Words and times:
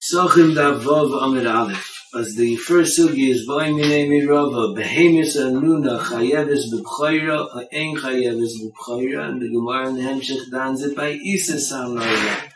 Sochim 0.00 0.54
da 0.54 0.78
Vav 0.78 1.20
Amid 1.20 1.46
Aleph. 1.46 1.90
As 2.14 2.36
the 2.36 2.54
first 2.56 2.96
sugi 2.96 3.30
is 3.30 3.44
by 3.44 3.70
Minei 3.70 4.06
Mirava, 4.08 4.72
Behemis 4.76 5.36
Anuna 5.36 5.98
Chayevis 5.98 6.70
B'Bchayra, 6.72 7.50
Ha'en 7.50 7.96
Chayevis 7.96 8.52
B'Bchayra, 8.62 9.30
and 9.30 9.42
the 9.42 9.48
Gemara 9.48 9.88
in 9.88 9.96
the 9.96 10.02
Hemshech 10.02 10.48
dans 10.52 10.80
it 10.80 10.96
by 10.96 11.10
Isa 11.10 11.54
Samlayla. 11.54 12.52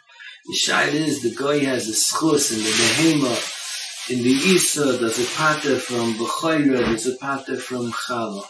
The 0.46 0.54
shayla 0.64 0.94
is 0.94 1.22
the 1.22 1.34
guy 1.34 1.58
has 1.64 1.88
a 1.88 1.92
schus 1.92 2.52
in 2.52 2.62
the 2.62 2.70
Behema, 2.70 3.34
in 4.12 4.22
the 4.22 4.30
Isa, 4.30 4.92
there's 4.92 5.18
a 5.18 5.36
pater 5.36 5.76
from 5.76 6.14
B'Chayra, 6.14 6.86
there's 6.86 7.06
a 7.08 7.16
pater 7.16 7.56
from 7.56 7.90
Chala. 7.90 8.44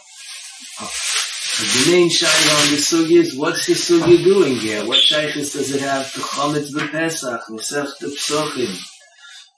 The 1.59 1.91
main 1.91 2.09
shayla 2.09 2.63
on 2.63 2.71
the 2.71 2.77
sugi 2.77 3.19
is, 3.19 3.35
what's 3.35 3.65
the 3.65 3.73
sugi 3.73 4.23
doing 4.23 4.55
here? 4.55 4.85
What 4.87 4.99
shaykhis 4.99 5.51
does 5.51 5.75
it 5.75 5.81
have 5.81 6.09
to 6.13 6.21
Chometz 6.21 6.71
B'Pesach, 6.71 7.49
Nesech 7.49 7.97
the 7.99 8.07
Psochim? 8.07 8.71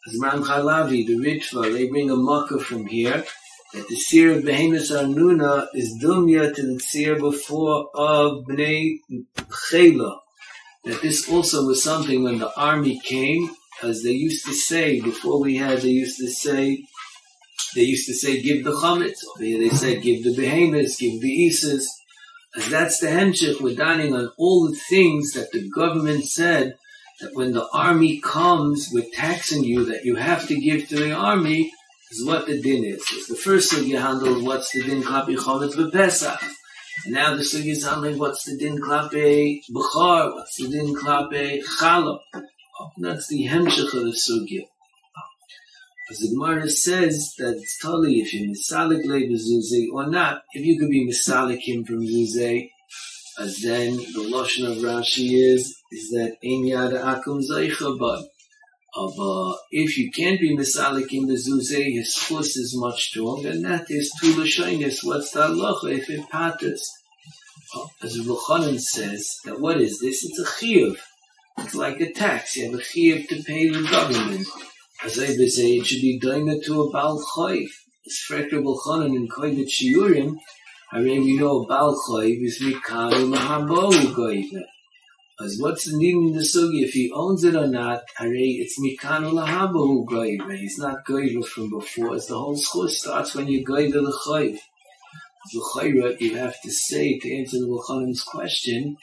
As 0.07 0.17
Ram 0.19 0.43
Chalavi, 0.43 1.05
the 1.05 1.17
Ritva, 1.17 1.71
they 1.71 1.87
bring 1.89 2.09
a 2.09 2.15
makkah 2.15 2.57
from 2.57 2.87
here, 2.87 3.23
that 3.73 3.87
the 3.87 3.95
seer 3.95 4.31
of 4.31 4.43
Behemoth 4.43 4.89
Arnuna 4.89 5.67
is 5.75 5.95
dumya 6.03 6.55
to 6.55 6.73
the 6.73 6.79
seer 6.79 7.19
before 7.19 7.91
of 7.93 8.45
Bnei 8.45 8.97
Chela. 9.70 10.21
That 10.85 11.03
this 11.03 11.29
also 11.29 11.67
was 11.67 11.83
something 11.83 12.23
when 12.23 12.39
the 12.39 12.51
army 12.59 12.99
came, 12.99 13.51
as 13.83 14.01
they 14.01 14.09
used 14.09 14.45
to 14.47 14.53
say, 14.53 15.01
before 15.01 15.39
we 15.39 15.57
had, 15.57 15.81
they 15.81 15.89
used 15.89 16.17
to 16.17 16.29
say, 16.29 16.83
they 17.75 17.81
used 17.81 18.07
to 18.07 18.13
say, 18.13 18.41
give 18.41 18.63
the 18.63 18.71
chametz. 18.71 19.20
Over 19.35 19.43
here 19.43 19.59
they 19.59 19.70
said, 19.70 20.02
give 20.02 20.23
the 20.23 20.35
behemoths, 20.35 20.98
give 20.98 21.21
the 21.21 21.48
isis. 21.48 21.88
As 22.55 22.70
that's 22.70 22.99
the 22.99 23.07
hemshech, 23.07 23.62
we're 23.62 23.75
dining 23.75 24.13
on 24.13 24.31
all 24.38 24.70
the 24.70 24.75
things 24.89 25.34
that 25.34 25.52
the 25.52 25.70
government 25.70 26.26
said 26.26 26.76
that 27.21 27.34
when 27.34 27.53
the 27.53 27.67
army 27.73 28.20
comes 28.20 28.90
with 28.91 29.12
taxing 29.13 29.63
you 29.63 29.85
that 29.85 30.04
you 30.04 30.15
have 30.15 30.48
to 30.48 30.60
give 30.60 30.90
to 30.90 30.98
the 30.98 31.13
army 31.13 31.71
is 32.12 32.26
what 32.26 32.48
the 32.48 32.62
din 32.62 32.84
is. 32.84 33.01
It's 33.13 33.27
the 33.27 33.35
first 33.35 33.71
thing 33.71 33.88
you 33.88 33.98
handle 33.98 34.43
what's 34.43 34.71
the 34.71 34.84
din 34.84 35.01
klapi 35.01 35.38
chometz 35.38 35.76
b'pesach. 35.76 36.43
And 37.05 37.13
now 37.13 37.35
the 37.35 37.43
sugi 37.43 37.71
is 37.71 37.85
handling 37.85 38.17
what's 38.17 38.43
the 38.43 38.57
din 38.57 38.79
klapi 38.79 39.62
b'char, 39.71 40.34
what's 40.34 40.57
the 40.57 40.67
din 40.67 40.93
klapi 40.93 41.62
chalop. 41.79 42.20
Oh, 42.79 42.91
that's 42.98 43.27
the 43.27 43.48
hemshech 43.48 43.93
of 43.93 44.04
the 44.04 44.17
sugi. 44.26 44.67
As 46.12 46.20
the 46.20 46.27
Gemara 46.27 46.70
says 46.70 47.35
that 47.37 47.55
it's 47.55 47.77
totally 47.77 48.20
if 48.20 48.34
you're 48.34 48.49
misalik 48.49 49.05
le 49.05 49.93
or 49.93 50.09
not, 50.09 50.43
if 50.51 50.65
you 50.65 50.77
could 50.77 50.90
be 50.90 51.07
misalik 51.07 51.62
him 51.62 51.85
from 51.85 52.01
zuzeh, 52.01 52.70
as 53.40 53.62
then 53.62 53.95
the 53.95 54.29
lashon 54.29 54.70
of 54.70 54.79
Rashi 54.79 55.29
is 55.32 55.73
is 55.89 56.09
that 56.09 56.35
ein 56.43 56.67
yada 56.67 56.98
akum 56.98 57.41
zaycha 57.41 57.98
but 57.98 58.27
of 58.93 59.17
uh, 59.17 59.55
if 59.71 59.98
you 59.98 60.12
can't 60.12 60.41
be 60.41 60.54
misalik 60.54 61.13
in 61.13 61.27
the 61.27 61.35
zuzeh, 61.35 61.93
his 61.93 62.13
chus 62.13 62.57
is 62.57 62.76
much 62.76 63.07
stronger, 63.12 63.51
and 63.51 63.63
that 63.63 63.85
is 63.89 64.12
tu 64.19 64.34
l'shoinis. 64.38 65.06
What's 65.06 65.31
that 65.31 65.51
halacha 65.51 65.97
if 65.97 66.09
it 66.09 66.29
patters? 66.29 66.91
Uh, 67.73 67.85
as 68.03 68.19
Ruchanan 68.19 68.81
says, 68.81 69.38
that 69.45 69.62
what 69.62 69.79
is 69.79 70.01
this? 70.01 70.25
It's 70.25 70.39
a 70.39 70.44
chiyuv. 70.44 70.97
It's 71.59 71.75
like 71.75 72.01
a 72.01 72.12
tax. 72.12 72.57
You 72.57 72.66
have 72.66 72.81
a 72.81 72.84
chiyuv 72.84 73.29
to 73.29 73.44
pay 73.44 73.69
the 73.69 73.84
government 73.84 74.45
as 75.03 75.16
they 75.16 75.47
say, 75.47 75.78
it 75.78 75.85
should 75.85 76.02
be 76.02 76.19
doimed 76.19 76.63
to 76.66 76.81
a 76.84 76.91
Baal 76.91 77.24
chayv. 77.35 77.68
It's 78.03 78.25
Freker 78.30 78.63
Bolchonin 78.63 79.16
in 79.16 79.28
Koivet 79.28 79.69
Shiurim. 79.69 80.38
I 80.91 81.00
mean, 81.00 81.24
we 81.24 81.38
know 81.38 81.66
Baal 81.66 81.96
chayv 82.07 82.44
is 82.44 82.62
Mikaru 82.62 83.34
Mahabo 83.34 83.91
Goyve. 84.13 84.63
As 85.44 85.57
what's 85.59 85.90
the 85.90 85.97
need 85.97 86.13
in 86.13 86.34
the 86.34 86.41
sugi 86.41 86.84
if 86.84 86.91
he 86.91 87.12
owns 87.12 87.44
it 87.44 87.56
or 87.56 87.66
not? 87.66 88.03
Hare, 88.16 88.31
it's 88.35 88.79
mikan 88.79 89.24
lahabahu 89.31 90.06
goyve. 90.06 90.56
He's 90.56 90.78
not 90.78 91.03
goyve 91.03 91.44
from 91.47 91.72
before. 91.72 92.13
As 92.13 92.28
the 92.28 92.38
whole 92.38 92.56
school 92.56 92.88
starts 92.88 93.34
when 93.34 93.47
you 93.47 93.66
goyve 93.66 93.91
the 93.91 94.19
chayv. 94.28 94.59
L'chayra, 95.56 96.19
you 96.22 96.35
have 96.35 96.61
to 96.61 96.69
say 96.69 97.17
to 97.17 97.35
answer 97.35 97.57
the 97.57 97.66
Lachanim's 97.66 98.22
question 98.22 98.97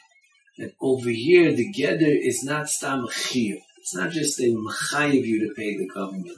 that 0.58 0.74
over 0.80 1.10
here 1.10 1.52
the 1.52 1.72
gather 1.72 2.06
is 2.06 2.44
not 2.44 2.68
stam 2.68 3.08
chiyuv. 3.08 3.58
It's 3.88 3.96
not 3.96 4.10
just 4.10 4.38
a 4.38 4.54
machayiv 4.54 5.24
you 5.24 5.48
to 5.48 5.54
pay 5.54 5.74
the 5.78 5.88
government. 5.88 6.36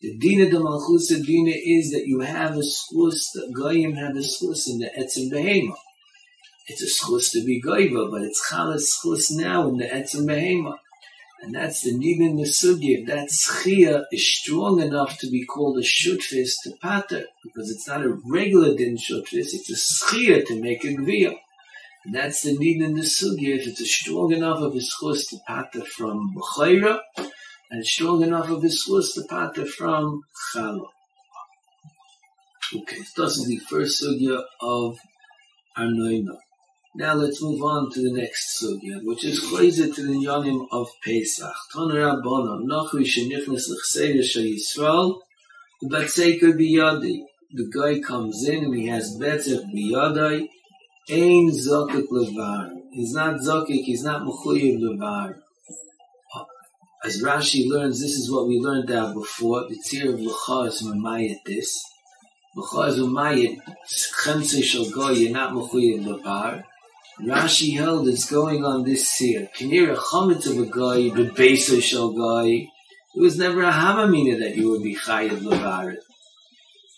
The 0.00 0.16
dina 0.16 0.48
de 0.48 0.58
malchus 0.58 1.08
dina 1.08 1.52
is 1.54 1.90
that 1.90 2.06
you 2.06 2.20
have 2.20 2.52
a 2.52 2.60
schus, 2.60 3.32
the 3.34 3.52
goyim 3.54 3.92
have 3.96 4.16
a 4.16 4.20
schus 4.20 4.66
in 4.66 4.78
the 4.78 4.90
etzim 4.98 5.30
behema. 5.30 5.74
It's 6.66 6.80
a 6.80 6.86
schus 6.86 7.32
to 7.32 7.44
be 7.44 7.60
goyva, 7.60 8.10
but 8.10 8.22
it's 8.22 8.50
chalas 8.50 8.88
schus 8.96 9.30
now 9.30 9.68
in 9.68 9.76
the 9.76 9.84
etzim 9.84 10.24
behema. 10.24 10.78
And 11.42 11.54
that's 11.54 11.82
the 11.82 11.90
nidin 11.90 12.38
the 12.38 12.44
sugi. 12.44 13.06
That 13.06 13.28
schia 13.28 14.04
is 14.10 14.34
strong 14.34 14.80
enough 14.80 15.18
to 15.18 15.28
be 15.28 15.44
called 15.44 15.76
a 15.76 15.82
shutfis 15.82 16.52
to 16.62 16.72
pater, 16.80 17.26
because 17.44 17.70
it's 17.70 17.86
not 17.86 18.06
a 18.06 18.18
regular 18.24 18.74
din 18.74 18.96
shutfis, 18.96 19.52
it's 19.52 19.68
a 19.68 19.74
schia 19.76 20.46
to 20.46 20.62
make 20.62 20.82
a 20.82 20.94
gviyah. 20.94 21.36
And 22.06 22.14
that's 22.14 22.42
the 22.42 22.56
need 22.56 22.80
in 22.80 22.94
the 22.94 23.02
sugi. 23.02 23.58
If 23.58 23.66
it's 23.66 23.92
strong 23.92 24.32
enough 24.32 24.60
of 24.60 24.74
a 24.74 24.78
schus 24.78 25.28
to 25.30 25.38
pater 25.48 25.84
from 25.84 26.34
b'chayra, 26.36 27.00
and 27.70 27.84
strong 27.84 28.22
enough 28.22 28.48
of 28.48 28.62
his 28.62 28.86
was 28.88 29.12
to 29.14 29.22
pater 29.28 29.66
from 29.66 30.22
Chalo. 30.54 30.86
Okay, 32.76 32.98
this 32.98 33.36
is 33.38 33.46
the 33.48 33.58
first 33.68 34.00
sugya 34.00 34.40
of 34.60 34.96
Arnoina. 35.76 36.36
Now 36.94 37.14
let's 37.14 37.42
move 37.42 37.62
on 37.62 37.90
to 37.90 38.00
the 38.00 38.12
next 38.12 38.62
sugya, 38.62 39.00
which 39.02 39.24
is 39.24 39.40
closer 39.40 39.92
to 39.92 40.02
the 40.02 40.14
Yonim 40.14 40.68
of 40.70 40.86
Pesach. 41.04 41.52
Toner 41.72 42.02
Rabbanon, 42.02 42.66
Nochri 42.66 43.04
Shenichnes 43.04 43.68
L'chseir 43.68 44.14
Yisrael, 44.14 45.18
the 45.82 45.88
Batseker 45.88 46.52
Biyadi. 46.52 47.22
The 47.52 47.70
guy 47.74 48.00
comes 48.00 48.48
in 48.48 48.64
and 48.64 48.76
he 48.76 48.86
has 48.86 49.18
Betzech 49.20 49.64
Biyadai, 49.74 50.48
Ein 51.08 51.52
Zokik 51.52 52.08
Levar. 52.10 52.72
He's 52.90 53.12
not 53.12 53.36
Zokik, 53.40 53.84
he's 53.84 54.02
not 54.02 54.22
Mechuyev 54.22 54.80
Levar. 54.80 55.36
As 57.04 57.22
Rashi 57.22 57.68
learns, 57.68 58.00
this 58.00 58.16
is 58.16 58.28
what 58.28 58.48
we 58.48 58.58
learned 58.58 58.90
out 58.90 59.14
before. 59.14 59.68
The 59.68 59.76
tzir 59.76 60.12
of 60.12 60.20
L'cha 60.20 60.62
is 60.62 60.82
mamayat 60.82 61.44
this. 61.46 61.80
L'cha 62.56 62.88
is 62.88 62.98
mamayat, 62.98 63.60
chemse 64.24 64.64
shal 64.64 64.90
go, 64.90 65.10
you're 65.10 65.30
not 65.30 65.52
mechuyev 65.52 66.04
levar. 66.04 66.64
Rashi 67.20 67.76
held 67.76 68.08
it's 68.08 68.28
going 68.28 68.64
on 68.64 68.82
this 68.82 69.08
tzir. 69.08 69.48
Kinir 69.52 69.92
a 69.92 69.96
chametz 69.96 70.50
of 70.50 70.58
a 70.58 70.66
guy, 70.66 71.14
the 71.14 71.80
shal 71.80 72.10
guy. 72.10 72.66
It 73.14 73.20
was 73.20 73.38
never 73.38 73.62
a 73.62 73.70
havamina 73.70 74.40
that 74.40 74.56
you 74.56 74.70
would 74.70 74.82
be 74.82 74.96
chayev 74.96 75.38
levar. 75.42 75.98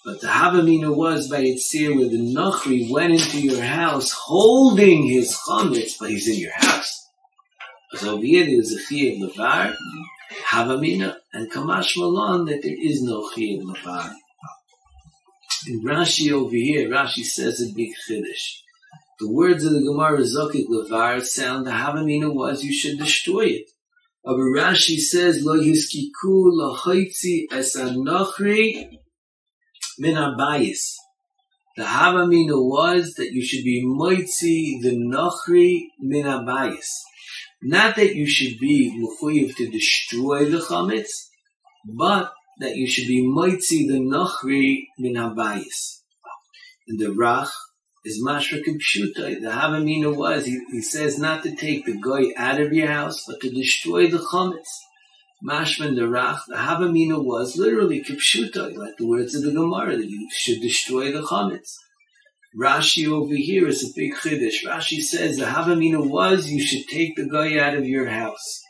But 0.08 0.22
the 0.22 0.28
havamina 0.28 0.96
was 0.96 1.28
by 1.28 1.40
its 1.40 1.70
tzir 1.70 1.94
where 1.94 2.08
the 2.08 2.16
nachri 2.16 2.90
went 2.90 3.12
into 3.12 3.42
your 3.42 3.60
house 3.62 4.10
holding 4.10 5.06
his 5.06 5.36
chametz, 5.46 5.98
but 6.00 6.08
he's 6.08 6.26
in 6.26 6.40
your 6.40 6.54
house. 6.54 7.10
So 7.96 8.14
over 8.14 8.24
here 8.24 8.46
there 8.46 8.58
is 8.58 8.72
a 8.74 8.80
chiyah 8.80 9.20
levar, 9.20 9.76
havamina, 10.46 11.16
and 11.34 11.52
kamash 11.52 11.98
malon 11.98 12.46
that 12.46 12.62
there 12.62 12.74
is 12.74 13.02
no 13.02 13.28
chiyah 13.28 13.60
levar. 13.60 14.14
In 15.66 15.84
Rashi 15.84 16.32
over 16.32 16.56
here, 16.56 16.88
Rashi 16.88 17.22
says 17.22 17.60
a 17.60 17.70
big 17.74 17.90
chiddush. 18.08 18.62
The 19.20 19.30
words 19.30 19.62
of 19.62 19.74
the 19.74 19.82
Gemara 19.82 20.20
Zokik 20.20 20.68
levar 20.68 21.22
sound 21.22 21.66
the 21.66 21.72
havamina 21.72 22.32
was 22.32 22.64
you 22.64 22.72
should 22.72 22.98
destroy 22.98 23.44
it. 23.44 23.66
But 24.24 24.36
Rashi 24.36 24.96
says 25.00 25.44
lo 25.44 25.58
yiskiku 25.58 26.50
lahoitzi 26.50 27.48
es 27.52 27.76
anochri 27.76 29.00
min 29.98 30.14
abayis. 30.14 30.94
The 31.76 31.84
havamina 31.84 32.56
was 32.56 33.14
that 33.14 33.32
you 33.32 33.44
should 33.44 33.64
be 33.64 33.84
moitzi 33.84 34.82
the 34.82 34.96
nochri 34.96 35.84
min 36.00 36.24
abayis. 36.24 36.86
Not 37.62 37.96
that 37.96 38.14
you 38.14 38.26
should 38.26 38.58
be 38.58 39.00
mechuyev 39.00 39.54
to 39.56 39.68
destroy 39.68 40.44
the 40.44 40.58
chametz, 40.58 41.28
but 41.84 42.32
that 42.60 42.76
you 42.76 42.86
should 42.86 43.08
be 43.08 43.22
moitzi 43.22 43.86
the 43.86 44.00
nachri 44.00 44.86
min 44.98 45.14
habayis. 45.14 46.00
And 46.88 46.98
the 46.98 47.06
rach 47.06 47.50
is 48.04 48.24
mashra 48.24 48.62
kipshuta. 48.64 49.40
The 49.40 49.50
havamina 49.50 50.14
was 50.14 50.46
he, 50.46 50.60
he, 50.72 50.80
says 50.80 51.18
not 51.18 51.42
to 51.42 51.54
take 51.54 51.84
the 51.84 51.98
goy 51.98 52.30
out 52.36 52.60
of 52.60 52.72
your 52.72 52.88
house, 52.88 53.24
but 53.26 53.40
to 53.40 53.50
destroy 53.50 54.08
the 54.08 54.18
chametz. 54.18 54.68
Mashman 55.46 55.94
the 55.94 56.02
rach. 56.02 56.40
The 56.48 56.56
havamina 56.56 57.22
was 57.22 57.56
literally 57.56 58.02
kipshuta, 58.02 58.76
like 58.76 58.96
the 58.96 59.06
words 59.06 59.34
of 59.34 59.42
the 59.42 59.52
Gemara 59.52 59.96
that 59.96 60.08
you 60.08 60.28
should 60.32 60.60
destroy 60.60 61.12
the 61.12 61.22
chametz. 61.22 61.76
Rashi 62.56 63.06
over 63.06 63.34
here 63.34 63.68
is 63.68 63.84
a 63.84 63.94
big 63.94 64.14
chiddush. 64.14 64.64
Rashi 64.66 65.00
says 65.00 65.36
the 65.36 65.44
Havamina 65.44 66.04
was 66.04 66.50
you 66.50 66.60
should 66.60 66.88
take 66.88 67.14
the 67.14 67.28
guy 67.28 67.58
out 67.58 67.74
of 67.74 67.86
your 67.86 68.08
house. 68.08 68.64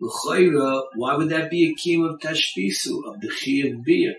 L'chayra, 0.00 0.84
why 0.94 1.14
would 1.14 1.28
that 1.30 1.50
be 1.50 1.68
a 1.68 1.74
kim 1.74 2.04
of 2.04 2.20
tashbisu, 2.20 3.02
of 3.06 3.20
the 3.20 3.28
chi 3.28 3.68
of 3.68 3.84
beer? 3.84 4.14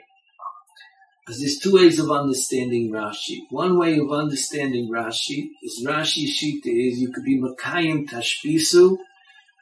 As 1.30 1.40
there's 1.40 1.60
two 1.60 1.76
ways 1.76 1.98
of 1.98 2.12
understanding 2.12 2.92
Rashi. 2.92 3.38
One 3.50 3.80
way 3.80 3.98
of 3.98 4.12
understanding 4.12 4.92
Rashi 4.92 5.50
is 5.64 5.86
Rashi 5.88 6.26
Shita 6.26 6.68
is 6.68 7.00
you 7.00 7.12
could 7.14 7.24
be 7.24 7.40
Makayim 7.40 8.10
Tashbisu 8.10 8.98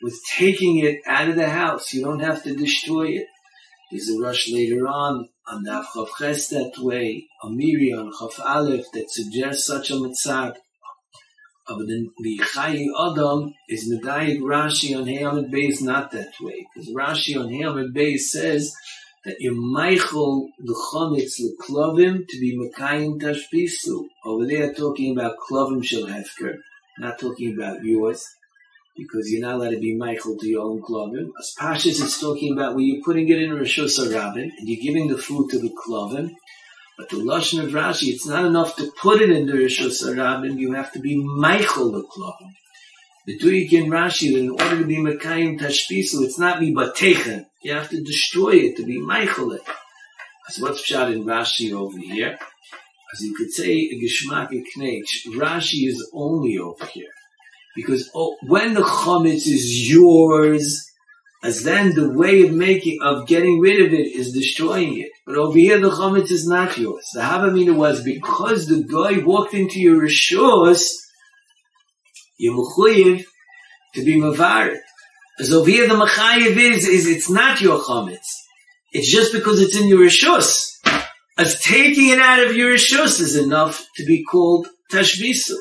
with 0.01 0.19
taking 0.37 0.79
it 0.79 0.99
out 1.05 1.29
of 1.29 1.35
the 1.35 1.49
house. 1.49 1.93
You 1.93 2.03
don't 2.03 2.19
have 2.19 2.43
to 2.43 2.55
destroy 2.55 3.07
it. 3.09 3.27
There's 3.91 4.09
a 4.09 4.19
rush 4.19 4.49
later 4.51 4.87
on 4.87 5.29
on 5.47 5.63
the 5.63 5.85
Chav 5.95 6.07
Ches 6.17 6.49
that 6.49 6.73
way, 6.77 7.25
a 7.41 7.47
on 7.47 8.11
Chav 8.11 8.39
Aleph 8.39 8.85
that 8.93 9.09
suggests 9.09 9.65
such 9.65 9.91
a 9.91 9.93
mitzad. 9.93 10.55
But 11.67 11.87
then 11.87 12.11
the 12.19 12.39
Chayi 12.39 12.87
Adam 12.99 13.53
is 13.69 13.91
Medayik 13.91 14.39
Rashi 14.39 14.97
on 14.97 15.05
Hayamid 15.05 15.51
Beis 15.51 15.81
not 15.81 16.11
that 16.11 16.33
way. 16.41 16.65
Because 16.73 16.89
Rashi 16.93 17.39
on 17.39 17.47
Hayamid 17.47 17.93
Beis 17.93 18.19
says 18.19 18.73
that 19.25 19.37
you're 19.39 19.55
Michael 19.55 20.49
the 20.59 20.73
Chometz 20.73 21.41
Leklovim 21.41 22.25
to 22.27 22.39
be 22.39 22.57
Mekayim 22.57 23.21
Tashbisu. 23.21 24.05
Over 24.25 24.45
there 24.45 24.73
talking 24.73 25.11
about 25.17 25.35
Klovim 25.37 25.83
Shel 25.83 26.07
Hefker, 26.07 26.55
not 26.99 27.19
talking 27.19 27.53
about 27.57 27.83
yours 27.83 28.25
because 28.97 29.29
you're 29.29 29.41
not 29.41 29.55
allowed 29.55 29.71
to 29.71 29.79
be 29.79 29.95
Michael 29.95 30.37
to 30.37 30.47
your 30.47 30.63
own 30.63 30.81
klovim. 30.81 31.29
As 31.39 31.55
Pashas 31.57 32.01
is 32.01 32.19
talking 32.19 32.53
about 32.53 32.75
where 32.75 32.83
you're 32.83 33.03
putting 33.03 33.29
it 33.29 33.41
in 33.41 33.53
Rosh 33.53 33.79
Hashanah 33.79 34.33
and 34.35 34.67
you're 34.67 34.81
giving 34.81 35.07
the 35.07 35.17
food 35.17 35.49
to 35.51 35.59
the 35.59 35.69
klovim. 35.69 36.31
But 36.97 37.09
the 37.09 37.17
Lashon 37.17 37.63
of 37.63 37.71
Rashi, 37.71 38.13
it's 38.13 38.25
not 38.25 38.45
enough 38.45 38.75
to 38.77 38.91
put 38.99 39.21
it 39.21 39.29
in 39.29 39.45
the 39.45 39.53
Rosh 39.53 39.79
Hashanah, 39.81 40.57
you 40.59 40.73
have 40.73 40.91
to 40.93 40.99
be 40.99 41.15
Michael 41.15 41.91
the 41.91 42.03
klovim. 42.03 42.53
The 43.27 43.37
Tuyik 43.37 43.73
in 43.73 43.91
Rashi, 43.91 44.31
that 44.31 44.39
in 44.39 44.49
order 44.49 44.79
to 44.79 44.85
be 44.85 44.97
Mekayim 44.97 45.59
Tashpisu, 45.59 46.23
it's 46.23 46.39
not 46.39 46.61
me 46.61 46.71
but 46.71 46.95
Techen. 46.95 47.45
You 47.61 47.73
have 47.73 47.89
to 47.89 48.01
destroy 48.01 48.51
it 48.51 48.77
to 48.77 48.85
be 48.85 48.99
Michael 48.99 49.51
it. 49.51 49.61
That's 50.47 50.59
what's 50.61 50.81
shot 50.81 51.11
in 51.11 51.25
Rashi 51.25 51.73
over 51.73 51.99
here. 51.99 52.39
As 53.13 53.21
you 53.21 53.35
could 53.35 53.51
say, 53.51 53.73
a 53.73 54.01
Geshmak 54.01 54.49
Rashi 55.35 55.87
is 55.87 56.09
only 56.13 56.57
over 56.57 56.85
here. 56.85 57.11
Because 57.77 58.09
oh, 58.15 58.35
when 58.41 58.73
the 58.73 58.81
chametz 58.81 59.45
is 59.45 59.87
yours, 59.87 60.83
as 61.43 61.63
then 61.63 61.93
the 61.93 62.09
way 62.09 62.41
of 62.41 62.51
making, 62.51 62.97
of 63.03 63.27
getting 63.27 63.59
rid 63.59 63.85
of 63.85 63.93
it 63.93 64.07
is 64.07 64.33
destroying 64.33 64.97
it. 64.97 65.11
But 65.27 65.37
over 65.37 65.59
here 65.59 65.79
the 65.79 65.91
chametz 65.91 66.31
is 66.31 66.47
not 66.47 66.75
yours. 66.75 67.07
The 67.13 67.21
Havamina 67.21 67.75
was 67.75 68.03
because 68.03 68.65
the 68.65 68.83
guy 68.83 69.23
walked 69.23 69.53
into 69.53 69.79
your 69.79 70.01
rishos, 70.01 70.89
you're 72.39 72.65
to 73.93 74.03
be 74.03 74.15
mavarit. 74.19 74.79
As 75.39 75.53
over 75.53 75.69
here 75.69 75.87
the 75.87 75.93
machayev 75.93 76.57
is, 76.57 76.87
is 76.87 77.07
it's 77.07 77.29
not 77.29 77.61
your 77.61 77.79
chametz. 77.79 78.25
It's 78.91 79.11
just 79.11 79.33
because 79.33 79.61
it's 79.61 79.77
in 79.79 79.87
your 79.87 79.99
rishos. 79.99 80.79
As 81.37 81.61
taking 81.61 82.09
it 82.09 82.17
out 82.17 82.43
of 82.43 82.55
your 82.55 82.73
rishos 82.73 83.21
is 83.21 83.35
enough 83.35 83.85
to 83.97 84.05
be 84.05 84.23
called 84.23 84.67
tashbisu. 84.91 85.53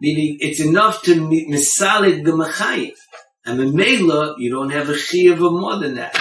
Meaning, 0.00 0.38
it's 0.40 0.60
enough 0.60 1.02
to 1.02 1.14
misalik 1.14 2.24
the 2.24 2.32
machayiv. 2.32 2.94
And 3.44 3.60
in 3.60 3.74
Mela, 3.74 4.34
you 4.38 4.50
don't 4.50 4.70
have 4.70 4.88
a 4.88 4.94
chiyav 4.94 5.34
of 5.34 5.52
more 5.52 5.78
than 5.78 5.96
that. 5.96 6.14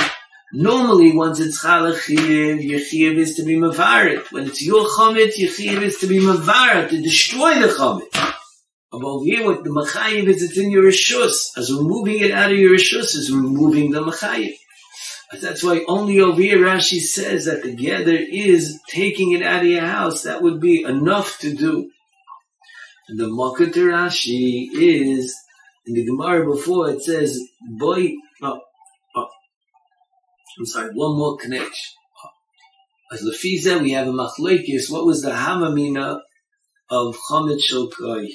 Normally, 0.51 1.11
once 1.11 1.39
it's 1.39 1.63
chala 1.63 1.93
chiyav, 1.93 2.63
your 2.63 2.79
chiyav 2.79 3.17
is 3.17 3.35
to 3.35 3.43
be 3.43 3.55
mavarit. 3.55 4.31
When 4.31 4.45
it's 4.47 4.65
your 4.65 4.85
chomet, 4.85 5.37
your 5.37 5.49
chiyav 5.49 5.81
is 5.81 5.97
to 5.99 6.07
be 6.07 6.19
mavarit, 6.19 6.89
to 6.89 7.01
destroy 7.01 7.55
the 7.55 7.67
chomet. 7.67 8.33
But 8.91 9.03
over 9.03 9.25
here, 9.25 9.45
what 9.45 9.63
the 9.63 9.69
machayiv 9.69 10.27
is, 10.27 10.41
it's 10.41 10.57
in 10.57 10.71
your 10.71 10.83
rishus. 10.83 11.57
As 11.57 11.71
removing 11.71 12.19
it 12.19 12.31
out 12.31 12.51
of 12.51 12.57
your 12.57 12.71
rishus 12.71 13.15
is 13.15 13.31
removing 13.31 13.91
the 13.91 14.01
machayiv. 14.01 14.55
That's 15.31 15.63
why 15.63 15.85
only 15.87 16.19
over 16.19 16.41
here 16.41 16.57
Rashi 16.57 16.99
says 16.99 17.45
that 17.45 17.61
the 17.61 17.71
gather 17.71 18.17
is 18.17 18.79
taking 18.89 19.33
it 19.33 19.43
out 19.43 19.61
of 19.61 19.67
your 19.67 19.85
house. 19.85 20.23
That 20.23 20.41
would 20.41 20.59
be 20.59 20.83
enough 20.83 21.37
to 21.39 21.53
do. 21.53 21.91
The 23.11 23.25
Makot 23.25 23.73
Rashi 23.73 24.67
is 24.71 25.35
in 25.87 25.95
the 25.95 26.05
Gemara 26.05 26.45
before 26.45 26.91
it 26.91 27.01
says 27.01 27.41
boy. 27.79 28.13
Oh, 28.43 28.59
oh, 29.15 29.27
I'm 30.59 30.65
sorry. 30.67 30.91
One 30.93 31.17
more 31.17 31.35
connection. 31.37 31.95
As 33.11 33.23
Lefiza, 33.23 33.81
we 33.81 33.93
have 33.93 34.07
a 34.07 34.11
machlekes. 34.11 34.91
What 34.91 35.07
was 35.07 35.23
the 35.23 35.31
hamamina 35.31 36.19
of 36.91 37.17
Chomet 37.31 37.59
Shulkoi? 37.59 38.27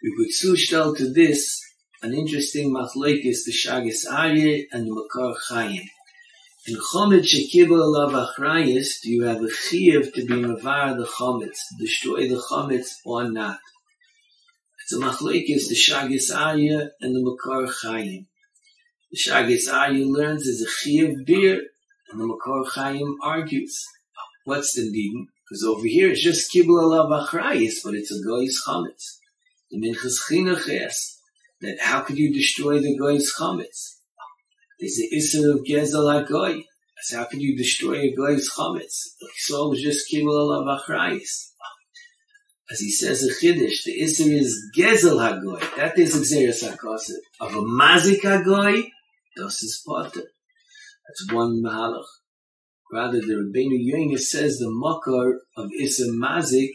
We 0.00 0.14
could 0.16 0.30
sustel 0.32 0.96
to 0.96 1.12
this 1.12 1.60
an 2.00 2.14
interesting 2.14 2.72
machlekes, 2.72 3.38
the 3.46 3.52
Shagis 3.52 4.06
Aryeh 4.08 4.66
and 4.70 4.86
the 4.86 4.94
Makar 4.94 5.34
Chayim. 5.50 5.86
In 6.68 6.76
Chomet 6.76 7.24
Shekibel 7.24 7.80
Alav 7.80 8.28
Achrayis, 8.28 9.00
do 9.02 9.10
you 9.10 9.24
have 9.24 9.42
a 9.42 9.48
chiyuv 9.48 10.12
to 10.12 10.24
be 10.24 10.34
mavar 10.34 10.96
the 10.96 11.04
Chometz, 11.04 11.58
destroy 11.80 12.28
the 12.28 12.40
Chometz 12.48 12.90
or 13.04 13.28
not? 13.28 13.58
It's 14.90 14.96
a 14.96 15.04
machlekes, 15.04 15.68
the 15.68 15.74
Shagis 15.74 16.34
Arya 16.34 16.92
and 17.02 17.14
the 17.14 17.20
Makar 17.20 17.70
Chaim. 17.82 18.26
The 19.10 19.18
Shagis 19.18 19.70
Arya 19.70 20.06
learns 20.06 20.46
is 20.46 20.62
a 20.62 20.66
Chiyav 20.66 21.26
beer, 21.26 21.60
and 22.10 22.18
the 22.18 22.26
Makar 22.26 22.64
Chaim 22.64 23.16
argues. 23.22 23.84
What's 24.46 24.72
the 24.72 24.90
din? 24.90 25.26
Because 25.44 25.62
over 25.62 25.86
here 25.86 26.10
it's 26.10 26.22
just 26.22 26.50
Kibbul 26.50 26.80
Alav 26.80 27.10
Achrayis, 27.10 27.84
but 27.84 27.92
it's 27.96 28.10
a 28.10 28.24
Goy's 28.26 28.62
Chametz. 28.66 29.18
The 29.70 29.78
Minchas 29.78 30.22
Chinuch 30.26 30.82
asks 30.82 31.20
that 31.60 31.76
how 31.82 32.00
could 32.00 32.16
you 32.16 32.32
destroy 32.32 32.80
the 32.80 32.96
Goy's 32.96 33.30
Chametz? 33.38 33.98
There's 34.80 34.96
the 34.96 35.10
Isser 35.14 35.52
of 35.52 35.66
Gezel 35.66 36.26
HaGoy. 36.26 36.64
So 37.02 37.18
how 37.18 37.24
could 37.24 37.42
you 37.42 37.58
destroy 37.58 38.04
a 38.04 38.14
Goy's 38.14 38.50
Chametz? 38.50 39.08
Like 39.20 39.36
so 39.36 39.66
it 39.66 39.68
was 39.68 39.82
just 39.82 40.10
Kibbul 40.10 40.32
Alav 40.32 40.80
Achrayis 40.80 41.48
as 42.70 42.80
he 42.80 42.90
says 42.90 43.22
in 43.22 43.30
Chiddush, 43.30 43.84
the 43.84 44.00
Isser 44.02 44.30
is 44.30 44.70
Gezel 44.76 45.16
Hagoy. 45.16 45.76
That 45.76 45.98
is 45.98 46.14
Xeris 46.14 46.62
HaKoset. 46.68 47.16
Of 47.40 47.54
a 47.54 47.60
Mazik 47.62 48.20
Hagoy, 48.20 48.88
das 49.36 49.62
is 49.62 49.82
Potter. 49.86 50.24
That's 51.06 51.32
one 51.32 51.62
Mahalach. 51.64 52.04
Rather, 52.92 53.20
the 53.20 53.34
Rabbeinu 53.34 53.78
Yoina 53.80 54.18
says 54.18 54.58
the 54.58 54.70
Makar 54.70 55.40
of 55.56 55.70
Isser 55.80 56.10
Mazik 56.10 56.72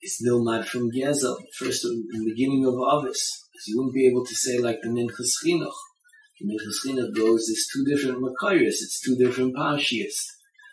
is 0.00 0.22
Nilmad 0.24 0.66
from 0.66 0.92
Gezel, 0.92 1.38
first 1.58 1.84
in 1.84 2.06
the 2.12 2.30
beginning 2.30 2.64
of 2.64 2.74
Avis. 2.74 3.48
As 3.56 3.66
you 3.66 3.78
wouldn't 3.78 3.94
be 3.94 4.06
able 4.06 4.24
to 4.24 4.34
say 4.34 4.58
like 4.58 4.78
the 4.82 4.88
Minchas 4.88 5.44
Chinuch. 5.44 5.72
The 6.38 6.46
Minchas 6.46 6.86
Chinuch 6.86 7.16
goes, 7.16 7.48
it's 7.48 7.72
two 7.72 7.84
different 7.84 8.22
Makarias, 8.22 8.82
it's 8.82 9.00
two 9.00 9.16
different 9.16 9.56
Pashias. 9.56 10.14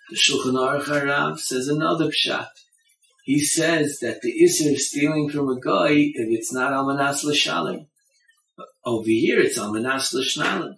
The 0.09 0.17
Shulchan 0.17 0.53
Aruch 0.53 0.83
Harav 0.83 1.39
says 1.39 1.67
another 1.67 2.09
Pshat 2.09 2.49
he 3.23 3.39
says 3.39 3.99
that 4.01 4.21
the 4.21 4.33
Isser 4.43 4.77
stealing 4.77 5.29
from 5.29 5.47
a 5.47 5.59
guy 5.59 5.91
if 5.91 6.27
it's 6.29 6.53
not 6.53 6.73
Almanas 6.73 7.23
L'Shalim. 7.23 7.87
Over 8.85 9.09
here 9.09 9.39
it's 9.39 9.57
Almanas 9.57 10.13
L'Shnalim. 10.13 10.75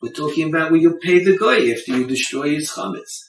We're 0.00 0.12
talking 0.12 0.48
about 0.48 0.70
where 0.70 0.80
you 0.80 0.98
pay 1.02 1.22
the 1.22 1.36
guy 1.36 1.70
after 1.70 1.98
you 1.98 2.06
destroy 2.06 2.54
his 2.54 2.70
chametz. 2.70 3.24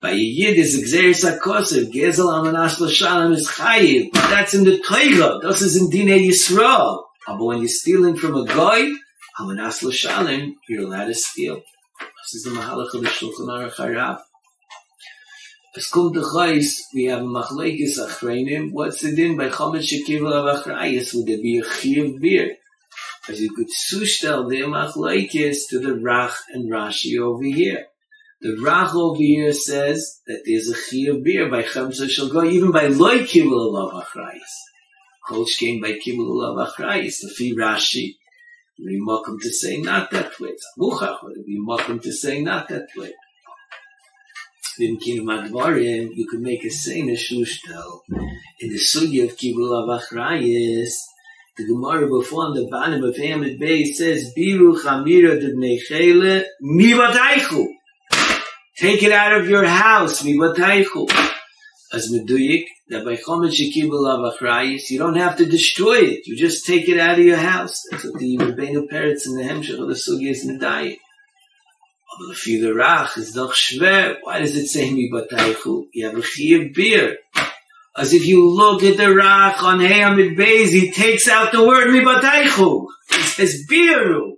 By 0.00 0.10
a 0.10 0.16
yid 0.16 0.58
is 0.58 0.92
Xeris 0.92 1.24
HaKosev, 1.24 1.90
Gezel 1.90 2.26
Almanas 2.26 2.78
L'Shalim 2.80 3.32
is 3.34 3.48
Chayiv. 3.48 4.10
But 4.12 4.28
That's 4.28 4.52
in 4.52 4.64
the 4.64 4.78
Torah. 4.86 5.38
This 5.42 5.62
is 5.62 5.80
in 5.80 5.88
Dinei 5.90 6.28
Yisrael. 6.28 7.04
But 7.26 7.42
when 7.42 7.58
you're 7.60 7.68
stealing 7.68 8.16
from 8.16 8.36
a 8.36 8.44
guy, 8.44 8.90
Almanas 9.40 9.82
L'Shalim, 9.82 10.52
you're 10.68 10.82
allowed 10.82 11.06
to 11.06 11.14
steal. 11.14 11.62
This 11.96 12.34
is 12.34 12.42
the 12.44 12.50
Mahalach 12.50 12.92
of 12.92 13.00
the 13.00 13.08
Shulchan 13.08 13.48
Aruch 13.48 14.18
Der 15.78 16.22
Reis, 16.34 16.88
we 16.92 17.04
have 17.04 17.20
a 17.20 17.24
machlekes 17.24 18.00
achreinim, 18.00 18.72
what's 18.72 19.00
the 19.00 19.14
din 19.14 19.36
by 19.36 19.48
Chomet 19.48 19.82
Shekivel 19.82 20.32
of 20.32 20.64
Achrayis, 20.64 21.14
would 21.14 21.26
there 21.26 21.38
be 21.38 21.58
a 21.58 21.64
chiv 21.64 22.20
beer? 22.20 22.56
As 23.28 23.40
you 23.40 23.54
could 23.54 23.68
sustel 23.68 24.50
the 24.50 24.62
machlekes 24.62 25.68
to 25.70 25.78
the 25.78 25.90
Rach 25.90 26.34
and 26.52 26.68
Rashi 26.68 27.20
over 27.20 27.44
here. 27.44 27.86
The 28.40 28.56
Rach 28.60 28.92
over 28.92 29.22
here 29.22 29.52
says 29.52 30.20
that 30.26 30.42
there's 30.44 30.68
a 30.68 30.74
chiv 30.74 31.22
beer 31.22 31.48
by 31.48 31.62
Chemsa 31.62 32.10
shall 32.10 32.28
go 32.28 32.42
even 32.42 32.72
by 32.72 32.88
loy 32.88 33.20
kivel 33.20 33.78
of 33.78 34.04
Achrayis. 34.04 34.54
Kolch 35.28 35.58
came 35.60 35.80
by 35.80 35.92
kivel 35.92 36.42
of 36.42 36.68
Achrayis, 36.68 37.20
the 37.20 37.32
fi 37.36 37.54
Rashi. 37.54 38.16
We 38.80 38.96
mock 38.98 39.28
him 39.28 39.38
to 39.38 39.50
say 39.50 39.76
not 39.76 40.10
that 40.10 40.40
way. 40.40 40.48
It's 40.48 40.66
muchach, 40.76 41.18
but 41.22 41.36
we 41.46 41.56
mock 41.60 41.82
him 41.82 42.00
to 42.00 42.12
say 42.12 42.42
not 42.42 42.68
that 42.68 42.88
way. 42.96 43.12
Vim 44.78 44.96
kin 44.98 45.26
madvarim, 45.26 46.14
you 46.14 46.26
could 46.28 46.40
make 46.40 46.64
a 46.64 46.70
same. 46.70 47.08
In 47.08 47.16
the 47.16 48.78
sugi 48.78 49.24
of 49.24 49.36
Kibul 49.36 49.72
Avachrayis, 49.80 50.94
the 51.56 51.66
Gemara 51.66 52.06
before 52.08 52.44
on 52.46 52.54
the 52.54 52.68
bottom 52.70 53.02
of 53.02 53.16
Hamid 53.16 53.58
Bay 53.58 53.84
says, 53.84 54.32
Biru 54.36 54.80
chamira 54.80 55.40
debnei 55.42 55.80
chele, 55.90 56.44
mivataychu. 56.62 57.66
Take 58.76 59.02
it 59.02 59.10
out 59.10 59.40
of 59.40 59.48
your 59.48 59.66
house, 59.66 60.22
mivataychu. 60.22 61.10
As 61.92 62.12
meduyik, 62.12 62.66
that 62.90 63.04
by 63.04 63.16
chomet 63.16 63.50
shekibul 63.50 64.06
avachrayis, 64.06 64.90
you 64.90 64.98
don't 65.00 65.16
have 65.16 65.36
to 65.38 65.46
destroy 65.46 65.98
it. 65.98 66.26
You 66.28 66.36
just 66.36 66.64
take 66.66 66.88
it 66.88 67.00
out 67.00 67.18
of 67.18 67.24
your 67.24 67.36
house. 67.36 67.82
That's 67.90 68.04
what 68.04 68.20
the 68.20 68.38
Rebbeinu 68.38 68.86
Peretz 68.88 69.26
in 69.26 69.34
the 69.34 69.42
Hemshech 69.42 69.80
of 69.80 69.88
the 69.88 69.94
Sugi 69.94 70.30
is 70.30 70.46
medayik. 70.46 70.98
Aber 72.20 72.34
für 72.34 72.60
the 72.60 72.74
Rach 72.74 73.16
is 73.16 73.32
doch. 73.32 73.54
Why 74.24 74.40
does 74.40 74.56
it 74.56 74.66
say 74.66 74.90
mi 74.90 75.08
bataychu? 75.12 75.84
You 75.92 76.06
have 76.06 76.16
a 76.16 76.20
chiyav 76.20 76.74
beer. 76.74 77.16
As 77.96 78.12
if 78.12 78.26
you 78.26 78.48
look 78.50 78.82
at 78.82 78.96
the 78.96 79.04
Rach 79.04 79.62
on 79.62 79.78
Hey 79.78 80.02
Amid 80.02 80.36
Beis, 80.36 80.70
he 80.70 80.90
takes 80.90 81.28
out 81.28 81.52
the 81.52 81.64
word 81.64 81.92
mi 81.92 82.00
bataychu. 82.00 82.86
It 83.10 83.24
says 83.24 83.64
biru. 83.70 84.32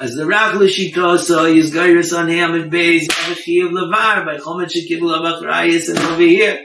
As 0.00 0.14
the 0.14 0.24
Rach 0.24 0.54
Lashita 0.54 1.18
saw, 1.18 1.44
his 1.44 1.72
gairis 1.72 2.16
on 2.16 2.28
Hey 2.28 2.40
Amid 2.40 2.70
Beis, 2.70 3.02
you 3.02 3.08
have 3.10 3.32
a 3.32 3.40
chiyav 3.40 3.70
levar, 3.70 4.24
by 4.24 4.38
chomet 4.38 4.72
shekibul 4.72 5.16
abachrayis, 5.16 5.90
and 5.90 5.98
over 5.98 6.22
here. 6.22 6.64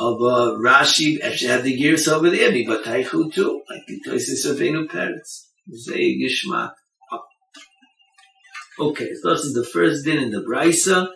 Aber 0.00 0.58
Rashi 0.58 1.22
actually 1.22 1.50
had 1.50 1.62
the 1.62 1.76
gears 1.76 2.08
over 2.08 2.28
there, 2.28 2.50
mi 2.50 2.66
bataychu 2.66 3.32
too, 3.32 3.62
like 3.70 3.86
the 3.86 4.00
Toises 4.04 4.50
of 4.50 4.60
Enu 4.60 4.88
Peretz. 4.88 5.46
Zay 5.72 6.18
Gishmak. 6.18 6.72
Okay, 8.82 9.14
so 9.14 9.30
this 9.30 9.44
is 9.44 9.54
the 9.54 9.64
first 9.64 10.04
din 10.04 10.18
in 10.18 10.30
the 10.32 10.40
Brisa. 10.40 11.06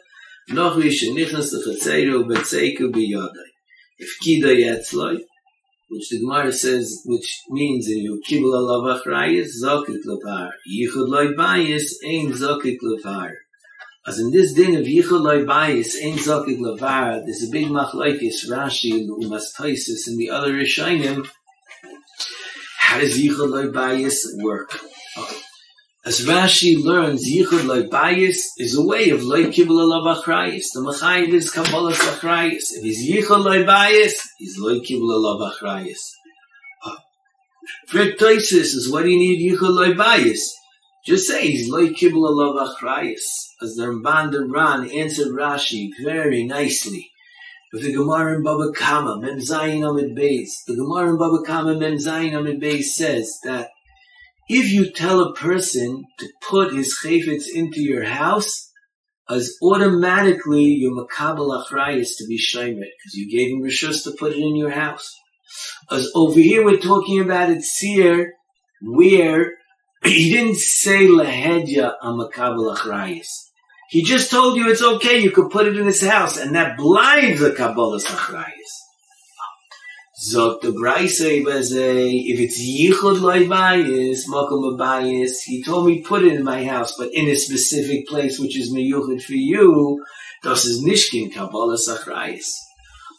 Noch 0.51 0.77
wie 0.77 0.89
she 0.89 1.13
betzeiku 1.13 2.93
biyadai. 2.95 3.49
If 3.99 4.11
kida 4.23 4.55
yetzloi, 4.55 5.19
which 5.89 6.09
the 6.11 6.21
Gemara 6.21 6.53
says, 6.53 7.03
which 7.07 7.41
means 7.49 7.89
in 7.89 7.99
you 7.99 8.23
kibul 8.25 8.53
alav 8.53 9.03
achrayis, 9.03 9.49
zokit 9.61 10.05
levar. 10.07 10.51
Yichud 10.73 11.09
loy 11.09 11.33
bayis, 11.33 11.95
ein 12.05 12.31
zokit 12.31 12.79
levar. 12.85 13.33
As 14.07 14.21
in 14.21 14.31
this 14.31 14.53
din 14.53 14.77
of 14.77 14.87
Yichud 14.87 15.21
loy 15.21 15.45
bayis, 15.45 15.97
ein 16.01 16.19
zokit 16.19 16.61
levar, 16.61 17.25
there's 17.25 17.43
a 17.43 17.51
big 17.51 17.67
machlaikis, 17.67 18.49
Rashi, 18.49 18.93
and 18.93 19.11
Umas 19.11 19.53
Taisis, 19.59 20.07
and 20.07 20.21
the 20.21 20.31
other 20.31 20.53
Rishayim, 20.53 21.27
how 22.79 23.01
does 23.01 23.19
Yichud 23.19 23.51
loy 23.51 23.67
bayis 23.67 24.25
work? 24.41 24.79
As 26.07 26.25
Rashi 26.25 26.81
learns, 26.81 27.29
Yichud 27.29 27.67
loy 27.67 27.89
bayis 27.89 28.37
is 28.59 28.79
a 28.79 28.87
way 28.87 29.11
of 29.11 29.25
loy 29.25 29.47
kibul 29.47 29.81
alav 29.85 30.23
achrayis. 30.23 30.67
The 30.73 30.79
machayiv 30.79 31.33
is 31.33 31.51
kabbalah 31.51 31.95
achrayis. 31.95 32.71
If 32.77 32.85
he's 32.85 33.11
Yichud 33.11 33.45
loy 33.45 33.65
bayis, 33.65 34.13
he's 34.39 34.57
loy 34.57 34.79
kibul 34.79 35.11
alav 35.11 35.51
achrayis. 35.51 35.99
Fred 37.89 38.19
Toisis 38.19 38.77
is 38.77 38.89
what 38.89 39.03
do 39.03 39.11
you 39.11 39.19
need 39.19 39.53
Yichud 39.53 39.63
loy 39.63 39.95
bayis? 39.95 40.53
Just 41.05 41.27
say 41.27 41.49
he's 41.49 41.69
loy 41.69 41.89
kibul 41.89 42.31
alav 42.31 42.69
achrayis. 42.69 43.25
As 43.61 43.75
the 43.75 43.87
Ramban 43.87 44.33
and 44.37 44.53
Ran 44.53 44.89
answered 44.89 45.33
Rashi 45.33 45.91
very 46.05 46.45
nicely. 46.45 47.11
With 47.73 47.83
the 47.83 47.93
Gemara 47.93 48.37
in 48.37 48.45
Baba 48.45 48.71
Kama, 48.73 49.21
Mem 49.21 49.39
Zayin 49.39 49.85
Amid 49.85 50.17
Beis, 50.17 50.51
the 50.69 50.77
Gemara 50.77 51.11
in 51.11 51.19
Baba 51.19 51.43
Kama, 51.45 51.75
Mem 51.75 51.95
Zayin 51.95 52.39
Amid 52.39 52.61
Beis 52.61 52.85
says 52.95 53.41
that 53.43 53.71
if 54.49 54.71
you 54.71 54.93
tell 54.93 55.21
a 55.21 55.35
person 55.35 56.05
to 56.19 56.29
put 56.49 56.73
his 56.73 56.99
chayfetz 57.03 57.47
into 57.53 57.81
your 57.81 58.05
house, 58.05 58.71
as 59.29 59.57
automatically 59.61 60.65
your 60.65 60.93
makabel 60.93 61.65
achrayis 61.65 62.17
to 62.19 62.27
be 62.27 62.39
shaymet, 62.39 62.91
because 62.97 63.15
you 63.15 63.31
gave 63.31 63.51
him 63.51 63.63
rishus 63.63 64.05
to 64.05 64.13
put 64.13 64.33
it 64.33 64.39
in 64.39 64.55
your 64.55 64.71
house. 64.71 65.15
As 65.91 66.11
over 66.15 66.39
here 66.39 66.65
we're 66.65 66.79
talking 66.79 67.21
about 67.21 67.51
it 67.51 67.63
seer, 67.63 68.35
where 68.83 69.55
he 70.05 70.31
didn't 70.31 70.57
say 70.57 71.07
lahedya 71.07 71.95
on 72.03 72.19
makabel 72.19 72.77
achrayis. 72.77 73.27
He 73.89 74.03
just 74.03 74.31
told 74.31 74.57
you 74.57 74.69
it's 74.71 74.83
okay, 74.83 75.21
you 75.21 75.31
could 75.31 75.51
put 75.51 75.67
it 75.67 75.77
in 75.77 75.87
his 75.87 76.05
house, 76.05 76.37
and 76.37 76.55
that 76.55 76.77
blinds 76.77 77.41
the 77.41 77.53
kabbalah 77.53 78.01
achrayis. 78.01 78.86
If 80.29 80.65
it's 82.41 82.61
Yichud 82.61 83.21
Loi 83.21 83.47
Bayis, 83.47 84.27
Mokum 84.29 84.77
Bayis, 84.77 85.43
he 85.45 85.63
told 85.63 85.87
me 85.87 86.03
put 86.03 86.25
it 86.25 86.33
in 86.33 86.43
my 86.43 86.65
house, 86.65 86.97
but 86.97 87.15
in 87.15 87.29
a 87.29 87.37
specific 87.37 88.09
place 88.09 88.39
which 88.41 88.59
is 88.59 88.73
Meyuchid 88.73 89.23
for 89.23 89.35
you, 89.35 90.05
das 90.43 90.65
is 90.65 90.83
Nishkin 90.83 91.33
Kabbalah 91.33 91.77
Sachrayis. 91.77 92.57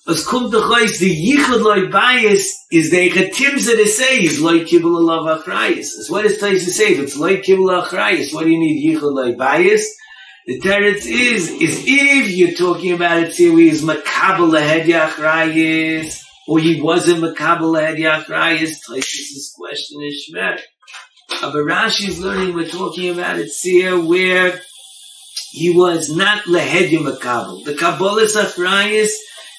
As 0.08 0.26
doch 0.26 0.70
reis, 0.70 1.00
the 1.00 1.10
Yichud 1.10 1.62
loy 1.62 1.88
Bayis 1.88 2.46
is 2.72 2.92
Echatimza 2.92 3.76
to 3.78 3.88
say 3.88 4.24
is 4.24 4.42
Loi 4.42 4.66
Kibbul 4.66 5.00
Alav 5.00 5.42
Achrayis. 5.42 5.98
As 6.00 6.10
what 6.10 6.26
is 6.26 6.40
Tais 6.40 6.66
to 6.66 6.72
say? 6.72 6.94
It's 6.94 7.16
loy 7.18 7.38
Kibbul 7.38 7.84
Achrayis, 7.84 8.34
what 8.34 8.44
do 8.44 8.50
you 8.50 8.60
need 8.60 8.84
Yichud 8.86 9.14
loy 9.14 9.34
Bayis? 9.34 9.84
The 10.46 10.60
teretz 10.62 11.06
is, 11.06 11.52
is 11.52 11.84
if 11.86 12.32
you're 12.32 12.54
talking 12.54 12.94
about 12.94 13.24
it, 13.24 13.34
see, 13.34 13.50
we 13.50 13.70
is 13.70 13.82
Makabal 13.84 14.58
Ahed 14.58 14.86
Yachrayis, 14.86 16.27
or 16.48 16.60
he 16.60 16.82
wasn't 16.82 17.24
Makabal 17.24 17.80
Ed 17.80 17.98
Yachrayis, 17.98 18.78
Taisus' 18.88 19.54
question 19.56 20.02
is 20.02 20.30
Shmer. 20.32 20.60
Uh, 21.44 21.52
but 21.52 21.58
Rashi 21.58 22.08
is 22.08 22.20
learning, 22.20 22.56
we're 22.56 22.68
talking 22.68 23.10
about 23.10 23.38
it 23.38 23.52
here 23.62 24.00
where 24.00 24.62
he 25.52 25.76
was 25.76 26.10
not 26.10 26.46
Lehedya 26.46 27.00
Makabal. 27.00 27.66
The 27.66 27.76
Kabbalah 27.76 28.24
Achrayis 28.24 29.12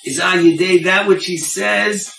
is 0.04 0.18
Ayidei, 0.18 0.85
that 0.85 1.07
which 1.07 1.26
he 1.26 1.37
says, 1.37 2.12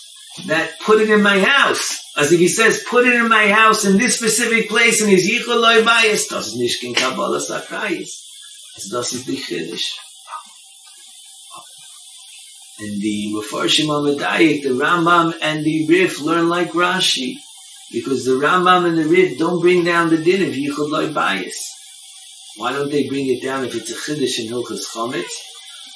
that 0.48 0.80
put 0.82 1.02
it 1.02 1.10
in 1.10 1.24
my 1.24 1.40
house. 1.40 2.00
As 2.16 2.32
if 2.32 2.40
he 2.40 2.48
says, 2.48 2.86
put 2.90 3.08
it 3.08 3.16
in 3.16 3.28
my 3.28 3.48
house 3.48 3.86
in 3.86 3.98
this 3.98 4.18
specific 4.18 4.70
place, 4.70 5.02
and 5.02 5.10
his 5.10 5.30
Yichol 5.30 5.60
Loi 5.60 5.82
Bayis, 5.82 6.30
das 6.30 6.56
nicht 6.56 6.82
kein 6.82 6.94
Kabbalah 6.94 7.40
Achrayis. 7.40 8.10
Das 8.92 9.14
ist 9.14 9.28
die. 9.28 10.09
And 12.82 13.02
the 13.02 13.34
Mefarshim 13.34 13.88
Amadayik, 13.88 14.64
the 14.64 14.70
Rambam 14.70 15.34
and 15.42 15.66
the 15.66 15.86
Rif 15.88 16.22
learn 16.22 16.48
like 16.48 16.72
Rashi. 16.72 17.36
Because 17.92 18.24
the 18.24 18.32
Rambam 18.32 18.88
and 18.88 18.98
the 18.98 19.06
Rif 19.06 19.38
don't 19.38 19.60
bring 19.60 19.84
down 19.84 20.10
the 20.10 20.18
din 20.18 20.48
of 20.48 20.54
Yichud 20.54 20.90
Loi 20.90 21.10
Bayis. 21.10 21.58
Why 22.56 22.72
don't 22.72 22.90
they 22.90 23.08
bring 23.08 23.28
it 23.28 23.44
down 23.44 23.66
if 23.66 23.76
it's 23.76 23.92
a 23.92 23.96
Chiddush 23.96 24.40
in 24.40 24.52
Hilchas 24.52 24.86
Chometz? 24.94 25.30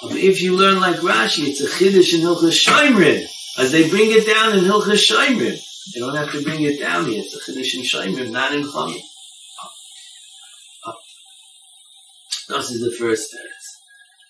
But 0.02 0.18
if 0.18 0.42
you 0.42 0.58
learn 0.58 0.82
like 0.82 0.98
Rashi, 0.98 1.48
it's 1.48 1.62
a 1.62 1.68
Chiddush 1.68 2.14
in 2.16 2.22
Hilchas 2.22 2.66
Shaimrin. 2.66 3.26
As 3.58 3.72
they 3.72 3.90
bring 3.90 4.12
it 4.12 4.26
down 4.28 4.58
in 4.58 4.66
Hilchas 4.66 5.10
Shaimrin. 5.10 5.58
They 5.94 6.00
don't 6.00 6.16
have 6.16 6.32
to 6.32 6.44
bring 6.44 6.64
it 6.64 6.80
down 6.80 7.06
here. 7.06 7.24
It's 7.24 7.36
a 7.36 7.52
Chiddush 7.52 7.76
in 7.76 7.84
Shaimrin, 7.84 8.32
not 8.32 8.54
in 8.54 8.64
Chometz. 8.64 9.04
This 12.50 12.72
is 12.72 12.82
the 12.82 12.92
first. 12.98 13.34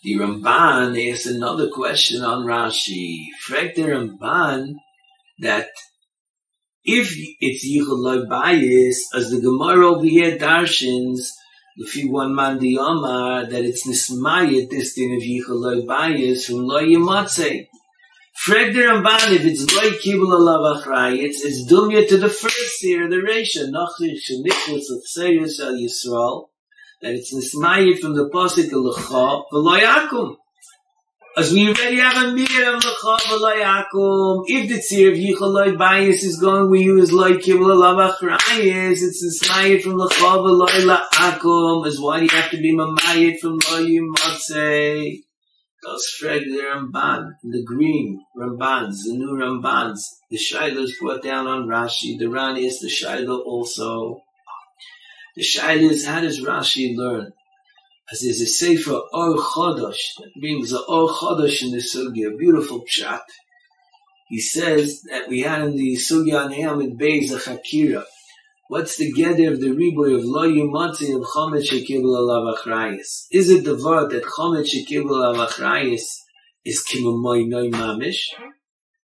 The 0.04 0.16
Ramban 0.16 1.12
asks 1.14 1.28
another 1.28 1.70
question 1.70 2.24
on 2.24 2.46
Rashi. 2.46 3.28
Frag 3.40 3.74
the 3.74 3.84
Ramban 3.84 4.74
that 5.40 5.70
if 6.84 7.16
it's 7.40 7.66
Yichud 7.66 7.88
Loi 7.88 8.26
Bayis, 8.26 8.98
as 9.16 9.32
the 9.32 9.40
Gemara 9.40 9.88
over 9.88 10.04
here 10.04 10.38
darshins, 10.38 11.30
if 11.78 11.96
you 11.96 12.12
one 12.12 12.36
man 12.36 12.60
the 12.60 12.80
Omar, 12.80 13.46
that 13.46 13.64
it's 13.64 13.88
Nismayet, 13.88 14.70
this 14.70 14.94
din 14.94 15.16
of 15.16 15.22
Yichud 15.22 15.48
Loi 15.48 15.86
Bayis, 15.86 16.48
from 16.48 16.66
Loi 16.66 16.84
Yimatzeh. 16.84 17.68
Frag 18.36 18.74
the 18.74 18.82
Ramban, 18.82 19.32
if 19.38 19.46
it's 19.46 19.74
Loi 19.74 19.92
Kibbul 19.92 20.38
Alav 20.38 20.84
Achrayitz, 20.84 21.46
it's 21.46 21.72
dumya 21.72 22.06
to 22.10 22.18
the 22.18 22.28
first 22.28 22.84
year, 22.84 23.10
the 23.10 23.16
Reisha, 23.16 23.70
Nochri 23.70 24.18
Shenichus 24.18 24.92
of 24.92 25.02
Seirus 25.06 25.62
Al 25.62 25.76
Yisrael, 25.76 26.50
that 27.04 27.16
it's 27.16 27.34
nismayit 27.34 28.00
from 28.00 28.16
the 28.16 28.30
pasuk 28.30 28.72
lecha 28.72 29.44
v'loyakum. 29.52 30.38
As 31.36 31.52
we 31.52 31.68
already 31.68 32.00
have 32.00 32.24
a 32.24 32.32
mir 32.32 32.76
of 32.76 32.82
lecha 32.82 33.18
v'loyakum. 33.30 34.46
If 34.48 34.70
the 34.70 34.80
tzir 34.80 35.12
of 35.12 35.18
yichol 35.18 35.78
bias 35.78 36.24
is 36.24 36.40
going, 36.40 36.70
we 36.70 36.84
use 36.84 37.12
loy 37.12 37.34
kibbul 37.34 37.76
alav 37.76 38.10
achrayis. 38.10 39.04
It's 39.04 39.22
nismayit 39.22 39.82
from 39.82 39.96
lecha 39.96 40.32
v'loyakum. 40.46 41.86
Is 41.88 42.00
why 42.00 42.20
do 42.20 42.26
you 42.26 42.32
have 42.32 42.52
to 42.52 42.58
be 42.58 42.74
mamayit 42.74 43.40
from 43.40 43.56
loy 43.56 43.86
yimatzeh. 43.86 45.20
Those 45.84 46.08
frag 46.18 46.44
the 46.44 46.60
Ramban, 46.60 47.32
the 47.44 47.62
green 47.66 48.22
Rambans, 48.38 49.04
the 49.06 49.18
new 49.18 49.34
Rambans. 49.34 50.00
The 50.32 50.38
Shiloh 50.38 50.84
is 50.84 50.96
brought 50.98 51.22
down 51.22 51.46
on 51.46 51.68
Rashi. 51.68 52.18
The 52.18 52.28
Rani 52.28 52.66
is 52.66 52.80
the 52.80 52.88
Shiloh 52.88 53.42
also. 53.42 54.22
The 55.36 55.42
shaila 55.42 55.90
is 55.90 56.06
how 56.06 56.22
does 56.22 56.42
Rashi 56.42 56.96
learn? 56.96 57.34
As 58.12 58.22
there's 58.22 58.42
a 58.42 58.46
sefer 58.46 59.02
Or 59.12 59.36
Chodosh 59.38 60.16
that 60.20 60.32
brings 60.40 60.70
the 60.70 60.80
Or 60.88 61.10
Chodosh 61.10 61.64
in 61.64 61.72
the 61.72 61.78
sugya, 61.78 62.34
a 62.34 62.38
beautiful 62.38 62.86
pshat. 62.86 63.22
He 64.30 64.40
says 64.40 65.02
that 65.10 65.28
we 65.30 65.40
had 65.42 65.64
in 65.64 65.76
the 65.76 65.96
sugya 65.96 66.46
on 66.46 66.52
Hamid 66.52 67.00
Beis 67.00 67.32
a 67.32 67.40
Chakira. 67.40 68.04
What's 68.68 68.98
the 68.98 69.12
gather 69.12 69.52
of 69.52 69.60
the 69.60 69.70
riboy 69.70 70.16
of 70.16 70.24
Lo 70.24 70.48
Yumatzi 70.48 71.16
of 71.16 71.24
Chomet 71.24 71.68
Shekibul 71.68 72.16
Alav 72.16 72.56
Achrayis? 72.56 73.26
Is 73.32 73.50
it 73.50 73.64
the 73.64 73.84
word 73.84 74.12
that 74.12 74.24
Chomet 74.26 74.68
Shekibul 74.68 75.10
Alav 75.10 75.48
Achrayis 75.48 76.04
is 76.64 76.86
Kimamoy 76.88 77.50
Mamish? 77.72 78.26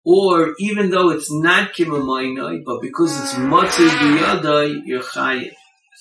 Or 0.05 0.53
even 0.59 0.91
though 0.91 1.09
it's 1.09 1.31
not 1.31 1.73
Kimamoy 1.73 2.35
Noi, 2.35 2.61
but 2.63 2.79
because 2.79 3.19
it's 3.19 3.33
Matzi 3.33 3.89
Biyadai, 3.89 4.81
you're 4.85 5.01
Chayiv 5.01 5.53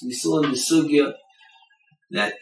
we 0.04 0.12
saw 0.12 0.42
in 0.42 0.50
the 0.50 0.56
sugya 0.56 1.12
that 2.10 2.34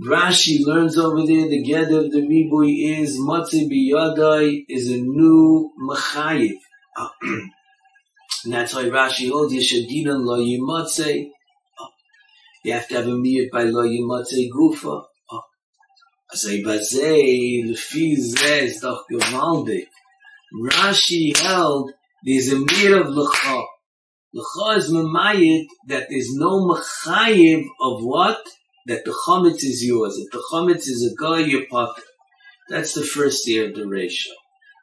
Rashi 0.00 0.64
learns 0.64 0.96
over 0.96 1.26
there 1.26 1.48
the 1.48 1.62
get 1.62 1.92
of 1.92 2.10
the 2.10 2.20
ribui 2.20 2.98
is 2.98 3.18
matzi 3.18 3.68
biyadai 3.68 4.64
is 4.68 4.90
a 4.90 4.96
new 4.96 5.70
machayiv. 5.80 6.56
and 7.22 7.50
that's 8.44 8.74
why 8.74 8.84
Rashi 8.84 9.30
holds 9.30 9.54
yeshadinan 9.54 10.24
lo 10.24 10.38
yimatze. 10.38 11.30
You 12.64 12.72
have 12.72 12.88
to 12.88 12.94
have 12.94 13.06
a 13.06 13.10
miyut 13.10 13.50
by 13.50 13.64
lo 13.64 13.84
yimatzei 13.84 14.48
gufa. 14.50 15.04
As 16.32 16.46
I 16.48 16.62
bazei, 16.62 17.68
lefi 17.68 18.16
zeh 18.16 18.62
is 18.62 18.80
doch. 18.80 19.04
Rashi 19.10 21.36
held 21.36 21.92
there's 22.24 22.52
a 22.52 22.58
mir 22.58 23.02
of 23.02 23.08
lecha. 23.08 23.64
Lecha 24.34 24.78
is 24.78 24.90
memayit 24.90 25.66
that 25.88 26.06
there's 26.08 26.34
no 26.34 26.66
mechayiv 26.66 27.64
of 27.80 28.02
what? 28.02 28.40
That 28.86 29.04
the 29.04 29.10
chometz 29.10 29.62
is 29.62 29.84
yours. 29.84 30.16
If 30.16 30.32
the 30.32 30.42
chometz 30.50 30.88
is 30.88 31.12
a 31.12 31.22
guy, 31.22 31.40
you're 31.40 31.66
potter. 31.70 32.02
That's 32.68 32.94
the 32.94 33.04
first 33.04 33.46
year 33.46 33.68
of 33.68 33.74
the 33.74 33.86
ratio. 33.86 34.32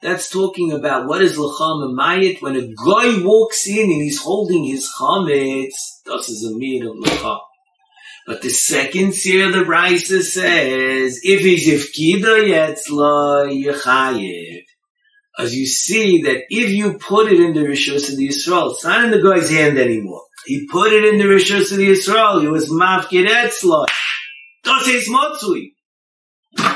That's 0.01 0.29
talking 0.29 0.71
about 0.71 1.07
what 1.07 1.21
is 1.21 1.37
lecham 1.37 1.93
mayit 1.97 2.41
when 2.41 2.55
a 2.55 2.61
guy 2.61 3.23
walks 3.25 3.67
in 3.67 3.83
and 3.83 4.01
he's 4.01 4.21
holding 4.21 4.65
his 4.65 4.87
chametz. 4.97 6.01
This 6.05 6.29
is 6.29 6.45
a 6.45 6.55
meat 6.55 6.83
of 6.85 6.95
lecham. 6.95 7.39
But 8.27 8.43
the 8.43 8.49
second 8.49 9.15
seer 9.15 9.51
the 9.51 9.63
Brisa 9.63 10.21
says, 10.21 11.19
if 11.23 11.41
he's 11.41 11.67
ifkida 11.67 12.47
yetzla 12.47 13.51
yechayev. 13.51 14.68
As 15.39 15.55
you 15.55 15.65
see 15.65 16.23
that 16.23 16.43
if 16.49 16.69
you 16.69 16.99
put 16.99 17.31
it 17.31 17.39
in 17.39 17.53
the 17.53 17.61
Rishos 17.61 18.09
of 18.09 18.17
the 18.17 18.27
Yisrael, 18.27 18.73
it's 18.73 18.83
not 18.83 19.05
in 19.05 19.11
the 19.11 19.21
guy's 19.21 19.49
hand 19.49 19.77
anymore. 19.77 20.23
He 20.45 20.67
put 20.67 20.91
it 20.91 21.05
in 21.05 21.17
the 21.17 21.23
Rishos 21.23 21.71
of 21.71 21.77
the 21.77 21.91
Yisrael. 21.91 22.41
He 22.41 22.49
was 22.49 22.69
mafkid 22.69 23.25
etzla. 23.25 23.85
Das 24.65 24.85
is 24.89 25.07
motzui. 25.07 25.71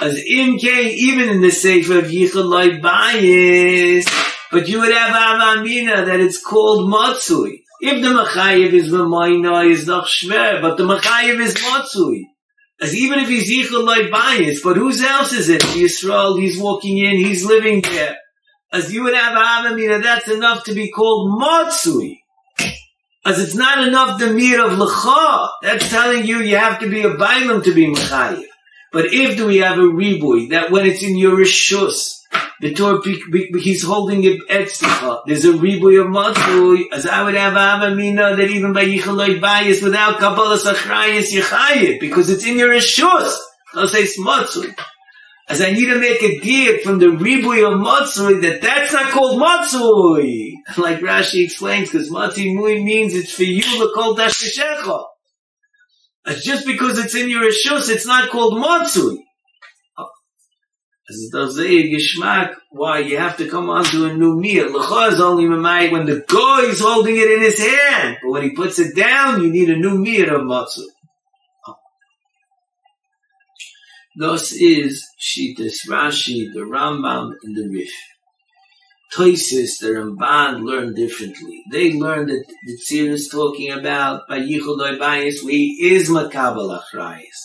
As 0.02 0.18
im 0.18 0.58
even 0.62 1.28
in 1.28 1.42
the 1.42 1.52
Sefer 1.52 2.00
of 2.00 2.06
Yichud 2.06 2.82
bias, 2.82 4.06
but 4.50 4.70
you 4.70 4.80
would 4.80 4.94
have 4.94 5.14
Avamina 5.14 6.06
that 6.06 6.22
it's 6.22 6.42
called 6.42 6.90
Matsui. 6.90 7.64
If 7.82 8.02
the 8.02 8.10
Machayev 8.10 8.72
is 8.72 8.90
V'mayna, 8.90 9.70
is 9.70 9.86
not 9.88 10.06
Shver, 10.06 10.62
but 10.62 10.78
the 10.78 10.84
Machayev 10.84 11.42
is 11.42 11.56
Matsui. 11.56 12.30
As 12.80 12.96
even 12.96 13.20
if 13.20 13.28
he's 13.28 13.52
Yichud 13.52 14.10
bias, 14.10 14.64
but 14.64 14.78
whose 14.78 15.02
else 15.02 15.34
is 15.34 15.50
it? 15.50 15.62
The 15.62 15.84
Yisrael, 15.84 16.40
he's 16.40 16.58
walking 16.58 17.00
in, 17.00 17.18
he's 17.18 17.44
living 17.44 17.82
there. 17.82 18.18
As 18.74 18.92
you 18.92 19.04
would 19.04 19.14
have 19.14 19.38
a 19.38 19.70
Avamina, 19.70 20.02
that's 20.02 20.28
enough 20.28 20.64
to 20.64 20.74
be 20.74 20.90
called 20.90 21.40
Matsui. 21.40 22.24
As 23.24 23.40
it's 23.40 23.54
not 23.54 23.88
enough 23.88 24.20
the 24.20 24.34
mir 24.34 24.66
of 24.66 24.72
Lecha. 24.80 25.50
That's 25.62 25.90
telling 25.90 26.26
you 26.26 26.40
you 26.40 26.58
have 26.58 26.80
to 26.80 26.90
be 26.90 27.02
a 27.04 27.12
Bailam 27.12 27.64
to 27.66 27.74
be 27.74 27.86
Machayev. 27.86 28.46
But 28.92 29.06
if 29.14 29.38
do 29.38 29.46
we 29.46 29.58
have 29.58 29.78
a 29.78 29.82
ribui 29.82 30.50
that 30.50 30.72
when 30.72 30.88
it's 30.88 31.04
in 31.04 31.18
your 31.18 31.38
rishus, 31.38 32.20
the 32.62 32.74
Torah 32.74 33.00
he's 33.60 33.84
holding 33.84 34.24
it 34.24 34.48
etzlicha. 34.48 35.22
There's 35.28 35.46
a 35.46 35.54
ribui 35.54 36.02
of 36.02 36.08
matzui. 36.08 36.86
As 36.92 37.06
I 37.06 37.24
would 37.24 37.36
have 37.36 37.54
avamina 37.54 38.38
that 38.38 38.50
even 38.50 38.74
by 38.74 38.86
yichaloy 38.86 39.40
bias 39.40 39.84
without 39.84 40.20
kabbalah 40.20 40.58
sachrayis 40.58 41.32
yichayit 41.32 42.00
because 42.00 42.30
it's 42.30 42.46
in 42.46 42.58
your 42.58 42.70
rishus. 42.70 43.36
I'll 43.76 43.88
say 43.88 44.00
it's 44.00 44.20
matzui. 44.20 44.76
As 45.50 45.62
I 45.62 45.72
need 45.72 45.88
to 45.88 46.00
make 46.00 46.24
a 46.24 46.40
deal 46.40 46.80
from 46.80 47.00
the 47.00 47.08
ribui 47.08 47.68
of 47.68 47.80
matzui 47.80 48.42
that 48.44 48.62
that's 48.62 48.94
not 48.94 49.12
called 49.12 49.42
matzui. 49.42 50.52
Like 50.78 51.00
Rashi 51.00 51.44
explains, 51.44 51.92
because 51.92 52.10
matzui 52.10 52.84
means 52.84 53.14
it's 53.14 53.34
for 53.34 53.44
you 53.44 53.62
to 53.62 53.92
call 53.94 54.16
dashkeshecha. 54.16 55.04
It's 56.26 56.44
just 56.44 56.66
because 56.66 57.00
it's 57.00 57.16
in 57.16 57.30
your 57.30 57.44
Rishus, 57.44 57.90
it's 57.90 58.08
not 58.08 58.30
called 58.30 58.60
Matsui. 58.60 59.26
As 61.10 61.18
it 61.18 61.34
does 61.34 61.58
say 61.58 61.92
Gishmak, 61.92 62.56
why 62.72 63.00
you 63.00 63.18
have 63.18 63.36
to 63.38 63.50
come 63.50 63.70
on 63.70 63.84
to 63.86 64.06
a 64.06 64.14
new 64.14 64.40
meal. 64.40 64.72
L'cha 64.72 65.08
is 65.08 65.20
only 65.20 65.44
Mamai 65.44 65.92
when 65.92 66.06
the 66.06 66.24
guy 66.26 66.62
is 66.72 66.80
holding 66.80 67.18
it 67.18 67.30
in 67.30 67.42
his 67.42 67.60
hand. 67.60 68.20
But 68.24 68.32
when 68.32 68.44
he 68.44 68.52
puts 68.52 68.80
it 68.80 68.96
down, 68.96 69.44
you 69.44 69.52
need 69.52 69.70
a 69.70 69.76
new 69.76 69.98
meal 69.98 70.34
of 70.34 70.46
Matsui. 70.46 70.88
Thus 74.16 74.52
is 74.52 75.04
Shitas 75.20 75.88
Rashi, 75.90 76.54
the 76.54 76.60
Rambam, 76.60 77.34
and 77.44 77.56
the 77.56 77.68
Rif. 77.70 77.92
Toisis, 79.16 79.80
the 79.80 79.90
Ramban 79.90 80.64
learn 80.64 80.96
differently. 80.96 81.64
They 81.72 81.94
learn 81.94 82.28
that 82.28 82.46
the 82.66 82.78
Tzir 82.78 83.10
is 83.10 83.28
talking 83.28 83.72
about 83.72 84.28
by 84.28 84.40
Yichud 84.40 85.00
Bayis, 85.00 85.48
he 85.48 85.94
is 85.94 86.10
Makabal 86.10 86.80
Achrayis. 86.80 87.40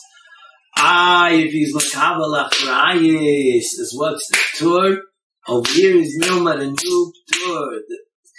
Ah, 0.79 1.29
if 1.31 1.53
he's 1.53 1.75
Makabal 1.75 2.49
Achrayis, 2.49 3.57
is 3.59 3.95
what's 3.95 4.29
the 4.29 4.39
tour? 4.55 4.99
Over 5.47 5.71
here 5.71 5.97
is 5.97 6.19
Nilma, 6.23 6.59
the 6.59 6.67
new 6.67 7.13
tour. 7.33 7.81
The 7.87 7.99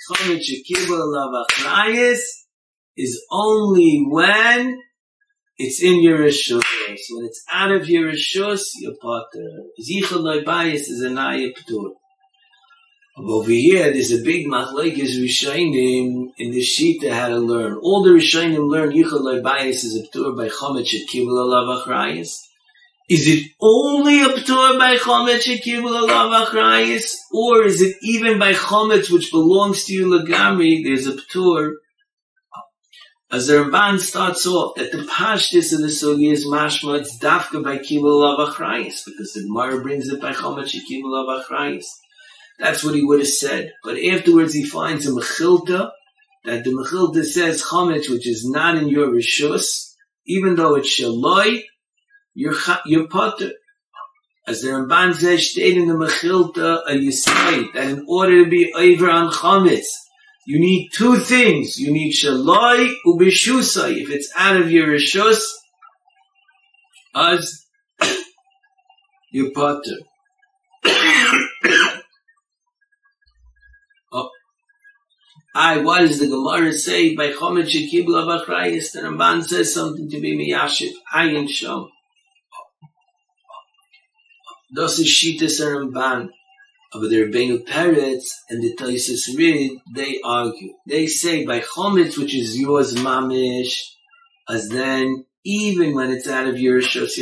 Chomet 0.10 0.42
Shekibal 0.42 1.16
of 1.16 1.46
Achrayis 1.52 2.22
is 2.98 3.24
only 3.32 4.06
when 4.08 4.80
it's 5.60 5.84
in 5.84 6.02
your 6.02 6.20
Rishus. 6.20 6.64
When 7.12 7.26
it's 7.26 7.44
out 7.54 7.72
of 7.72 7.90
your 7.90 8.12
Rishus, 8.12 8.62
you're 8.80 8.96
Potter. 8.96 9.66
Yichud 9.78 10.46
Bayis 10.46 10.88
is 10.88 11.02
an 11.02 11.18
Ayah 11.18 11.50
Ptur. 11.52 11.92
over 13.18 13.52
here, 13.52 13.92
there's 13.92 14.14
a 14.14 14.24
big 14.24 14.48
machlekes 14.48 15.20
Rishonim 15.20 16.32
in 16.38 16.52
the 16.52 16.62
Shita 16.62 17.12
how 17.12 17.28
to 17.28 17.38
learn. 17.38 17.78
All 17.84 18.04
the 18.04 18.12
Rishonim 18.12 18.70
learn 18.70 18.92
Yichud 18.92 19.20
Loi 19.20 19.42
Bayis 19.42 19.84
is 19.84 19.98
a 19.98 20.08
p'tur 20.08 20.36
by 20.36 20.48
Chomet 20.48 20.88
Shekibul 20.88 21.38
Alav 21.44 21.84
Achrayis. 21.84 22.38
Is 23.10 23.28
it 23.28 23.52
only 23.60 24.22
a 24.22 24.30
p'tur 24.30 24.80
by 24.80 24.96
Chomet 24.96 25.42
Shekibul 25.42 26.08
Alav 26.08 26.46
Achrayis? 26.46 27.16
Or 27.34 27.64
is 27.64 27.82
it 27.82 27.98
even 28.02 28.40
by 28.40 28.54
Chomet 28.54 29.12
which 29.12 29.30
belongs 29.30 29.84
to 29.86 29.94
you 29.94 30.06
Lagami, 30.06 30.86
there's 30.86 31.06
a 31.06 31.18
p'tur? 31.18 31.74
As 33.32 33.46
the 33.46 33.54
Ramban 33.54 34.00
starts 34.00 34.48
off, 34.48 34.76
that 34.76 34.92
the 34.92 35.04
pashtis 35.04 35.72
of 35.72 35.82
the 35.82 35.88
sugi 35.88 36.32
is 36.32 36.48
mashma, 36.48 37.00
it's 37.00 37.20
dafka 37.20 37.64
by 37.64 37.78
Kibul 37.78 38.24
Alav 38.24 38.50
Achrayis, 38.50 39.06
because 39.06 39.34
the 39.34 39.44
Gemara 39.44 39.84
brings 39.84 40.10
it 40.10 40.20
by 40.20 40.32
Chomet 40.32 40.66
Shekibul 40.66 41.04
Alav 41.04 41.44
Achrayis. 41.44 41.86
That's 42.58 42.84
what 42.84 42.96
he 42.96 43.04
would 43.04 43.20
have 43.20 43.28
said. 43.28 43.74
But 43.84 44.00
afterwards 44.04 44.56
he 44.56 44.66
finds 44.66 45.06
a 45.06 45.12
mechilta, 45.12 45.92
that 46.46 46.64
the 46.64 46.72
mechilta 46.72 47.24
says 47.24 47.62
chametz, 47.62 48.10
which 48.10 48.28
is 48.28 48.50
not 48.50 48.78
in 48.78 48.90
your 48.90 49.10
rishus, 49.10 49.94
even 50.26 50.56
though 50.56 50.74
it's 50.74 51.00
shaloi, 51.00 51.62
you're, 52.34 52.56
you're 52.88 53.08
potter. 53.10 53.52
As 54.48 54.64
the 54.64 54.70
Ramban 54.70 55.14
says, 55.14 55.52
state 55.52 55.78
in 55.78 55.88
the 55.88 55.94
mechilta, 55.94 56.82
a 56.88 56.94
yisayit, 56.94 57.74
that 57.74 57.92
in 57.92 58.06
order 58.10 58.44
to 58.44 58.50
be 58.50 58.74
over 58.74 59.08
on 59.08 59.32
chametz, 59.32 59.86
you 60.50 60.60
need 60.60 60.90
two 60.92 61.18
things. 61.18 61.80
You 61.80 61.92
need 61.94 62.12
shaloi 62.12 62.96
ubishusai. 63.06 64.02
If 64.02 64.10
it's 64.10 64.32
out 64.36 64.60
of 64.60 64.72
your 64.72 64.88
rishus, 64.88 65.44
as 67.14 67.68
you're 69.32 69.52
potter. 69.52 70.00
Oh. 74.12 74.32
I, 75.54 75.82
what 75.82 76.00
does 76.00 76.18
the 76.18 76.26
Gemara 76.26 76.74
say 76.74 77.16
by 77.16 77.32
Chomet 77.32 77.70
Shekibla 77.70 78.26
Bachrayis? 78.26 78.94
The 78.94 79.02
Ramban 79.02 79.44
says 79.44 79.72
something 79.72 80.10
to 80.10 80.20
be 80.20 80.36
Miyashiv. 80.36 80.94
Ayin 81.14 81.48
Shom. 81.48 81.90
Das 84.76 84.98
is 84.98 85.06
Shitas 85.06 85.62
Ramban. 85.62 86.30
But 86.92 87.10
the 87.10 87.24
Rebbeinu 87.24 87.68
Peretz 87.68 88.30
and 88.50 88.64
the 88.64 88.76
Taisus 88.76 89.38
Rid, 89.38 89.80
they 89.94 90.20
argue. 90.24 90.74
They 90.88 91.08
say 91.08 91.46
by 91.46 91.62
Chometz, 91.62 92.18
which 92.18 92.36
is 92.36 92.58
yours 92.60 92.96
mamish, 92.96 93.80
as 94.50 94.70
then 94.70 95.26
even 95.46 95.94
when 95.94 96.10
it's 96.12 96.28
out 96.28 96.48
of 96.48 96.60
your 96.60 96.82
Shos. 96.82 97.20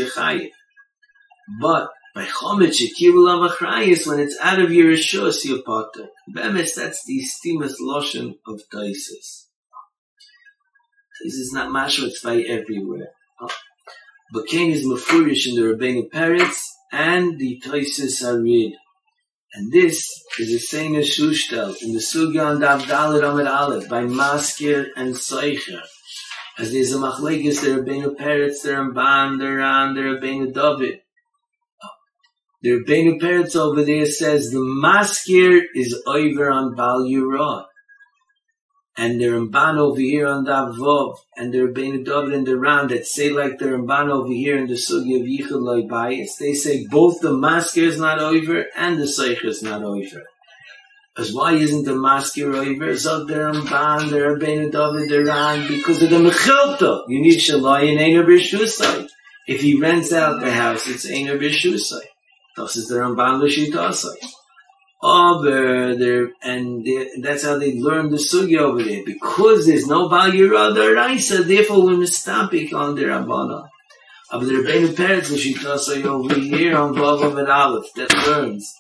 But 1.62 1.90
by 2.18 2.26
chomet 2.26 2.74
shekiru 2.74 3.22
lavachrayis, 3.28 4.08
when 4.08 4.20
it's 4.20 4.40
out 4.42 4.60
of 4.60 4.72
your 4.72 4.92
rishos, 4.92 5.46
your 5.46 5.62
potter. 5.62 6.08
Bemes, 6.34 6.74
that's 6.74 7.06
the 7.06 7.22
stimus 7.22 7.76
lotion 7.80 8.40
of 8.48 8.60
Taisis. 8.74 9.46
Taisis 11.14 11.42
is 11.46 11.54
not 11.54 11.70
mashma, 11.70 12.08
it's 12.08 12.24
by 12.24 12.42
everywhere. 12.42 13.10
Oh. 13.40 13.50
But 14.34 14.48
Cain 14.48 14.72
is 14.72 14.84
mafurish 14.84 15.48
in 15.48 15.56
the 15.56 15.62
Rabbeinu 15.62 16.10
Peretz 16.10 16.60
and 16.92 17.38
the 17.38 17.62
Taisis 17.64 18.24
Arid. 18.24 18.74
And 19.54 19.72
this 19.72 20.24
is 20.40 20.52
the 20.52 20.60
same 20.60 20.96
as 20.96 21.06
Shushtel 21.06 21.82
in 21.82 21.94
the 21.94 22.00
Sugyan 22.00 22.60
Dav 22.60 22.84
Dalit 22.84 23.24
Amid 23.24 23.48
Aleph 23.48 23.90
by 23.90 24.04
Maskir 24.04 24.88
and 24.96 25.16
Seicher. 25.16 25.82
As 26.60 26.72
there's 26.72 26.94
a 26.94 26.98
machlekes, 26.98 27.62
the 27.62 27.80
Rabbeinu 27.80 28.16
Peretz, 28.16 28.64
the 28.64 28.72
Ramban, 28.72 29.40
the 29.40 29.56
Ran, 29.56 29.94
the 29.94 30.02
Rabbeinu 30.02 30.54
David. 30.54 31.02
The 32.62 32.72
Rebbeinu 32.72 33.22
Peretz 33.22 33.56
over 33.56 33.84
there 33.84 34.08
says 34.08 34.50
the 34.50 34.58
maskir 34.58 35.62
is 35.76 36.02
over 36.08 36.50
on 36.50 36.76
Bal 36.76 37.06
Yura. 37.06 37.67
And 39.00 39.22
the 39.22 39.26
Ramban 39.26 39.78
over 39.78 40.00
here 40.00 40.28
on 40.28 40.44
Davov, 40.48 41.18
and 41.38 41.54
the 41.54 41.60
Rebbeinu 41.60 42.04
David 42.04 42.34
and 42.34 42.48
the 42.48 42.58
Ran 42.58 42.88
that 42.88 43.06
say 43.06 43.30
like 43.30 43.60
the 43.60 43.66
Ramban 43.66 44.10
over 44.10 44.34
here 44.34 44.58
in 44.58 44.66
the 44.66 44.74
Sugi 44.74 45.20
of 45.20 45.28
Yichud 45.28 45.88
Bayis, 45.88 46.38
they 46.40 46.54
say 46.54 46.88
both 46.88 47.22
the 47.22 47.30
maskir 47.30 47.84
is 47.84 48.00
not 48.00 48.18
over 48.18 48.66
and 48.76 48.98
the 48.98 49.04
Seich 49.04 49.46
is 49.46 49.62
not 49.62 49.84
over. 49.84 50.24
As 51.16 51.32
why 51.32 51.54
isn't 51.54 51.86
the 51.86 51.96
masker 51.96 52.56
over? 52.56 52.96
Zog 52.96 53.28
der 53.28 53.52
Ramban, 53.52 54.10
der 54.10 54.36
Rabbeinu 54.36 54.72
David, 54.72 55.10
the 55.10 55.24
Ran, 55.24 55.68
because 55.68 56.02
of 56.02 56.10
the 56.10 56.18
Mechilta. 56.18 57.04
You 57.08 57.22
need 57.22 57.40
Shalai 57.40 57.92
and 57.92 58.00
Einer 58.00 58.24
B'Shusai. 58.24 59.08
If 59.48 59.62
he 59.62 59.80
rents 59.80 60.12
out 60.12 60.42
the 60.42 60.52
house, 60.52 60.88
it's 60.88 61.10
Einer 61.10 61.38
B'Shusai. 61.38 62.02
Das 62.56 62.76
is 62.76 62.88
der 62.88 63.02
Ramban 63.02 63.42
L'Shitasai. 63.42 64.37
Aber 65.02 65.96
there, 65.96 66.32
and 66.42 66.88
that's 67.22 67.44
how 67.44 67.58
they 67.60 67.80
learn 67.80 68.10
the 68.10 68.18
sugi 68.18 68.58
over 68.58 68.82
there. 68.82 69.04
Because 69.06 69.68
there's 69.68 69.88
no 69.88 70.10
Bal 70.10 70.32
Yerada 70.32 70.96
Raisa, 70.96 71.44
therefore 71.44 71.86
we're 71.86 71.98
mistapik 71.98 72.74
on 72.74 72.96
the 72.96 73.04
Rabbana. 73.04 73.70
Aber 74.32 74.46
the 74.46 74.54
Rebbeinu 74.54 74.90
Peretz 74.90 75.32
L'Shitasai 75.32 76.04
over 76.04 76.34
here 76.34 76.76
on 76.76 76.94
Vavam 76.96 77.38
and 77.40 77.48
Aleph 77.48 77.94
that 77.96 78.12
learns 78.28 78.76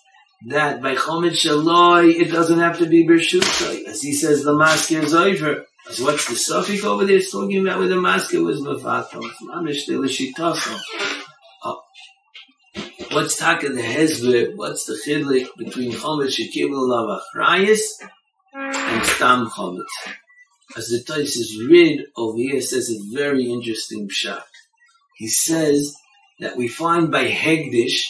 that 0.47 0.81
by 0.81 0.95
Chomet 0.95 1.31
Shaloi, 1.31 2.19
it 2.19 2.31
doesn't 2.31 2.59
have 2.59 2.79
to 2.79 2.85
be 2.85 3.07
Bershusai. 3.07 3.85
As 3.85 4.01
he 4.01 4.13
says, 4.13 4.43
the 4.43 4.55
masker 4.55 4.99
is 4.99 5.13
over. 5.13 5.65
As 5.89 6.01
what's 6.01 6.27
the 6.27 6.35
suffix 6.35 6.83
over 6.83 7.05
there? 7.05 7.17
It's 7.17 7.31
talking 7.31 7.65
about 7.65 7.79
where 7.79 7.87
the 7.87 8.01
masker 8.01 8.43
was 8.43 8.59
Mevatam. 8.59 9.23
Mamish 9.43 9.87
Delishitasom. 9.87 11.16
What's 13.17 13.35
Taka 13.35 13.69
the 13.69 13.81
Hezbollah? 13.81 14.55
What's 14.55 14.85
the 14.85 14.93
chidlik 14.93 15.47
between 15.57 15.91
Chomet 15.91 16.27
Shekibel 16.27 16.87
Lavachrayas 16.87 17.81
and 18.53 19.05
Stam 19.07 19.47
Chomet? 19.47 19.87
As 20.75 20.89
the 20.89 21.03
Tais 21.03 21.35
is 21.35 21.59
read 21.67 22.05
over 22.15 22.37
here, 22.37 22.61
says 22.61 22.91
a 22.91 23.17
very 23.17 23.49
interesting 23.49 24.07
shot. 24.07 24.45
He 25.15 25.29
says 25.29 25.95
that 26.41 26.57
we 26.57 26.67
find 26.67 27.11
by 27.11 27.27
Hegdish 27.27 28.03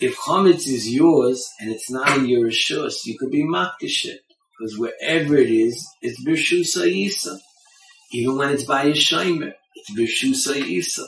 if 0.00 0.16
chametz 0.16 0.66
is 0.66 0.90
yours 0.90 1.52
and 1.60 1.70
it's 1.70 1.90
not 1.90 2.16
in 2.16 2.26
your 2.26 2.46
rishus, 2.46 3.04
you 3.04 3.18
could 3.18 3.30
be 3.30 3.44
makdish 3.44 4.06
because 4.58 4.78
wherever 4.78 5.36
it 5.36 5.50
is, 5.50 5.86
it's 6.00 6.24
b'shusa 6.24 6.90
yisa. 6.90 7.38
Even 8.12 8.38
when 8.38 8.48
it's 8.48 8.64
by 8.64 8.84
a 8.84 8.92
shaymer, 8.92 9.52
it's 9.74 9.90
b'shusa 9.90 10.54
yisa. 10.62 11.04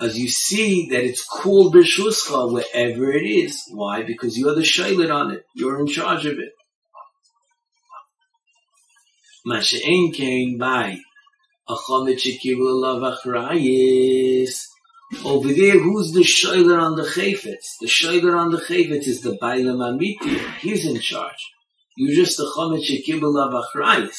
As 0.00 0.18
you 0.18 0.28
see 0.28 0.90
that 0.90 1.04
it's 1.04 1.24
called 1.24 1.74
b'shuscha 1.74 2.52
wherever 2.52 3.12
it 3.12 3.24
is. 3.24 3.62
Why? 3.70 4.02
Because 4.02 4.36
you're 4.36 4.54
the 4.54 4.60
shaylet 4.60 5.14
on 5.14 5.32
it. 5.32 5.44
You're 5.54 5.80
in 5.80 5.86
charge 5.86 6.26
of 6.26 6.38
it. 6.38 6.52
Masha'en 9.46 10.12
came 10.12 10.58
by 10.58 10.98
shekibul 11.68 12.84
over 15.24 15.52
there, 15.52 15.78
who's 15.78 16.12
the 16.12 16.24
shoiler 16.24 16.80
on 16.80 16.96
the 16.96 17.04
chayfetz? 17.04 17.78
The 17.80 17.86
shoiler 17.86 18.36
on 18.36 18.50
the 18.50 18.58
chayfetz 18.58 19.06
is 19.06 19.20
the 19.20 19.38
Bailam 19.40 19.78
Amiti. 19.78 20.36
He's 20.58 20.84
in 20.84 21.00
charge. 21.00 21.52
You're 21.96 22.14
just 22.14 22.36
the 22.36 22.52
chomet 22.56 22.82
shekibel 22.84 23.38
of 23.38 23.64
achrayis. 23.64 24.18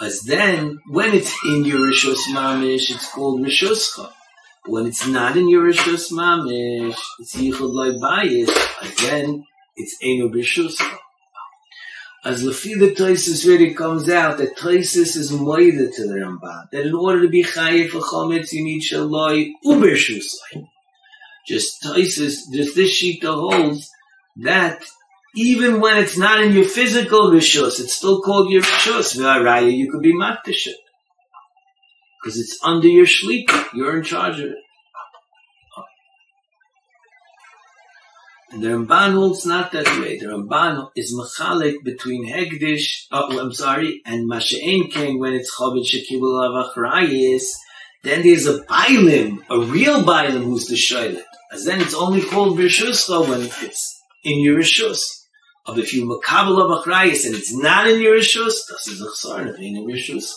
As 0.00 0.20
then, 0.20 0.78
when 0.88 1.14
it's 1.14 1.34
in 1.44 1.64
your 1.64 1.80
Rishos 1.80 2.28
Mamish, 2.28 2.90
it's 2.90 3.10
called 3.10 3.40
Rishoscha. 3.40 4.12
When 4.68 4.84
it's 4.84 5.06
not 5.06 5.38
in 5.38 5.48
your 5.48 5.64
Rishos 5.64 6.12
Mamish, 6.12 6.94
it's 7.20 7.34
Yichud 7.34 7.72
Loi 7.72 7.92
Bayis. 7.92 8.50
Then, 9.00 9.42
it's 9.74 9.96
Eno 10.02 10.28
Rishoscha. 10.28 10.98
As 12.22 12.44
Lefi 12.44 12.78
the 12.78 12.94
Toisus 12.94 13.46
really 13.46 13.72
comes 13.72 14.10
out, 14.10 14.36
that 14.36 14.58
Toisus 14.58 15.16
is 15.16 15.32
moida 15.32 15.90
to 15.96 16.06
the 16.06 16.16
Ramban. 16.16 16.70
That 16.70 16.84
in 16.84 16.94
order 16.94 17.22
to 17.22 17.28
be 17.30 17.42
Chayiv 17.42 17.88
for 17.88 18.00
Chometz, 18.00 18.52
you 18.52 18.62
need 18.62 18.82
Shaloi 18.82 19.52
Ubershusai. 19.64 20.68
Just 21.46 21.82
Toisus, 21.82 22.52
just 22.52 22.76
this 22.76 23.02
Shita 23.02 23.22
holds 23.22 23.90
that 24.36 24.84
even 25.34 25.80
when 25.80 25.96
it's 25.96 26.18
not 26.18 26.42
in 26.42 26.52
your 26.52 26.66
physical 26.66 27.30
Rishus, 27.30 27.80
it's 27.80 27.94
still 27.94 28.20
called 28.20 28.50
your 28.50 28.60
Rishus. 28.60 29.16
V'araya, 29.16 29.74
you 29.74 29.90
could 29.90 30.02
be 30.02 30.12
Makdashit. 30.12 30.74
Because 32.22 32.38
it's 32.38 32.58
under 32.64 32.88
your 32.88 33.06
sleep. 33.06 33.50
You're 33.72 33.96
in 33.96 34.04
charge 34.04 34.40
of 34.40 34.46
it. 34.46 34.58
And 38.50 38.62
the 38.62 38.68
Ramban 38.68 39.12
holds 39.12 39.44
not 39.44 39.72
that 39.72 39.86
way. 40.00 40.18
The 40.18 40.26
Ramban 40.26 40.88
is 40.96 41.14
machalik 41.14 41.84
between 41.84 42.26
Hegdish, 42.26 43.06
oh, 43.12 43.38
I'm 43.38 43.52
sorry, 43.52 44.00
and 44.06 44.28
Masha'en 44.28 44.90
came 44.90 45.18
when 45.18 45.34
it's 45.34 45.54
Chabad 45.54 45.84
Shekibul 45.84 46.72
Avachrayis. 46.74 47.42
Then 48.04 48.22
there's 48.22 48.46
a 48.46 48.64
Bailim, 48.64 49.44
a 49.50 49.60
real 49.60 50.02
Bailim 50.02 50.44
who's 50.44 50.66
the 50.66 50.76
Shailit. 50.76 51.24
As 51.52 51.66
then 51.66 51.82
it's 51.82 51.94
only 51.94 52.22
called 52.22 52.58
Birshuscha 52.58 53.28
when 53.28 53.42
it's 53.42 54.02
in 54.24 54.40
your 54.40 54.58
Rishus. 54.58 55.02
But 55.66 55.78
if 55.78 55.92
you 55.92 56.06
Makabal 56.06 56.56
Avachrayis 56.56 57.26
and 57.26 57.34
it's 57.34 57.54
not 57.54 57.86
in 57.86 58.00
your 58.00 58.16
Rishus, 58.16 58.60
is 58.86 59.02
a 59.02 59.26
Chsar, 59.26 59.58
in 59.58 59.76
your 59.76 59.84
Rishus. 59.84 60.32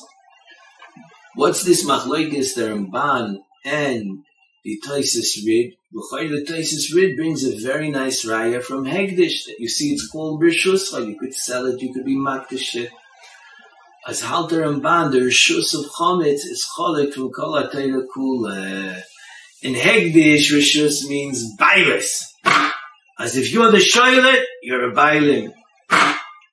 What's 1.33 1.63
this 1.63 1.85
machlokes 1.85 2.55
the 2.55 2.63
Ramban 2.63 3.37
and 3.63 4.23
the 4.65 4.81
Taisis 4.85 5.37
read? 5.45 5.77
the 5.93 6.45
Taisis 6.47 6.93
Rid 6.93 7.15
brings 7.15 7.45
a 7.45 7.57
very 7.57 7.89
nice 7.89 8.25
raya 8.25 8.61
from 8.61 8.85
Hegdish 8.85 9.45
that 9.45 9.55
you 9.59 9.69
see 9.69 9.93
it's 9.93 10.09
called 10.09 10.41
Rishuscha. 10.41 11.07
You 11.07 11.17
could 11.17 11.33
sell 11.33 11.67
it, 11.67 11.81
you 11.81 11.93
could 11.93 12.05
be 12.05 12.15
Makdish. 12.15 12.89
As 14.07 14.21
Halter 14.21 14.63
and 14.63 14.83
Ban, 14.83 15.11
the 15.11 15.19
Rishus 15.19 15.73
of 15.73 15.85
Chometz 15.91 16.45
is 16.45 16.67
Cholik 16.77 17.13
from 17.13 17.31
Kol 17.31 17.61
Kula. 17.63 19.01
In 19.61 19.73
Hegdish, 19.73 20.51
Rishus 20.51 21.07
means 21.07 21.55
virus. 21.57 22.33
As 23.19 23.37
if 23.37 23.53
you're 23.53 23.71
the 23.71 23.77
Shoilet, 23.77 24.43
you're 24.63 24.91
a 24.91 24.93
Bailim. 24.93 25.53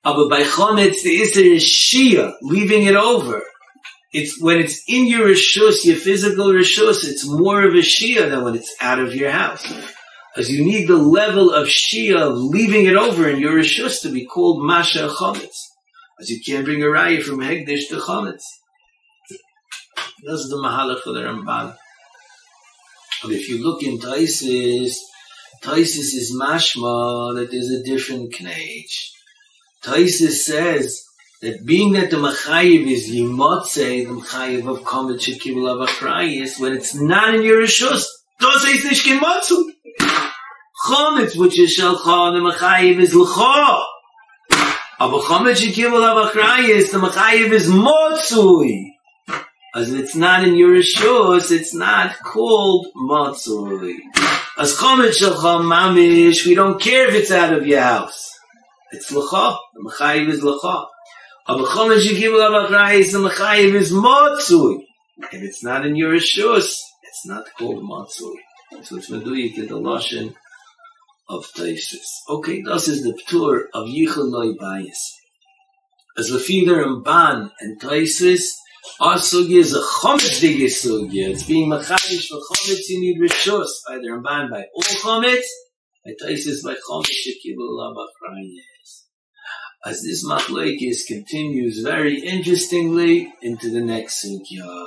But 0.03 0.29
by 0.29 0.43
Chometz, 0.43 1.03
the 1.03 1.19
Isser 1.21 1.55
is 1.55 1.63
Shia, 1.63 2.33
leaving 2.41 2.83
it 2.83 2.95
over. 2.95 3.43
It's 4.11 4.41
when 4.41 4.59
it's 4.59 4.83
in 4.87 5.05
your 5.05 5.27
rishus, 5.27 5.85
your 5.85 5.95
physical 5.95 6.47
rishus, 6.47 7.07
it's 7.07 7.27
more 7.27 7.63
of 7.63 7.73
a 7.73 7.77
shia 7.77 8.29
than 8.29 8.43
when 8.43 8.55
it's 8.55 8.75
out 8.81 8.99
of 8.99 9.13
your 9.13 9.29
house. 9.29 9.65
As 10.35 10.49
you 10.49 10.63
need 10.63 10.87
the 10.87 10.97
level 10.97 11.51
of 11.51 11.67
shia 11.67 12.17
of 12.17 12.37
leaving 12.37 12.85
it 12.85 12.95
over 12.95 13.29
in 13.29 13.39
your 13.39 13.53
rishus 13.53 14.01
to 14.01 14.09
be 14.09 14.25
called 14.25 14.65
masha 14.65 15.07
chometz. 15.09 15.57
As 16.19 16.29
you 16.29 16.41
can't 16.45 16.65
bring 16.65 16.81
a 16.81 16.87
raya 16.87 17.21
from 17.21 17.39
hegdish 17.39 17.89
to 17.89 17.97
chometz. 17.97 18.43
That's 20.25 20.49
the 20.49 20.57
mahalach 20.57 21.01
for 21.01 21.13
the 21.13 21.21
Ramban. 21.21 21.75
But 23.21 23.31
if 23.31 23.47
you 23.47 23.63
look 23.63 23.83
in 23.83 23.99
Taisis, 23.99 24.95
Taisis 25.63 26.13
is 26.13 26.35
mashma 26.39 27.35
that 27.35 27.51
there's 27.51 27.69
a 27.69 27.83
different 27.83 28.33
knage. 28.33 29.11
Taisis 29.83 30.39
says 30.39 31.05
that 31.41 31.65
being 31.65 31.93
that 31.93 32.11
the 32.11 32.17
Machayiv 32.17 32.85
is 32.85 33.09
Yimotze, 33.09 34.05
the 34.05 34.13
Machayiv 34.13 34.69
of 34.69 34.81
Komet 34.83 35.19
Shekibul 35.19 35.69
of 35.69 35.87
Achrayis, 35.87 36.59
when 36.59 36.73
it's 36.73 36.93
not 36.93 37.33
in 37.33 37.43
your 37.43 37.61
Rishus, 37.61 38.03
does 38.39 38.65
it 38.65 38.83
nicht 38.83 39.05
Kimotzu. 39.05 39.63
Chometz, 40.85 41.37
which 41.37 41.57
is 41.57 41.77
Shalcha, 41.79 42.33
the 42.33 42.39
Machayiv 42.39 42.99
is 42.99 43.15
L'cha. 43.15 43.85
Aber 44.99 45.19
Chomet 45.19 45.55
Shekibul 45.55 46.01
the 46.91 46.97
Machayiv 46.97 47.51
is 47.51 47.67
Motzui. 47.69 48.87
As 49.73 49.93
it's 49.93 50.15
not 50.15 50.45
in 50.45 50.55
your 50.55 50.75
Rishus, 50.75 51.51
it's 51.51 51.73
not 51.73 52.17
called 52.19 52.87
Motzui. 52.97 53.95
As 54.57 54.75
Chomet 54.75 55.17
Shalcha 55.17 55.61
Mamish, 55.61 56.45
we 56.45 56.53
don't 56.53 56.81
care 56.81 57.07
if 57.07 57.15
it's 57.15 57.31
out 57.31 57.53
of 57.53 57.65
your 57.65 57.79
house. 57.79 58.37
It's 58.91 59.09
L'cha. 59.09 59.57
The 59.73 59.89
Machayiv 59.89 60.27
is 60.27 60.43
L'cha. 60.43 60.87
Aber 61.47 61.65
Chomesh 61.65 62.05
Yikibul 62.07 62.41
Avachrayis 62.47 63.15
and 63.15 63.25
Mechayiv 63.25 63.73
is 63.73 63.91
Motzui. 63.91 64.83
If 65.31 65.41
it's 65.41 65.63
not 65.63 65.85
in 65.85 65.95
your 65.95 66.13
Rishus, 66.13 66.75
it's 67.03 67.25
not 67.25 67.45
called 67.57 67.83
Motzui. 67.83 68.35
So 68.83 68.97
it's 68.97 69.09
Meduyik 69.09 69.57
in 69.57 69.67
the 69.67 69.79
Lashon 69.79 70.35
of 71.27 71.45
Taisus. 71.55 72.05
Okay, 72.29 72.61
this 72.61 72.87
is 72.87 73.03
the 73.03 73.13
Ptur 73.13 73.65
of 73.73 73.87
Yichel 73.87 74.29
Loi 74.29 74.53
Bayis. 74.53 75.15
As 76.17 76.31
Lefider 76.31 76.83
and 76.85 77.03
Ban 77.03 77.51
and 77.59 77.81
Taisus, 77.81 78.51
our 78.99 79.15
sugi 79.15 79.57
is 79.59 79.73
a 79.73 79.81
chometz 79.81 80.41
digi 80.41 80.65
sugi. 80.65 81.29
It's 81.29 81.43
being 81.43 81.69
machayish 81.69 82.27
for 82.27 82.39
chometz 82.39 82.89
you 82.89 82.99
need 82.99 83.19
rishus 83.21 83.69
by 83.87 83.97
the 83.97 84.07
Ramban 84.07 84.49
by 84.49 84.65
all 84.73 84.81
chometz, 84.81 85.45
by 86.05 86.11
Taisus 86.21 86.63
by 86.63 86.75
chometz 86.75 87.09
shekibul 87.25 87.71
labachrayis 87.79 88.78
as 89.85 90.01
this 90.01 90.25
machlekes 90.25 91.07
continues 91.07 91.81
very 91.81 92.19
interestingly 92.19 93.31
into 93.41 93.69
the 93.69 93.81
next 93.81 94.23
sugya. 94.23 94.85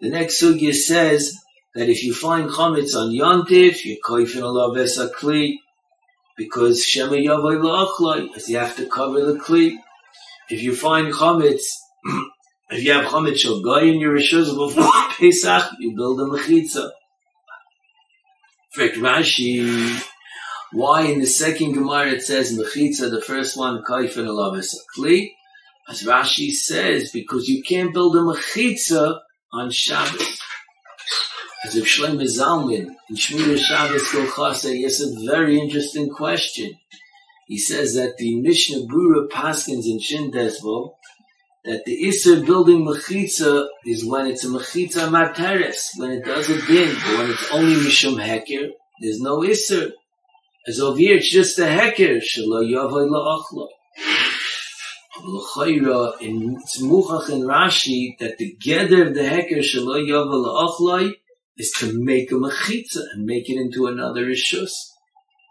The 0.00 0.10
next 0.10 0.42
sugya 0.42 0.74
says 0.74 1.38
that 1.74 1.88
if 1.88 2.04
you 2.04 2.12
find 2.12 2.50
chametz 2.50 2.94
on 2.94 3.10
yontif, 3.12 3.84
you 3.84 3.98
koifin 4.04 4.42
alav 4.42 4.76
kli, 5.14 5.56
because 6.36 6.84
shema 6.84 7.14
yavoy 7.14 7.56
la'achlai, 7.56 8.36
as 8.36 8.48
you 8.48 8.58
have 8.58 8.76
to 8.76 8.86
cover 8.86 9.24
the 9.24 9.38
kli. 9.38 9.76
If 10.50 10.62
you 10.62 10.74
find 10.74 11.12
chametz, 11.12 11.62
if 12.70 12.84
you 12.84 12.92
have 12.92 13.06
chametz 13.06 13.44
goy 13.62 13.90
in 13.90 14.00
your 14.00 14.14
rishus 14.14 14.54
before 14.54 14.90
Pesach, 15.18 15.72
you 15.78 15.94
build 15.96 16.20
a 16.20 16.24
mechitza. 16.24 16.90
Fact 18.74 18.96
Rashi, 18.96 20.02
Why 20.72 21.02
in 21.02 21.18
the 21.18 21.26
second 21.26 21.72
Gemara 21.72 22.12
it 22.12 22.22
says 22.22 22.56
Mechitza, 22.56 23.10
the 23.10 23.20
first 23.20 23.56
one, 23.56 23.82
Kaifin 23.82 24.26
Alavis 24.26 24.74
Kli? 24.96 25.32
As 25.88 26.04
Rashi 26.04 26.50
says, 26.52 27.10
because 27.10 27.48
you 27.48 27.62
can't 27.62 27.92
build 27.92 28.14
a 28.14 28.20
Mechitza 28.20 29.18
on 29.52 29.70
Shabbos. 29.70 30.40
As 31.64 31.74
if 31.74 31.84
Shlomo 31.84 32.22
Zalman 32.22 32.94
in 33.08 33.16
Shmiras 33.16 33.58
Shabbos 33.58 34.04
Kehilchasa, 34.04 34.78
yes, 34.78 35.00
a 35.00 35.26
very 35.26 35.58
interesting 35.58 36.08
question. 36.08 36.78
He 37.48 37.58
says 37.58 37.94
that 37.94 38.16
the 38.18 38.40
Mishnah 38.40 38.86
Brura 38.86 39.28
Paskins 39.28 39.86
in 39.86 39.98
Shindesvo, 39.98 40.92
that 41.64 41.84
the 41.84 42.04
Isser 42.04 42.46
building 42.46 42.86
Mechitza 42.86 43.66
is 43.84 44.06
when 44.06 44.28
it's 44.28 44.44
a 44.44 44.48
Mechitza 44.48 45.08
Materes, 45.10 45.88
when 45.96 46.12
it 46.12 46.24
does 46.24 46.48
a 46.48 46.64
din, 46.64 46.94
but 46.94 47.18
when 47.18 47.30
it's 47.30 47.50
only 47.52 47.74
Mishum 47.74 48.24
Heker, 48.24 48.70
there's 49.00 49.20
no 49.20 49.40
Isser. 49.40 49.90
As 50.70 50.78
over 50.78 50.98
here, 50.98 51.16
it's 51.16 51.28
just 51.28 51.58
a 51.58 51.62
Heker, 51.62 52.20
Shalo 52.22 52.62
Yavai 52.62 53.10
La'achla. 53.10 53.66
L'chayra, 55.24 56.20
in 56.20 56.58
Tzmuchach 56.58 57.28
and 57.28 57.42
Rashi, 57.42 58.16
that 58.20 58.38
the 58.38 58.56
Geder 58.64 59.08
of 59.08 59.14
the 59.14 59.22
Heker 59.22 59.58
Shalo 59.58 59.98
Yavai 59.98 60.30
La'achla 60.30 61.12
is 61.56 61.72
to 61.80 61.92
make 62.00 62.30
a 62.30 62.36
Mechitza 62.36 63.00
and 63.12 63.24
make 63.26 63.50
it 63.50 63.56
into 63.56 63.88
another 63.88 64.26
Rishus. 64.26 64.70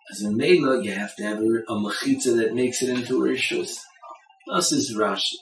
As 0.10 0.21
a 0.23 0.32
Mela, 0.32 0.82
you 0.82 0.93
have 0.93 1.13
to 1.17 1.23
have 1.23 1.39
a, 1.39 1.73
Mechitza 1.73 2.38
that 2.38 2.55
makes 2.55 2.82
it 2.82 2.88
into 2.88 3.21
a 3.21 3.27
Rishus. 3.27 3.75
This 4.55 4.71
is 4.71 4.95
Rashi. 4.97 5.36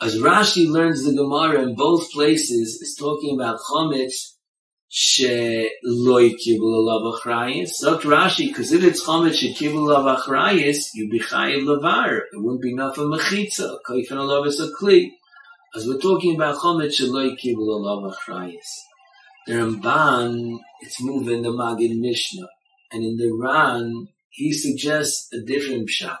As 0.00 0.16
Rashi 0.16 0.68
learns 0.68 1.04
the 1.04 1.14
Gemara 1.14 1.62
in 1.62 1.76
both 1.76 2.10
places, 2.10 2.82
is 2.82 2.96
talking 2.98 3.36
about 3.36 3.60
Chometz 3.60 4.31
she'loi 4.94 6.34
kibul 6.34 6.74
alav 6.80 7.14
achrayis. 7.14 7.70
So 7.70 7.98
Rashi, 7.98 8.48
because 8.48 8.72
if 8.72 8.84
it's 8.84 9.02
Chometz 9.02 9.36
she'kibul 9.36 9.88
alav 9.88 10.18
achrayis, 10.18 10.90
you'd 10.92 11.10
be 11.10 11.18
chayiv 11.18 11.62
lavar. 11.64 12.18
It 12.18 12.42
wouldn't 12.42 12.60
be 12.60 12.72
enough 12.72 12.98
of 12.98 13.06
mechitza. 13.06 13.78
Kaifin 13.88 14.18
alav 14.18 14.46
is 14.46 14.60
a 14.60 14.68
kli. 14.70 15.12
As 15.74 15.86
we're 15.86 15.98
talking 15.98 16.34
about 16.34 16.56
Chometz 16.58 16.92
she'loi 16.92 17.30
kibul 17.36 17.70
alav 17.80 18.12
achrayis. 18.12 18.68
The 19.46 19.54
Ramban, 19.54 20.58
it's 20.82 21.02
moving 21.02 21.40
the 21.40 21.48
Magid 21.48 21.98
Mishnah. 21.98 22.48
And 22.92 23.02
in 23.02 23.16
the 23.16 23.32
Ran, 23.32 24.08
he 24.28 24.52
suggests 24.52 25.32
a 25.32 25.40
different 25.40 25.88
shot. 25.88 26.20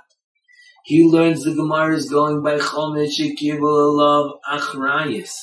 He 0.84 1.04
learns 1.04 1.44
the 1.44 1.54
Gemara 1.54 1.94
is 1.94 2.08
going 2.08 2.42
by 2.42 2.56
Chomet 2.56 3.10
Shekibul 3.10 3.60
Alav 3.60 4.38
Achrayis. 4.50 5.34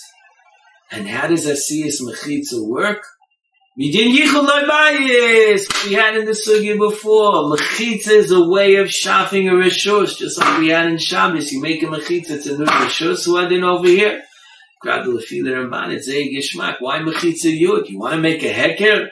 And 0.91 1.07
how 1.07 1.27
does 1.27 1.45
Asiyas 1.45 2.01
Mechitza 2.01 2.67
work? 2.67 3.03
We 3.81 3.93
had 3.93 4.03
in 6.17 6.25
the 6.25 6.33
Sugi 6.33 6.77
before. 6.77 7.55
Mechitza 7.55 8.11
is 8.11 8.29
a 8.29 8.43
way 8.43 8.75
of 8.75 8.91
shopping 8.91 9.47
a 9.47 9.53
Rishus, 9.53 10.17
just 10.17 10.37
like 10.37 10.59
we 10.59 10.67
had 10.67 10.87
in 10.87 10.97
Shabbos. 10.97 11.49
You 11.53 11.61
make 11.61 11.81
a 11.81 11.85
Mechitza, 11.85 12.31
it's 12.31 12.47
a 12.47 12.57
new 12.57 12.65
Rishus. 12.65 13.19
So 13.19 13.37
I 13.37 13.47
did 13.47 13.63
over 13.63 13.87
here. 13.87 14.21
Grab 14.81 15.05
the 15.05 15.11
Lefiler 15.11 15.61
and 15.61 15.71
Ban, 15.71 15.91
it's 15.91 16.09
a 16.09 16.11
Gishmak. 16.11 16.81
Why 16.81 16.99
Mechitza 16.99 17.57
Yud? 17.57 17.87
You 17.87 17.99
want 17.99 18.15
to 18.15 18.19
make 18.19 18.43
a 18.43 18.51
Heker? 18.51 19.07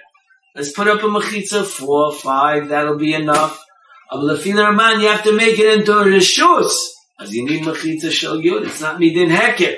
Let's 0.54 0.74
put 0.74 0.90
up 0.90 1.02
a 1.02 1.08
Mechitza, 1.08 1.66
four, 1.66 2.12
five, 2.12 2.68
that'll 2.68 2.98
be 2.98 3.14
enough. 3.14 3.64
But 4.12 4.20
Lefiler 4.20 4.76
man, 4.76 5.00
you 5.00 5.08
have 5.08 5.24
to 5.24 5.32
make 5.34 5.58
it 5.60 5.80
into 5.80 5.98
a 5.98 6.04
reshus. 6.04 6.74
As 7.22 7.34
you 7.34 7.46
need 7.46 7.64
mechitza 7.64 8.12
shel 8.12 8.38
yud, 8.38 8.66
it's 8.66 8.82
not 8.82 9.00
midin 9.00 9.34
heker. 9.34 9.78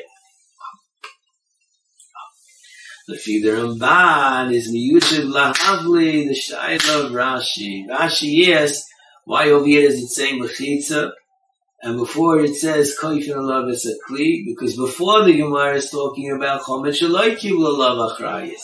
Lefiler 3.09 3.75
man 3.75 4.53
is 4.53 4.71
miyuchiv 4.71 5.33
lahavli, 5.33 6.27
the 6.27 6.35
shayla 6.35 7.05
of 7.05 7.11
Rashi. 7.11 7.87
Rashi, 7.87 8.45
yes, 8.45 8.85
why 9.25 9.49
over 9.49 9.65
here 9.65 9.89
does 9.89 9.99
it 9.99 10.09
say 10.09 10.37
mechitza? 10.37 11.11
And 11.81 11.97
before 11.97 12.41
it 12.41 12.55
says 12.55 12.95
koifin 13.01 13.35
alav 13.35 13.71
is 13.71 13.85
a 13.87 13.95
kli, 14.07 14.45
because 14.45 14.75
before 14.75 15.23
the 15.23 15.35
Gemara 15.35 15.77
is 15.77 15.89
talking 15.89 16.31
about 16.31 16.61
chomet 16.61 16.99
shaloi 16.99 17.35
kibul 17.35 17.79
alav 17.79 18.11
achrayis. 18.11 18.61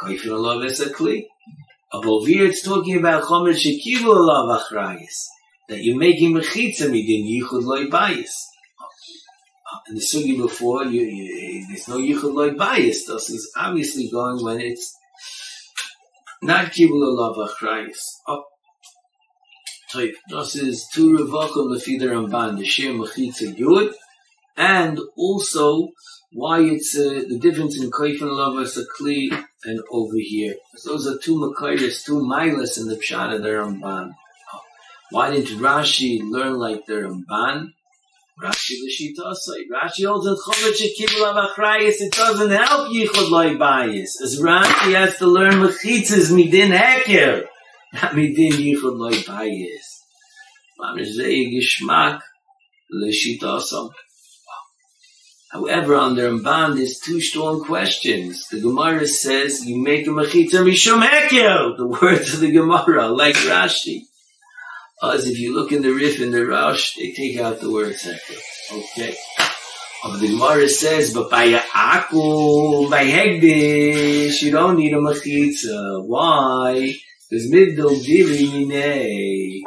Koifin 0.00 0.30
alav 0.30 0.64
is 0.64 0.78
a 0.80 0.90
kli. 0.90 1.24
Above 1.92 2.26
here 2.26 2.46
it's 2.46 2.62
talking 2.62 2.98
about 2.98 3.24
chomer 3.24 3.52
shekivu 3.52 4.14
alav 4.14 4.60
achrayis. 4.60 5.24
That 5.68 5.82
you're 5.82 5.98
making 5.98 6.34
mechitza 6.34 6.88
midin 6.88 7.26
yichud 7.26 7.64
loy 7.64 7.86
bayis. 7.86 8.30
In 9.88 9.94
the 9.94 10.00
sugi 10.00 10.36
before, 10.36 10.84
you, 10.84 11.02
you, 11.02 11.66
there's 11.68 11.88
no 11.88 11.98
yichud 11.98 12.56
bias. 12.58 13.06
This 13.06 13.30
is 13.30 13.52
obviously 13.56 14.10
going 14.10 14.44
when 14.44 14.60
it's 14.60 14.96
not 16.42 16.66
kibul 16.66 17.02
alav 17.06 17.48
achrayis. 17.48 18.00
Oh. 18.26 18.44
Type. 19.92 20.16
This 20.28 20.56
is 20.56 20.88
two 20.92 21.16
revokel 21.16 21.68
lefider 21.68 22.10
Ramban, 22.10 22.58
the 22.58 22.64
shir 22.64 22.90
mechitza 22.90 23.56
yud. 23.56 23.94
And 24.56 24.98
also, 25.16 25.90
why 26.32 26.60
it's 26.60 26.98
uh, 26.98 27.22
the 27.28 27.38
difference 27.38 27.80
in 27.80 27.90
Kaifin 27.90 28.22
Lavas 28.22 28.78
Kli 28.98 29.28
and 29.64 29.80
over 29.90 30.16
here. 30.16 30.54
Those 30.84 31.06
are 31.06 31.18
two 31.18 31.36
Makairis, 31.36 32.04
two 32.04 32.20
Milas 32.20 32.78
in 32.78 32.88
the 32.88 32.96
Pshat 32.96 33.34
of 33.34 33.42
the 33.42 33.48
Ramban. 33.48 34.14
Why 35.10 35.30
didn't 35.30 35.58
Rashi 35.60 36.20
learn 36.22 36.54
like 36.54 36.86
the 36.86 36.94
Ramban? 36.94 37.68
Rashi 38.42 38.74
l'shitasai. 38.82 39.64
Rashi 39.72 40.06
holds 40.06 40.26
Chomet 40.26 40.74
Shekibul 40.74 41.24
Avachrayis. 41.32 41.94
It 42.00 42.12
doesn't 42.12 42.50
help 42.50 42.88
Yichud 42.90 43.30
Loi 43.30 43.54
Bayis. 43.54 44.20
As 44.22 44.40
Rashi 44.40 44.94
has 44.94 45.16
to 45.18 45.26
learn 45.26 45.54
Mechitzas 45.54 46.30
Midin 46.30 46.76
Heker. 46.76 47.46
Not 47.94 48.12
Midin 48.12 48.52
Yichud 48.52 48.98
Loi 48.98 49.12
Bayis. 49.12 49.86
Mamish 50.78 51.16
Zei 51.16 51.50
Gishmak 51.50 52.20
l'shitasai. 52.90 53.90
However, 55.50 55.94
on 55.94 56.16
the 56.16 56.22
Ramban, 56.22 56.76
there's 56.76 56.98
two 56.98 57.20
strong 57.22 57.64
questions. 57.64 58.48
The 58.48 58.60
Gemara 58.60 59.06
says, 59.06 59.64
you 59.64 59.82
make 59.82 60.06
a 60.06 60.10
mechitza 60.10 60.62
mishum 60.62 61.00
hekel, 61.00 61.78
the 61.78 61.86
words 61.86 62.34
of 62.34 62.40
the 62.40 62.50
Gemara, 62.50 63.08
like 63.08 63.36
Rashi. 63.36 64.02
As 65.02 65.26
if 65.26 65.38
you 65.38 65.54
look 65.54 65.72
in 65.72 65.82
the 65.82 65.92
Rif 65.92 66.22
and 66.22 66.32
the 66.32 66.46
Rosh, 66.46 66.94
they 66.94 67.12
take 67.12 67.38
out 67.38 67.60
the 67.60 67.70
word 67.70 67.96
hekel. 67.96 68.38
Okay. 68.72 69.14
But 70.02 70.20
the 70.20 70.28
Gemara 70.28 70.68
says, 70.70 71.12
but 71.12 71.30
by 71.30 71.48
Ya'akum, 71.52 72.90
by 72.90 73.04
Hegdish, 73.04 74.40
you 74.40 74.50
don't 74.52 74.76
need 74.76 74.94
a 74.94 74.96
mechitza. 74.96 76.02
Why? 76.06 76.94
Because 77.28 77.50
middle 77.50 77.90
dili 77.90 78.48
minei. 78.48 79.60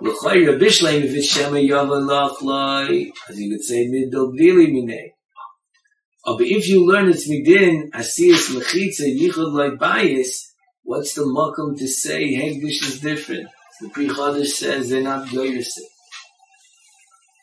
L'chayra 0.00 0.58
bishleim 0.58 1.02
if 1.04 1.14
it's 1.14 1.26
shema 1.26 1.56
yavan 1.56 2.08
lachlai. 2.08 3.10
As 3.28 3.38
you 3.38 3.50
would 3.50 3.62
say, 3.62 3.86
middle 3.86 4.32
dili 4.32 4.68
minei. 4.72 5.10
Oh, 6.24 6.38
but 6.38 6.46
if 6.46 6.68
you 6.68 6.86
learn 6.86 7.10
it's 7.10 7.28
midin, 7.28 7.90
asiyas 7.90 8.48
mechitza, 8.54 9.06
yichud 9.14 9.52
like 9.52 9.78
bias, 9.78 10.54
what's 10.84 11.12
the 11.14 11.22
makom 11.22 11.76
to 11.76 11.86
say 11.86 12.34
Hegdish 12.34 12.82
is 12.82 13.00
different? 13.00 13.48
The 13.80 13.88
Pri 13.88 14.44
says 14.44 14.90
they're 14.90 15.02
not 15.02 15.28
goyersim. 15.28 15.84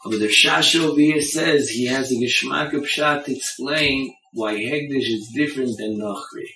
Oh, 0.05 0.11
but 0.11 0.19
the 0.19 0.27
Shasha 0.27 0.81
over 0.81 0.99
here 0.99 1.21
says 1.21 1.69
he 1.69 1.87
has 1.87 2.11
a 2.11 2.15
geshmak 2.15 2.73
of 2.73 2.83
pshat 2.83 3.25
to 3.25 3.35
explain 3.35 4.13
why 4.33 4.53
Hegdish 4.53 5.09
is 5.09 5.31
different 5.33 5.77
than 5.77 5.99
Nachri. 5.99 6.49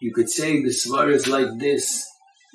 You 0.00 0.12
could 0.12 0.28
say 0.28 0.60
the 0.60 0.70
svar 0.70 1.12
is 1.12 1.28
like 1.28 1.58
this. 1.58 2.04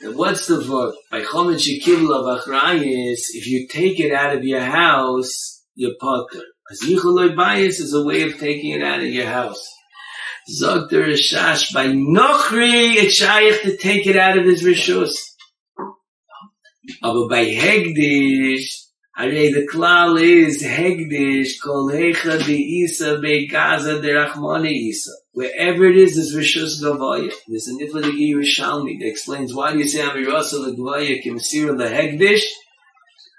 That 0.01 0.15
what's 0.17 0.47
the 0.47 0.57
vod? 0.57 0.93
By 1.09 1.21
Chomet 1.21 1.59
Shekibla 1.59 2.15
of 2.19 2.41
Achrayis, 2.41 3.21
if 3.33 3.47
you 3.47 3.67
take 3.67 3.99
it 3.99 4.11
out 4.11 4.35
of 4.35 4.43
your 4.43 4.61
house, 4.61 5.63
you're 5.75 5.95
potter. 5.99 6.43
As 6.69 6.81
Yichuloi 6.81 7.35
Bayis 7.35 7.79
is 7.79 7.93
a 7.93 8.03
way 8.03 8.23
of 8.23 8.37
taking 8.37 8.71
it 8.71 8.83
out 8.83 8.99
of 8.99 9.05
your 9.05 9.27
house. 9.27 9.65
Zog 10.47 10.91
the 10.91 11.69
by 11.73 11.87
Nochri, 11.87 12.95
it's 12.97 13.15
shaykh 13.15 13.63
to 13.63 13.77
take 13.77 14.05
it 14.05 14.15
out 14.15 14.37
of 14.37 14.45
his 14.45 14.63
Rishus. 14.63 15.13
But 17.01 17.27
by 17.29 17.45
Hegdish, 17.45 18.69
Are 19.17 19.27
the 19.27 19.67
klal 19.73 20.21
is 20.21 20.61
Hegdish, 20.61 21.53
Kol 21.63 21.89
Hecha 21.89 22.45
de 22.45 22.53
Isa 22.53 23.17
be 23.19 23.47
Gaza 23.47 23.99
de 23.99 24.09
Rachmane 24.09 24.71
Isa. 24.71 25.13
Wherever 25.31 25.85
it 25.85 25.97
is, 25.97 26.15
is 26.15 26.35
Rishus 26.35 26.79
Gavaya. 26.79 27.33
There's 27.47 27.67
a 27.67 27.71
Nifla 27.71 28.03
de 28.03 28.11
Yerushalmi 28.11 28.99
that 28.99 29.07
explains 29.07 29.51
why 29.51 29.71
do 29.71 29.79
you 29.79 29.87
say 29.87 30.01
Amirasa 30.01 30.59
le 30.59 30.75
Gavaya 30.75 31.23
Kimsira 31.23 31.75
the 31.75 31.85
Hegdish? 31.85 32.43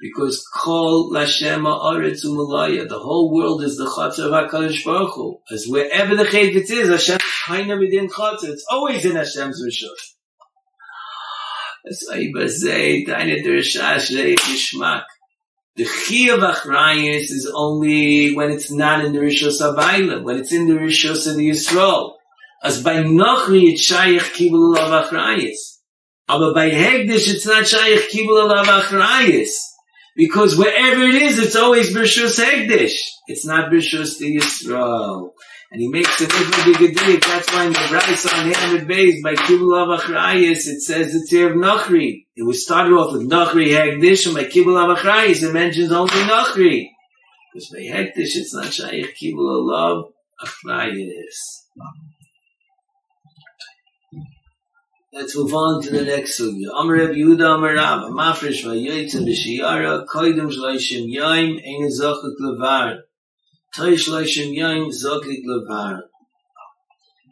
Because 0.00 0.44
Kol 0.54 1.11
Lashema 1.11 1.80
Aretz 1.80 2.24
Umalaya, 2.24 2.87
the 2.87 2.98
whole 2.98 3.35
world 3.35 3.62
is 3.62 3.78
the 3.78 3.87
Chatzar 3.87 4.26
of 4.26 4.50
HaKadosh 4.50 4.85
Baruch 4.85 5.14
Hu. 5.14 5.38
As 5.50 5.66
wherever 5.66 6.14
the 6.14 6.24
Chayvitz 6.24 6.70
is, 6.70 6.88
Hashem 6.88 7.18
Haina 7.46 7.78
Midin 7.78 8.11
Chatzar, 8.11 8.50
it's 8.50 8.66
always 8.70 9.04
in 9.06 9.16
Hashem's 9.16 9.64
Rishus. 9.64 10.16
That's 11.85 12.06
why 12.09 12.30
Bazei, 12.35 13.06
Taina 13.06 13.42
Dershash, 13.42 14.14
Reich 14.14 14.38
Yishmak. 14.38 15.04
The 15.76 15.85
Chiyav 15.85 16.54
Achrayis 16.54 17.30
is 17.30 17.50
only 17.54 18.35
when 18.35 18.50
it's 18.50 18.70
not 18.70 19.04
in 19.04 19.12
the 19.12 19.20
Rishos 19.20 19.61
Abayla, 19.61 20.22
when 20.22 20.37
it's 20.37 20.52
in 20.52 20.68
the 20.68 20.74
Rishos 20.74 21.26
of 21.26 21.37
the 21.37 21.50
Yisrael. 21.50 22.12
As 22.62 22.82
by 22.82 22.96
Nochri, 22.96 23.72
it's 23.72 23.90
Shayach 23.90 24.35
Kibbul 24.35 24.76
of 24.76 25.06
Achrayis. 25.06 25.76
Aber 26.28 26.52
by 26.52 26.70
Hegdish, 26.70 27.32
it's 27.32 27.46
not 27.46 27.66
Shaykh 27.66 28.11
Kibbul 28.11 28.50
Alav 28.50 28.64
Achrayis. 28.64 29.50
Because 30.16 30.57
wherever 30.57 31.02
it 31.02 31.14
is, 31.14 31.38
it's 31.38 31.57
always 31.57 31.94
Bershus 31.94 32.42
Hegdish. 32.42 32.96
It's 33.26 33.44
not 33.44 33.70
Bershus 33.70 34.18
the 34.18 34.38
Yisrael. 34.38 35.33
And 35.70 35.81
he 35.81 35.88
makes 35.88 36.20
a 36.22 36.26
big 36.26 36.79
big 36.79 37.20
That's 37.20 37.52
why 37.52 37.66
in 37.66 37.72
the 37.72 37.87
Bryce 37.90 38.33
on 38.33 38.50
Hamid 38.50 38.88
Bays 38.88 39.22
by 39.22 39.35
Kibbul 39.35 39.72
Alav 39.74 39.98
Achrayis, 39.98 40.68
it 40.68 40.81
says 40.81 41.14
it's 41.14 41.31
here 41.31 41.50
of 41.50 41.57
Nachri. 41.57 42.24
It 42.35 42.44
was 42.46 42.64
started 42.64 42.92
off 42.92 43.12
with 43.12 43.29
Nachri 43.29 43.68
Hegdish, 43.68 44.26
and 44.26 44.35
by 44.35 44.44
Kibbul 44.44 44.76
Alav 44.76 44.96
Achrayis, 44.96 45.42
it 45.42 45.52
mentions 45.52 45.92
only 45.92 46.12
Nachri. 46.12 46.88
Because 47.52 47.68
by 47.70 47.81
Hegdish, 47.81 48.37
it's 48.37 48.55
not 48.55 48.72
Shaykh 48.72 49.16
Kibbul 49.20 49.66
Alav 49.68 50.12
Achrayis. 50.42 51.66
Let's 55.18 55.35
move 55.35 55.55
on 55.55 55.83
to 55.83 55.90
the 55.90 56.05
next 56.05 56.38
sugya. 56.38 56.68
Amar 56.79 56.96
Reb 56.96 57.12
Yehuda 57.12 57.55
Amar 57.55 57.74
Rav, 57.74 58.11
Mafresh 58.12 58.62
Vayoytze 58.66 59.24
B'Shiyara, 59.24 60.05
Koidem 60.07 60.52
Shloishim 60.52 61.11
Yoim, 61.11 61.57
Ein 61.57 61.88
Zochik 61.88 62.35
Levar. 62.38 62.98
Toy 63.74 63.92
Shloishim 63.92 64.55
Yoim, 64.55 64.92
Zochik 64.92 65.42
Levar. 65.46 66.02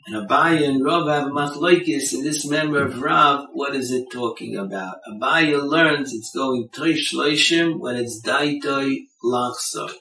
And 0.06 0.26
Abaya 0.26 0.66
and 0.66 0.82
Rav 0.82 1.08
have 1.08 1.30
Machloikis, 1.30 2.14
in 2.14 2.24
this 2.24 2.46
member 2.46 2.82
of 2.82 3.02
Rav, 3.02 3.48
what 3.52 3.76
is 3.76 3.92
it 3.92 4.06
talking 4.10 4.56
about? 4.56 4.96
Abaya 5.06 5.62
learns 5.62 6.14
it's 6.14 6.34
going 6.34 6.70
Toy 6.74 6.94
Shloishim 6.94 7.80
when 7.80 7.96
it's 7.96 8.22
Daitoi 8.22 9.00
Lachsoi. 9.22 9.92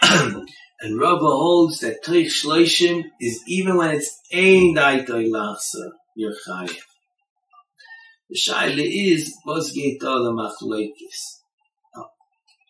and 0.80 1.00
Rabba 1.00 1.26
holds 1.26 1.80
that 1.80 2.04
Toich 2.04 2.26
Shloishim 2.26 3.02
is 3.20 3.42
even 3.48 3.76
when 3.76 3.96
it's 3.96 4.20
Ein 4.32 4.76
Daitoi 4.76 5.28
Lachsoi. 5.28 5.90
You're. 6.14 6.32
The 8.30 8.36
shaila 8.36 8.84
is, 8.84 9.34
all 9.46 9.60
machlekes. 10.32 11.40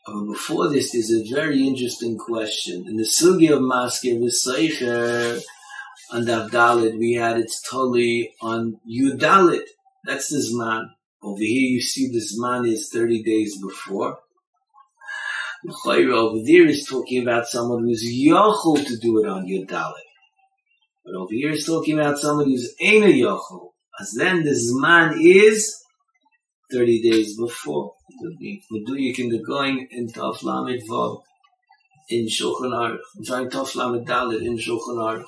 But 0.06 0.26
before 0.26 0.68
this, 0.68 0.92
there's 0.92 1.10
a 1.10 1.34
very 1.34 1.66
interesting 1.66 2.18
question. 2.18 2.84
In 2.86 2.96
the 2.96 3.04
sugi 3.04 3.50
of 3.50 3.60
Maskir 3.60 4.20
V'Seicher, 4.20 5.40
on 6.10 6.26
Davdalit, 6.26 6.98
we 6.98 7.14
had 7.14 7.38
its 7.38 7.62
totally 7.62 8.34
on 8.42 8.78
Yudalit. 8.86 9.64
That's 10.04 10.28
the 10.28 10.38
Zman. 10.38 10.88
Over 11.22 11.40
here, 11.40 11.70
you 11.70 11.80
see 11.80 12.08
the 12.08 12.20
Zman 12.20 12.70
is 12.70 12.90
30 12.92 13.22
days 13.22 13.58
before. 13.58 14.18
The 15.64 15.74
Khaira 15.86 16.12
over 16.12 16.44
there 16.44 16.66
is 16.66 16.84
talking 16.84 17.22
about 17.22 17.46
someone 17.46 17.84
who's 17.84 18.04
yochel 18.04 18.86
to 18.86 18.96
do 18.98 19.24
it 19.24 19.28
on 19.28 19.46
Yudalit. 19.46 19.92
But 21.04 21.14
over 21.14 21.32
here 21.32 21.50
is 21.50 21.66
talking 21.66 21.98
about 21.98 22.18
somebody 22.18 22.52
who's 22.52 22.74
ain't 22.80 23.04
a 23.04 23.08
yochel. 23.08 23.72
As 24.00 24.14
then 24.16 24.42
the 24.42 24.50
zman 24.50 25.18
is 25.20 25.84
30 26.72 27.02
days 27.02 27.36
before. 27.36 27.94
Meduyik 28.72 29.18
in 29.18 29.28
the 29.28 29.42
going 29.46 29.86
in 29.90 30.08
Taf 30.08 30.42
Lamed 30.42 30.82
Vav 30.88 31.22
in 32.08 32.26
Shulchan 32.26 32.72
Aruch. 32.72 32.98
I'm 33.16 33.24
trying 33.24 33.50
Taf 33.50 33.74
Lamed 33.76 34.06
Dalet 34.06 34.44
in 34.44 34.56
Shulchan 34.56 34.96
Aruch. 34.96 35.24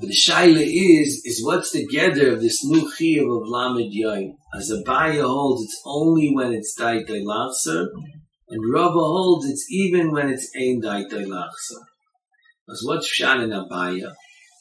But 0.00 0.08
the 0.08 0.14
shaila 0.14 0.62
is, 0.62 1.22
is 1.26 1.44
what's 1.44 1.72
the 1.72 1.86
gather 1.86 2.32
of 2.32 2.40
this 2.40 2.64
new 2.64 2.90
chiyuv 2.90 3.42
of 3.42 3.48
Lamed 3.48 3.92
Yain? 3.92 4.36
As 4.54 4.70
a 4.70 4.82
holds, 4.86 5.62
it's 5.64 5.82
only 5.84 6.34
when 6.34 6.52
it's 6.54 6.74
Daitai 6.78 7.22
Lachser, 7.22 7.88
and 8.48 8.72
Rabba 8.72 8.98
holds, 8.98 9.46
it's 9.46 9.70
even 9.70 10.10
when 10.10 10.30
it's 10.30 10.50
Ein 10.56 10.80
Daitai 10.80 11.26
Lachser. 11.26 11.91
As 12.70 12.82
what's 12.84 13.12
Pshan 13.12 13.42
in 13.42 13.50
Abaya? 13.50 14.12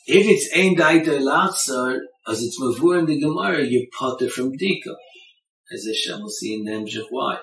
If 0.08 0.26
it's 0.26 0.50
Ein 0.56 0.76
Daita 0.76 1.20
Lachsar, 1.20 2.00
as 2.28 2.42
it's 2.42 2.60
Mavur 2.60 2.98
in 2.98 3.06
the 3.06 3.20
Gemara, 3.20 3.64
you 3.64 3.88
potter 3.98 4.28
from 4.28 4.54
Dika. 4.54 4.96
As 5.72 5.86
Hashem 5.86 6.22
will 6.22 6.30
see 6.30 6.56
in 6.56 6.66
Nemshech 6.66 7.06
why. 7.12 7.38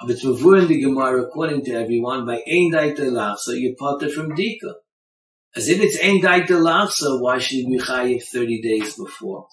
But 0.00 0.12
it's 0.12 0.24
Mavur 0.24 0.62
in 0.62 0.68
the 0.68 0.80
Gemara, 0.80 1.24
according 1.24 1.64
to 1.64 1.72
everyone, 1.72 2.24
by 2.24 2.36
Ein 2.36 2.70
Daita 2.72 3.00
Lachsar, 3.00 3.58
you 3.58 3.74
potter 3.76 4.08
from 4.08 4.30
Dika. 4.36 4.74
As 5.56 5.68
if 5.68 5.80
it's 5.80 5.98
Ein 6.00 6.20
Daita 6.20 6.50
Lachsar, 6.50 7.20
why 7.20 7.38
should 7.38 7.66
we 7.68 7.78
chayiv 7.78 8.22
30 8.22 8.62
days 8.62 8.94
before? 8.94 9.48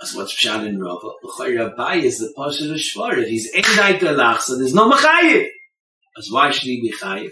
That's 0.00 0.14
what's 0.14 0.36
Pshan 0.36 0.66
in 0.66 0.78
Rava. 0.78 1.12
L'chayr 1.24 1.74
Abai 1.74 2.02
is 2.02 2.18
the 2.18 2.32
Pasha 2.36 2.70
of 2.70 2.76
Shvar. 2.76 3.16
If 3.16 3.28
he's 3.28 3.50
Ein 3.54 3.62
Daita 3.62 4.14
Lachsar, 4.14 4.58
there's 4.58 4.74
no 4.74 4.90
Machayiv. 4.90 5.48
As 6.18 6.28
why 6.30 6.50
should 6.50 6.64
he 6.64 6.82
be 6.82 6.92
chayiv? 6.92 7.30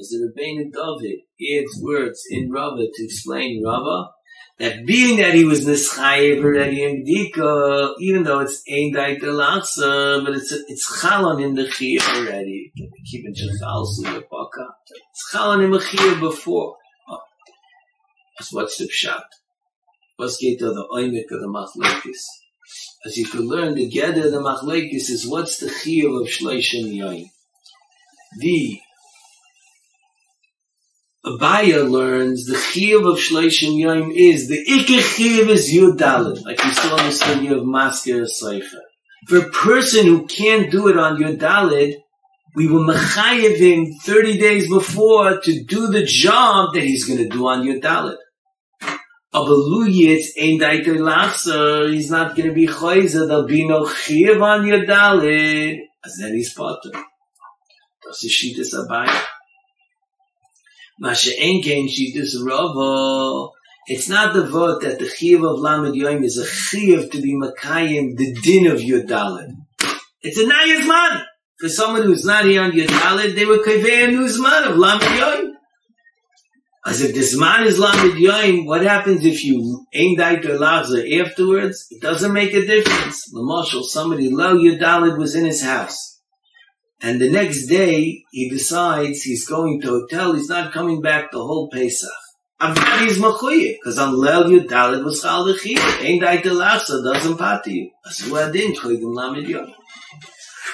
As 0.00 0.08
the 0.08 0.32
Rebbeinu 0.32 0.72
David 0.72 1.20
adds 1.40 1.82
words 1.82 2.22
in 2.30 2.50
Rava 2.50 2.86
to 2.92 3.04
explain 3.04 3.62
Rava, 3.64 4.10
that 4.58 4.84
being 4.86 5.18
that 5.18 5.34
he 5.34 5.44
was 5.44 5.66
Nischayev 5.66 6.44
already 6.44 6.82
in 6.84 7.04
Dika, 7.04 7.94
even 7.98 8.24
though 8.24 8.40
it's 8.40 8.62
Ein 8.70 8.92
Daik 8.92 9.20
Delachsa, 9.20 10.24
but 10.24 10.34
it's, 10.34 10.52
it's 10.52 11.00
Chalon 11.00 11.42
in 11.42 11.54
the 11.54 11.64
Chiyah 11.64 12.16
already. 12.16 12.72
Keeping 13.10 13.34
Shachal 13.34 13.86
Suyapaka. 13.86 14.66
It's 14.88 15.34
Chalon 15.34 15.64
in 15.64 15.70
the 15.70 15.78
Chiyah 15.78 16.20
before. 16.20 16.76
Oh. 17.08 17.18
That's 18.38 18.52
what's 18.52 18.76
the 18.76 18.84
Pshat. 18.88 19.22
What's 20.16 20.36
get 20.36 20.58
to 20.58 20.66
the 20.66 20.86
Oimek 20.94 21.34
of 21.34 21.40
the 21.40 21.48
Machlekes? 21.48 22.20
As 23.06 23.16
you 23.16 23.24
can 23.24 23.48
learn, 23.48 23.74
the 23.74 23.86
of 23.86 24.30
the 24.30 24.42
Machlekes 24.42 25.08
is 25.08 25.26
what's 25.26 25.56
the 25.56 25.68
Chiyah 25.68 26.20
of 26.20 26.28
Shleishim 26.28 26.94
Yoin. 26.94 27.30
The 28.38 28.78
Abaya 31.22 31.86
learns 31.86 32.46
the 32.46 32.54
chiyuv 32.54 33.12
of 33.12 33.18
Shleishim 33.18 33.78
Yom 33.78 34.10
is 34.10 34.48
the 34.48 34.56
ikir 34.56 35.00
chiyuv 35.00 35.50
is 35.50 35.70
Yud 35.70 36.00
like 36.46 36.64
we 36.64 36.70
saw 36.70 36.96
in 36.96 37.06
the 37.06 37.12
study 37.12 37.48
of 37.48 37.66
Masker 37.66 38.22
Seifer. 38.22 38.80
For 39.26 39.36
a 39.36 39.50
person 39.50 40.06
who 40.06 40.26
can't 40.26 40.70
do 40.70 40.88
it 40.88 40.96
on 40.96 41.18
Yud 41.20 41.96
we 42.56 42.68
will 42.68 42.86
mechayev 42.86 43.58
him 43.58 43.92
30 44.00 44.38
days 44.38 44.66
before 44.70 45.40
to 45.42 45.62
do 45.64 45.88
the 45.88 46.06
job 46.06 46.72
that 46.72 46.84
he's 46.84 47.04
going 47.04 47.18
to 47.18 47.28
do 47.28 47.46
on 47.46 47.66
Yud 47.66 47.82
Dalit. 47.82 48.16
Abaluyitz 49.34 50.30
ein 50.40 50.58
daiter 50.58 50.98
lachser, 50.98 51.92
he's 51.92 52.10
not 52.10 52.34
going 52.34 52.48
to 52.48 52.54
be 52.54 52.66
choyzer, 52.66 53.28
there'll 53.28 53.46
be 53.46 53.68
no 53.68 53.84
chiyuv 53.84 54.42
on 54.42 54.62
Yud 54.62 54.88
as 56.02 56.16
then 56.18 56.32
he's 56.32 56.54
potter. 56.54 56.92
Das 58.02 58.24
ist 58.24 58.74
Abaya. 58.74 59.39
It's 61.02 61.24
not 64.08 64.34
the 64.34 64.46
vote 64.46 64.82
that 64.82 64.98
the 64.98 65.08
Chiv 65.08 65.42
of 65.42 65.58
Lamed 65.58 65.94
Yoim 65.94 66.22
is 66.22 66.36
a 66.36 66.46
Chiv 66.46 67.10
to 67.10 67.22
be 67.22 67.34
Makayim, 67.34 68.18
the 68.18 68.34
din 68.34 68.66
of 68.66 68.80
Yodalid. 68.80 69.54
It's 70.20 70.38
a 70.38 70.44
Nayas 70.44 70.86
man. 70.86 71.24
For 71.58 71.70
someone 71.70 72.02
who's 72.02 72.26
not 72.26 72.44
here 72.44 72.62
on 72.62 72.72
Yodalid, 72.72 73.34
they 73.34 73.46
would 73.46 73.64
convey 73.64 74.04
a 74.04 74.08
new 74.08 74.26
Zman 74.26 74.70
of 74.70 74.76
Lamed 74.76 75.02
Yoim. 75.02 75.52
As 76.84 77.00
if 77.00 77.14
this 77.14 77.34
man 77.38 77.66
is 77.66 77.78
Lamed 77.78 78.16
Yoim, 78.18 78.66
what 78.66 78.82
happens 78.82 79.24
if 79.24 79.42
you 79.42 79.86
aim 79.94 80.18
Daiter 80.18 80.58
Lachzer 80.58 81.20
afterwards? 81.20 81.86
It 81.90 82.02
doesn't 82.02 82.32
make 82.34 82.52
a 82.52 82.66
difference. 82.66 83.24
The 83.30 83.42
marshal, 83.42 83.84
somebody, 83.84 84.28
Lo 84.30 84.54
Yodalid 84.54 85.16
was 85.16 85.34
in 85.34 85.46
his 85.46 85.62
house. 85.62 86.09
And 87.02 87.20
the 87.20 87.30
next 87.30 87.66
day, 87.66 88.24
he 88.30 88.50
decides 88.50 89.22
he's 89.22 89.46
going 89.46 89.80
to 89.80 89.88
hotel. 89.88 90.34
He's 90.34 90.48
not 90.48 90.72
coming 90.72 91.00
back 91.00 91.32
the 91.32 91.38
whole 91.38 91.70
Pesach. 91.70 92.10
Avad 92.60 93.06
is 93.06 93.18
machuye, 93.18 93.78
because 93.78 93.98
on 93.98 94.12
Leil 94.12 94.44
Yud 94.44 95.02
was 95.02 95.22
chal 95.22 95.46
v'chiyah. 95.46 96.04
Ein 96.04 96.20
dai 96.20 96.38
telachsa, 96.38 97.02
doesn't 97.02 97.38
pati 97.38 97.72
you. 97.72 97.90
Asu 98.06 98.36
adin, 98.36 98.74
choydim 98.74 99.14
lamed. 99.14 99.74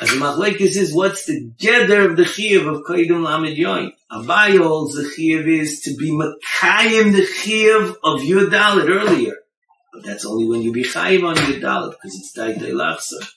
As 0.01 0.11
the 0.11 0.17
machlekes 0.17 0.77
is, 0.77 0.93
what's 0.93 1.27
the 1.27 1.49
gather 1.57 2.11
of 2.11 2.17
the 2.17 2.25
chiyuv 2.25 2.67
of 2.67 2.83
koidim 2.83 3.25
lamed 3.25 3.57
yoy? 3.57 3.93
Abai 4.11 4.59
holds 4.59 4.97
the 4.97 5.05
chiyuv 5.05 5.47
is 5.47 5.81
to 5.83 5.95
be 5.95 6.11
makayim 6.11 7.13
the 7.13 7.23
chiyuv 7.23 7.91
of 8.03 8.21
Yud 8.21 8.53
earlier. 8.53 9.37
But 9.93 10.03
that's 10.03 10.27
only 10.27 10.47
when 10.49 10.63
you 10.63 10.73
be 10.73 10.83
chayiv 10.83 11.23
on 11.23 11.37
Yud 11.37 11.61
because 11.61 12.17
it's 12.17 12.33
dai 12.33 12.55
telachsa. 12.55 13.29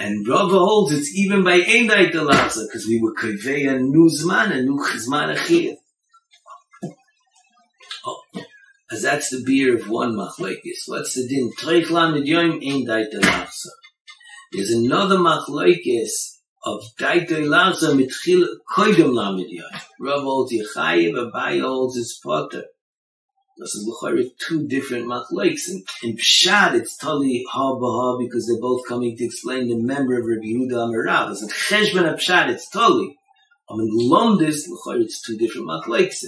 And 0.00 0.26
Rava 0.26 0.58
holds 0.58 0.94
it's 0.94 1.14
even 1.14 1.44
by 1.44 1.56
Ein 1.56 1.86
Dait 1.86 2.12
because 2.12 2.86
we 2.88 2.98
would 3.02 3.18
convey 3.18 3.66
a 3.66 3.78
new 3.78 4.08
Zman, 4.08 4.50
a 4.50 4.62
new 4.62 4.78
Chizman 4.78 5.36
Achiyah. 5.36 5.76
Oh, 8.06 8.22
as 8.90 9.02
that's 9.02 9.28
the 9.28 9.42
beer 9.44 9.76
of 9.76 9.90
one 9.90 10.14
Machlekes. 10.14 10.86
What's 10.86 11.14
the 11.14 11.28
din? 11.28 11.52
Treich 11.52 11.90
Lamed 11.90 12.26
Yoim 12.26 12.66
Ein 12.66 12.86
Dait 12.86 13.10
There's 14.52 14.70
another 14.70 15.18
Machlekes 15.18 16.38
of 16.64 16.82
Dait 16.98 17.28
Elachza 17.28 17.94
mitchil 17.94 18.46
Koidem 18.74 19.12
Lamed 19.14 19.50
Yoim. 19.50 19.82
Rava 20.00 20.22
holds 20.22 20.50
Yechayiv, 20.50 21.12
Abai 21.12 21.60
holds 21.60 21.98
his 21.98 22.18
Potter. 22.24 22.64
This 23.60 23.74
is 23.74 23.86
Bukhari 23.86 24.30
two 24.38 24.66
different 24.66 25.04
machlokes. 25.04 25.68
In, 25.68 25.84
in 26.02 26.16
Pshad, 26.16 26.72
it's 26.74 26.96
totally 26.96 27.44
ha 27.46 27.74
baha 27.74 28.16
because 28.18 28.46
they're 28.46 28.58
both 28.60 28.88
coming 28.88 29.14
to 29.18 29.24
explain 29.24 29.68
the 29.68 29.76
member 29.76 30.18
of 30.18 30.24
Rabbi 30.24 30.46
Yehuda 30.46 30.72
Amarav. 30.72 31.30
As 31.30 31.42
in 31.42 31.48
Cheshben 31.50 32.10
Pshad, 32.14 32.48
it's 32.48 32.70
totally. 32.70 33.18
I 33.68 33.76
mean, 33.76 34.10
Lomdis, 34.10 34.66
Bukhari, 34.66 35.02
it's 35.02 35.20
two 35.20 35.36
different 35.36 35.68
machlokes. 35.68 36.24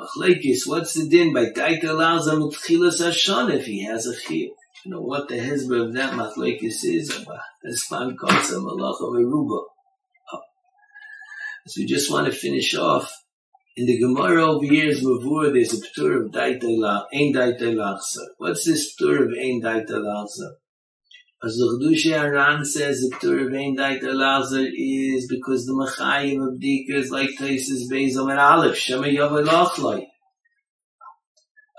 Machlekes, 0.00 0.66
what's 0.66 0.94
the 0.94 1.06
din 1.06 1.34
by 1.34 1.46
Daita 1.46 1.84
Larza 1.84 2.32
Mitchilas 2.40 3.02
Hashon 3.02 3.54
if 3.54 3.66
he 3.66 3.84
has 3.84 4.06
a 4.06 4.16
chiyuv? 4.16 4.48
You 4.84 4.92
know 4.92 5.02
what 5.02 5.28
the 5.28 5.34
hezbollah 5.34 5.88
of 5.88 5.94
that 5.94 6.14
Machlekes 6.14 6.84
is 6.84 7.14
about? 7.14 7.40
Espan 7.66 8.16
Kotza 8.16 8.62
Malacha 8.62 9.12
Meruba. 9.12 9.64
So 11.66 11.80
we 11.82 11.86
just 11.86 12.10
want 12.10 12.26
to 12.26 12.32
finish 12.32 12.74
off. 12.76 13.12
In 13.78 13.84
the 13.84 13.98
Gemara 13.98 14.42
over 14.42 14.64
here 14.64 14.88
is 14.88 15.04
Mavur, 15.04 15.52
there's 15.52 15.74
a 15.74 15.76
Ptur 15.76 16.24
of 16.24 16.32
Daita 16.32 16.62
Larza, 16.62 17.04
Ein 17.12 17.34
Daita 17.34 17.74
Larza. 17.74 18.24
What's 18.38 18.64
this 18.64 18.96
Ptur 18.96 19.26
of 19.26 19.32
Ein 19.38 19.60
Daita 19.62 20.00
Larza? 20.00 20.52
As 21.44 21.58
the 21.58 21.78
Chedushi 21.78 22.18
Aran 22.18 22.64
says, 22.64 23.00
the 23.00 23.14
Ptur 23.16 23.46
of 23.46 23.52
Ein 23.52 23.76
Daita 23.76 24.14
Larza 24.14 24.66
is 24.74 25.28
because 25.28 25.66
the 25.66 25.74
Machayim 25.74 26.42
of 26.42 26.58
Dika 26.58 26.98
is 26.98 27.10
like 27.10 27.28
Taisis 27.38 27.82
Beis 27.92 28.16
Omer 28.16 28.38
Aleph, 28.38 28.78
Shema 28.78 29.08
Yavai 29.08 29.46
Lachlai. 29.46 30.06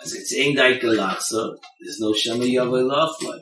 As 0.04 0.14
it's 0.14 0.36
Ein 0.38 0.56
Daita 0.56 0.84
Larza, 0.84 1.56
there's 1.82 2.00
no 2.00 2.14
Shema 2.14 2.44
Yavai 2.44 2.88
Lachlai. 2.88 3.40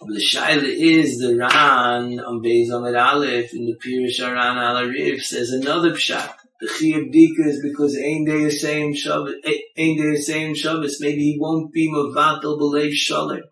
But 0.00 0.14
the 0.14 0.24
Shaila 0.24 0.62
is 0.62 1.18
the 1.18 1.36
Ran 1.36 2.20
on 2.20 2.40
Beis 2.40 2.70
Omer 2.70 2.96
Aleph 2.96 3.52
in 3.52 3.66
the 3.66 3.76
Pirish 3.84 4.24
Aran 4.24 4.58
Al 4.58 4.76
Arif 4.76 5.22
says 5.22 5.50
another 5.50 5.90
Pshat. 5.90 6.34
The 6.64 6.70
Chiyab 6.70 7.12
Dika 7.12 7.46
is 7.46 7.60
because 7.62 7.94
ain't 7.98 8.26
Day 8.26 8.44
the 8.44 8.50
same 8.50 8.94
Shabbos, 8.94 9.34
Ein 9.44 9.96
Day 9.98 10.14
is 10.14 10.26
saying 10.26 10.54
Shabbos, 10.54 10.98
maybe 10.98 11.32
he 11.32 11.38
won't 11.38 11.70
be 11.74 11.92
Mavatal 11.92 12.58
B'Lev 12.58 12.90
Shalom. 12.94 13.42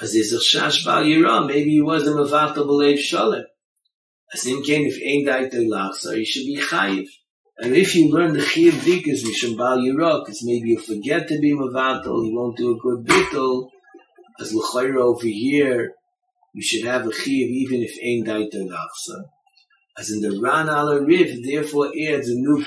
As 0.00 0.14
there's 0.14 0.32
a 0.32 0.38
Shash 0.38 0.86
Bal 0.86 1.04
Yira, 1.04 1.46
maybe 1.46 1.72
he 1.72 1.82
was 1.82 2.08
a 2.08 2.12
Mavatal 2.12 2.66
B'Lev 2.66 2.96
Shalom. 2.96 3.44
As 4.32 4.46
in 4.46 4.62
came 4.62 4.86
if 4.86 4.94
Ein 4.94 5.50
Day 5.50 5.66
Lach, 5.66 5.96
so 5.96 6.14
he 6.14 6.24
should 6.24 6.46
be 6.46 6.56
Chayiv. 6.56 7.08
And 7.58 7.76
if 7.76 7.94
you 7.94 8.10
learn 8.10 8.32
the 8.32 8.40
Chiyab 8.40 8.78
Dika 8.80 9.08
is 9.08 9.24
Misham 9.24 9.58
Bal 9.58 9.76
Yira, 9.76 10.24
because 10.24 10.42
maybe 10.46 10.70
you 10.70 10.80
forget 10.80 11.28
to 11.28 11.38
be 11.40 11.52
Mavatal, 11.52 12.26
you 12.26 12.34
won't 12.34 12.56
do 12.56 12.74
a 12.74 12.78
good 12.78 13.04
Bittul, 13.04 13.68
as 14.40 14.54
L'chayra 14.54 14.96
over 14.96 15.26
here, 15.26 15.92
you 16.54 16.62
should 16.62 16.86
have 16.86 17.04
a 17.04 17.10
Chiyav 17.10 17.50
even 17.50 17.82
if 17.82 17.98
Ein 18.02 18.24
Day 18.24 18.48
Lach, 18.50 19.24
as 19.96 20.10
in 20.10 20.20
the 20.20 20.40
Ran 20.40 20.68
al 20.68 20.98
Rif, 21.00 21.44
therefore 21.44 21.88
adds 21.88 22.28
a 22.28 22.34
new. 22.34 22.64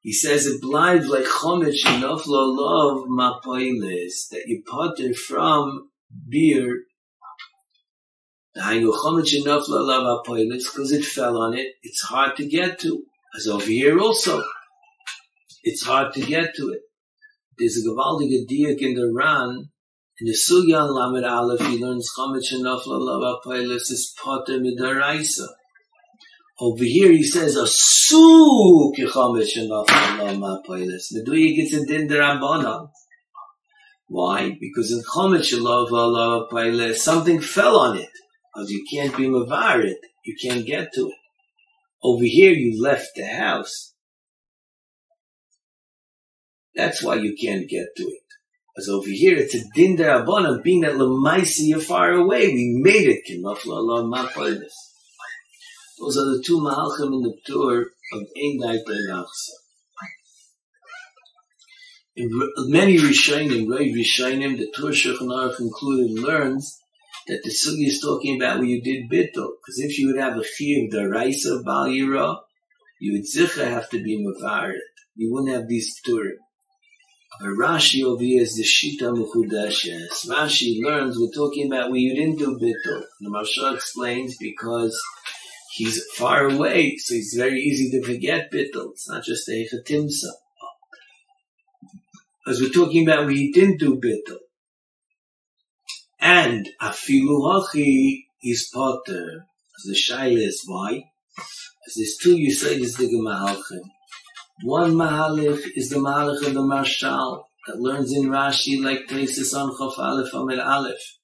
He 0.00 0.12
says 0.12 0.46
it 0.46 0.62
blinds 0.62 1.08
like 1.08 1.24
chomich 1.24 1.84
enough 1.96 2.26
love 2.26 3.06
mapoilis 3.08 4.28
that 4.30 4.44
you 4.46 4.62
potter 4.66 5.12
from 5.12 5.90
beer. 6.28 6.84
Because 8.54 9.32
it 10.92 11.04
fell 11.04 11.38
on 11.38 11.54
it. 11.54 11.74
It's 11.82 12.02
hard 12.02 12.36
to 12.36 12.46
get 12.46 12.78
to. 12.80 13.02
As 13.36 13.46
over 13.46 13.66
here 13.66 13.98
also, 13.98 14.42
it's 15.62 15.82
hard 15.82 16.14
to 16.14 16.20
get 16.20 16.54
to 16.56 16.70
it. 16.70 16.80
There's 17.58 17.76
a 17.76 17.88
gavaldige 17.88 18.48
diak 18.48 18.80
in 18.80 18.94
the 18.94 19.12
Ran. 19.12 19.70
In 20.20 20.26
the 20.26 20.32
Sugyan 20.32 20.92
Lamed 20.92 21.24
Aleph, 21.24 21.60
he 21.60 21.78
learns 21.78 22.10
chomich 22.16 22.58
enough 22.58 22.86
love 22.86 23.20
mapoilis 23.20 23.90
is 23.90 24.14
potter 24.22 24.58
midaraisa. 24.58 25.46
Over 26.60 26.82
here 26.82 27.12
he 27.12 27.22
says 27.22 27.54
a 27.54 27.68
su 27.68 28.92
kichomet 28.96 29.46
shenaf 29.46 30.38
ma 30.40 30.60
poilis. 30.68 31.12
Meduya 31.14 31.54
gets 31.54 31.72
a 31.72 31.86
din 31.86 32.08
derabbanan. 32.08 32.90
Why? 34.08 34.56
Because 34.60 34.90
in 34.90 35.02
ma 35.62 36.48
poilis, 36.50 36.96
something 36.96 37.40
fell 37.40 37.76
on 37.76 37.96
it. 37.98 38.10
Because 38.52 38.72
you 38.72 38.84
can't 38.90 39.16
be 39.16 39.28
mavar 39.28 39.84
it. 39.84 39.98
You 40.24 40.34
can't 40.42 40.66
get 40.66 40.92
to 40.94 41.08
it. 41.08 41.14
Over 42.02 42.24
here 42.24 42.52
you 42.52 42.82
left 42.82 43.10
the 43.14 43.26
house. 43.26 43.94
That's 46.74 47.04
why 47.04 47.16
you 47.16 47.36
can't 47.40 47.68
get 47.68 47.86
to 47.98 48.02
it. 48.02 48.22
Because 48.74 48.88
over 48.88 49.08
here 49.08 49.36
it's 49.36 49.54
a 49.54 49.62
din 49.76 49.96
derabbanan, 49.96 50.64
being 50.64 50.80
that 50.80 50.94
lemaisi 50.94 51.68
you're 51.68 51.78
far 51.78 52.10
away. 52.10 52.48
We 52.48 52.80
made 52.82 53.06
it 53.06 53.40
ma 53.40 53.54
poilis. 53.54 54.87
Those 56.00 56.16
are 56.16 56.36
the 56.36 56.42
two 56.44 56.58
Mahalchim 56.60 57.12
in 57.12 57.22
the 57.22 57.34
Ptur 57.46 57.86
of 58.12 58.20
Ein 58.36 58.58
Daita 58.60 58.96
Nachsa. 59.10 59.50
In 62.16 62.30
many 62.70 62.98
Rishonim, 62.98 63.70
Rav 63.70 63.80
Rishonim, 63.80 64.58
the 64.58 64.72
Tur 64.74 64.90
Shulchan 64.90 65.28
Aruch 65.28 65.60
included, 65.60 66.20
learns 66.20 66.80
that 67.28 67.42
the 67.44 67.50
Sugi 67.50 67.86
is 67.86 68.00
talking 68.00 68.40
about 68.40 68.58
when 68.58 68.68
you 68.68 68.82
did 68.82 69.10
Bittul. 69.10 69.50
Because 69.60 69.78
if 69.78 69.98
you 69.98 70.08
would 70.08 70.18
have 70.18 70.36
a 70.36 70.42
Chi 70.42 70.86
of 70.86 71.64
Bal 71.64 71.86
Yira, 71.86 72.38
you 73.00 73.12
would 73.12 73.24
Zicha 73.24 73.68
have 73.68 73.88
to 73.90 74.02
be 74.02 74.24
Mavarit. 74.24 74.78
You 75.14 75.32
wouldn't 75.32 75.54
have 75.54 75.68
these 75.68 76.00
Pturim. 76.00 76.38
But 77.40 77.50
Rashi 77.50 78.02
over 78.02 78.22
here 78.22 78.42
is 78.42 78.56
the 78.56 78.64
Shita 78.64 79.14
Mechudeshes. 79.14 80.28
Rashi 80.28 80.82
learns 80.82 81.16
we're 81.18 81.30
talking 81.30 81.66
about 81.72 81.90
when 81.90 82.00
you 82.00 82.14
didn't 82.14 82.38
do 82.38 82.58
Bittul. 82.58 83.02
The 83.20 83.30
Marsha 83.30 83.74
explains 83.74 84.36
because 84.38 85.00
he's 85.78 86.04
far 86.16 86.48
away, 86.48 86.96
so 86.96 87.14
it's 87.14 87.36
very 87.36 87.60
easy 87.60 87.90
to 87.92 88.04
forget 88.04 88.50
Bittul. 88.52 88.90
It's 88.92 89.08
not 89.08 89.22
just 89.22 89.48
a 89.48 89.68
Chatimsa. 89.70 90.32
As 92.48 92.60
we're 92.60 92.70
talking 92.70 93.08
about, 93.08 93.26
we 93.26 93.52
didn't 93.52 93.78
do 93.78 94.00
Bittul. 94.00 94.38
And 96.20 96.68
Afilu 96.82 97.38
Hachi 97.46 98.24
is 98.42 98.68
Potter. 98.74 99.46
The 99.84 99.94
Shaila 99.94 100.44
is 100.44 100.64
why? 100.66 101.04
As 101.86 101.94
there's 101.94 102.16
two 102.20 102.36
Yisraelis 102.36 102.96
Digga 102.98 103.20
Mahalchim. 103.22 103.84
One 104.64 104.94
Mahalich 104.94 105.62
is 105.76 105.90
the 105.90 106.00
Mahalich 106.00 106.44
of 106.44 106.54
the 106.54 106.62
Marshal 106.62 107.48
that 107.68 107.78
learns 107.78 108.12
in 108.12 108.24
Rashi 108.24 108.82
like 108.82 109.06
places 109.06 109.54
on 109.54 109.70
Chof 109.76 109.96
Aleph 109.98 110.34
Amir 110.34 110.60
Aleph. 110.60 111.18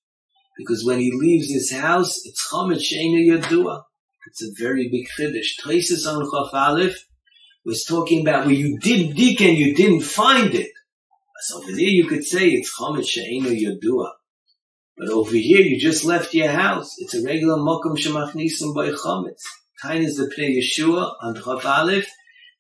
Because 0.57 0.85
when 0.85 1.01
he 1.01 1.11
leaves 1.13 1.53
his 1.53 1.73
house, 1.73 2.25
it's 2.25 2.49
Chomet 2.49 2.79
Sheinu 2.79 3.27
Yadua. 3.27 3.83
It's 4.27 4.43
a 4.43 4.53
very 4.59 4.89
big 4.89 5.07
chiddush. 5.09 5.61
Toises 5.63 6.07
on 6.07 6.23
Chaf 6.23 6.55
Aleph 6.55 7.07
was 7.65 7.85
talking 7.85 8.23
about 8.23 8.47
where 8.47 8.55
you 8.55 8.79
did 8.79 9.15
dik 9.15 9.41
and 9.41 9.57
you 9.57 9.75
didn't 9.75 10.03
find 10.03 10.55
it. 10.55 10.71
So 11.43 11.59
over 11.59 11.73
there 11.73 11.81
you 11.81 12.07
could 12.07 12.25
say 12.25 12.49
it's 12.49 12.79
Chomet 12.79 13.07
She'enu 13.07 13.51
Yodua. 13.51 14.13
But 14.97 15.09
over 15.09 15.37
here 15.37 15.61
you 15.61 15.79
just 15.79 16.05
left 16.05 16.35
your 16.35 16.51
house. 16.51 16.95
It's 16.99 17.15
a 17.15 17.25
regular 17.25 17.57
Mokum 17.57 17.97
Shemachnisim 17.97 18.75
by 18.75 18.91
Chometz. 18.91 19.43
Tain 19.83 20.03
is 20.03 20.17
the 20.17 20.33
Pnei 20.35 20.59
Yeshua 20.59 21.15
on 21.21 21.35
Chaf 21.35 21.67
Aleph 21.67 22.11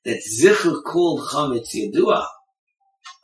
that 0.05 0.21
Zichur 0.23 0.83
called 0.83 1.27
Chometz 1.29 1.75
Yodua. 1.75 2.27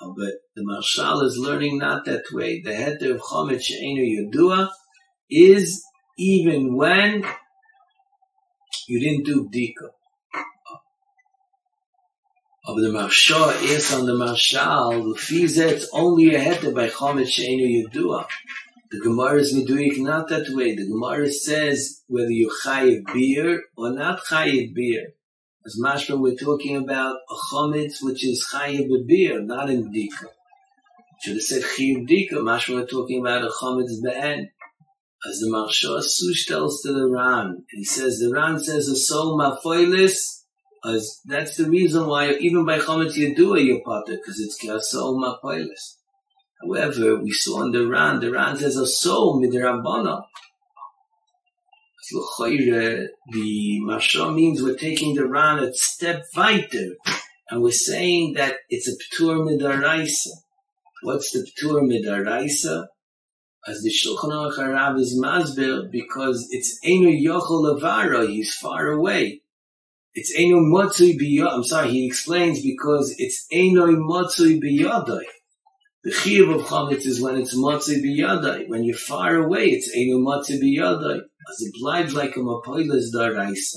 Oh, 0.01 0.15
but 0.17 0.33
the 0.57 0.63
Marshal 0.65 1.23
is 1.23 1.37
learning 1.37 1.79
not 1.79 2.07
that 2.07 2.25
way. 2.33 2.63
The 2.63 2.75
head 2.75 3.03
of 3.03 3.21
Chometz 3.21 3.65
She'enu 3.65 4.31
Yodua 4.31 4.71
is 5.29 5.85
even 6.17 6.75
when 6.77 7.25
you 8.91 8.99
didn't 8.99 9.25
do 9.25 9.49
Dika. 9.49 9.91
Of 12.67 12.77
the 12.77 12.89
Marsha 12.89 13.63
is 13.63 13.95
on 13.95 14.05
the 14.05 14.13
Fiza, 14.13 15.71
it's 15.71 15.89
only 15.93 16.35
a 16.35 16.41
heter 16.41 16.75
by 16.75 16.89
Chomet 16.89 17.29
Sheinu 17.29 17.85
Yedua. 17.85 18.27
The 18.91 18.99
Gemara 18.99 19.39
is 19.39 19.55
Meduik 19.55 19.99
not 19.99 20.29
that 20.31 20.49
way. 20.49 20.75
The 20.75 20.89
Gemara 20.89 21.31
says 21.31 22.03
whether 22.09 22.31
you 22.31 22.51
chayiv 22.65 23.05
beer 23.15 23.63
or 23.77 23.93
not 23.93 24.25
chayiv 24.25 24.75
beer. 24.75 25.13
As 25.65 25.79
Mashma, 25.81 26.19
we're 26.19 26.35
talking 26.35 26.77
about 26.77 27.15
a 27.31 27.55
chometz 27.55 28.03
which 28.03 28.25
is 28.27 28.45
chayiv 28.53 28.89
beer, 29.07 29.41
not 29.41 29.71
in 29.71 29.93
dika. 29.93 30.27
Should 31.23 31.35
have 31.35 31.43
said 31.43 31.63
chayiv 31.63 32.09
dika. 32.09 32.39
Mashma, 32.39 32.75
we're 32.75 32.87
talking 32.87 33.21
about 33.21 33.45
a 33.45 33.51
chometz 33.51 34.03
be'en 34.03 34.51
as 35.29 35.39
the 35.41 35.49
Marsha 35.49 36.03
Sush 36.03 36.47
tells 36.47 36.81
to 36.83 36.93
the 36.93 37.07
Ran, 37.07 37.65
he 37.71 37.85
says 37.85 38.19
the 38.19 38.33
Ran 38.33 38.59
says 38.59 38.89
a 38.89 38.97
soul 38.97 39.39
mafoilis, 39.39 40.45
as 40.85 41.21
that's 41.27 41.57
the 41.57 41.69
reason 41.69 42.07
why 42.07 42.33
even 42.33 42.65
by 42.65 42.79
Chometz 42.79 43.15
Yedua 43.15 43.63
you're 43.63 43.83
potter, 43.85 44.17
because 44.17 44.41
it's 44.41 44.91
soul 44.91 45.23
mafoilis. 45.23 45.97
However, 46.63 47.17
we 47.17 47.33
saw 47.33 47.63
in 47.65 47.73
the 47.73 47.87
Ran, 47.87 48.21
the 48.21 48.31
Ran 48.33 48.57
says 48.57 48.77
a 48.77 48.87
soul 48.87 49.43
midrabana. 49.43 50.23
The 52.13 53.81
Marsha 53.85 54.35
means 54.35 54.63
we're 54.63 54.75
taking 54.75 55.15
the 55.15 55.27
Ran 55.27 55.59
a 55.59 55.73
step 55.75 56.25
weiter, 56.35 56.97
and 57.51 57.63
we're 57.63 57.73
saying 57.73 58.35
that 58.35 58.57
it's 58.71 58.89
a 58.89 58.93
ptur 58.93 59.37
midaraisa. 59.47 60.31
What's 61.03 61.31
the 61.33 61.47
ptur 61.47 61.83
midaraisa? 61.83 62.87
As 63.67 63.83
the 63.83 63.91
Shulchan 63.91 64.31
Aruch 64.31 64.59
Harav 64.59 64.99
is 64.99 65.19
masbir 65.19 65.91
because 65.91 66.49
it's 66.51 66.79
Einu 66.85 67.11
Yochel 67.11 67.81
Levara, 67.81 68.27
he's 68.27 68.55
far 68.55 68.89
away. 68.89 69.43
It's 70.15 70.35
Einu 70.37 70.61
Motzui 70.61 71.19
Biyadai. 71.21 71.53
I'm 71.53 71.65
sorry, 71.65 71.91
he 71.91 72.07
explains 72.07 72.63
because 72.63 73.15
it's 73.19 73.47
Einu 73.53 73.97
Motzui 73.97 74.61
Biyadai. 74.61 75.25
The 76.03 76.11
Chiyav 76.11 76.55
of 76.55 76.63
Chametz 76.63 77.05
is 77.05 77.21
when 77.21 77.37
it's 77.37 77.55
Motzui 77.55 78.03
Biyadai. 78.03 78.69
When 78.69 78.83
you're 78.83 78.97
far 78.97 79.37
away, 79.37 79.67
it's 79.67 79.95
Einu 79.95 80.19
Motzui 80.19 80.61
Biyadai. 80.61 81.21
As 81.21 81.61
it 81.61 81.75
lives 81.81 82.15
like 82.15 82.37
a 82.37 82.41
Mapoilas 82.41 83.15
Daraisa. 83.15 83.77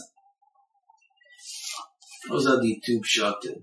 Those 2.29 2.47
are 2.47 2.61
the 2.61 2.81
two 2.85 3.01
pshatim. 3.01 3.59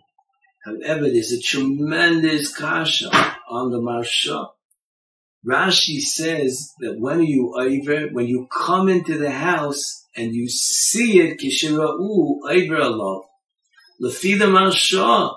However, 0.65 1.11
there's 1.11 1.33
a 1.33 1.41
tremendous 1.41 2.55
kasha 2.55 3.11
on 3.49 3.71
the 3.71 3.79
Marsha. 3.79 4.49
Rashi 5.49 6.01
says 6.01 6.73
that 6.81 6.99
when 6.99 7.23
you 7.23 7.55
over, 7.57 8.09
when 8.09 8.27
you 8.27 8.47
come 8.53 8.89
into 8.89 9.17
the 9.17 9.31
house 9.31 10.07
and 10.17 10.35
you 10.35 10.49
see 10.49 11.21
it, 11.21 11.39
kishira'u 11.41 12.39
over 12.45 12.77
Allah. 12.77 13.23
Lafida 14.03 14.49
Marsha, 14.49 15.35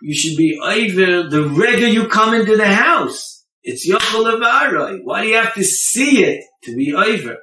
you 0.00 0.14
should 0.14 0.36
be 0.36 0.58
over 0.62 1.28
the 1.28 1.48
regular 1.48 1.88
you 1.88 2.08
come 2.08 2.34
into 2.34 2.56
the 2.56 2.66
house. 2.66 3.44
It's 3.64 3.88
Yochel 3.88 4.38
Avarai. 4.38 4.98
Why 5.04 5.22
do 5.22 5.28
you 5.28 5.36
have 5.36 5.54
to 5.54 5.64
see 5.64 6.24
it 6.24 6.44
to 6.64 6.76
be 6.76 6.94
over? 6.94 7.38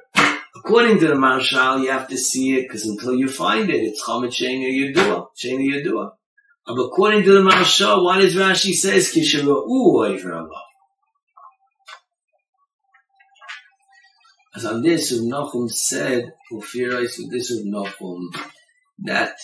According 0.56 0.98
to 1.00 1.08
the 1.08 1.14
Marshal, 1.14 1.78
you 1.80 1.90
have 1.90 2.08
to 2.08 2.18
see 2.18 2.58
it 2.58 2.62
because 2.62 2.84
until 2.84 3.14
you 3.14 3.28
find 3.28 3.70
it, 3.70 3.76
it's 3.76 4.04
Chomet 4.04 4.30
Shena 4.30 4.68
Yedua, 4.68 5.28
Shena 5.42 5.64
Yedua. 5.64 6.10
But 6.66 6.74
according 6.74 7.22
to 7.24 7.32
the 7.32 7.42
Marshal, 7.42 8.04
what 8.04 8.18
does 8.18 8.34
Rashi 8.34 8.72
says? 8.72 9.12
Kishara'u 9.14 9.64
over 9.66 10.34
Allah. 10.34 10.62
As 14.54 14.64
on 14.64 14.82
this, 14.82 15.12
Rav 15.12 15.52
Nachum 15.52 15.70
said, 15.70 16.32
Ufirais 16.52 17.18
with 17.18 17.30
this 17.30 17.52
Rav 17.52 17.86
Nachum, 17.86 18.20
that 19.04 19.36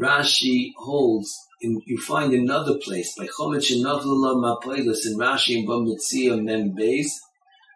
Rashi 0.00 0.70
holds, 0.76 1.36
in, 1.60 1.80
you 1.84 1.98
find 1.98 2.32
another 2.32 2.78
place, 2.78 3.14
by 3.18 3.26
Chomet 3.26 3.64
Shenavlala 3.64 4.36
Mapoilos, 4.36 5.04
in 5.04 5.18
Rashi 5.18 5.58
and 5.58 5.68
Bamitzia 5.68 6.40
Mem 6.40 6.76
Beis, 6.76 7.08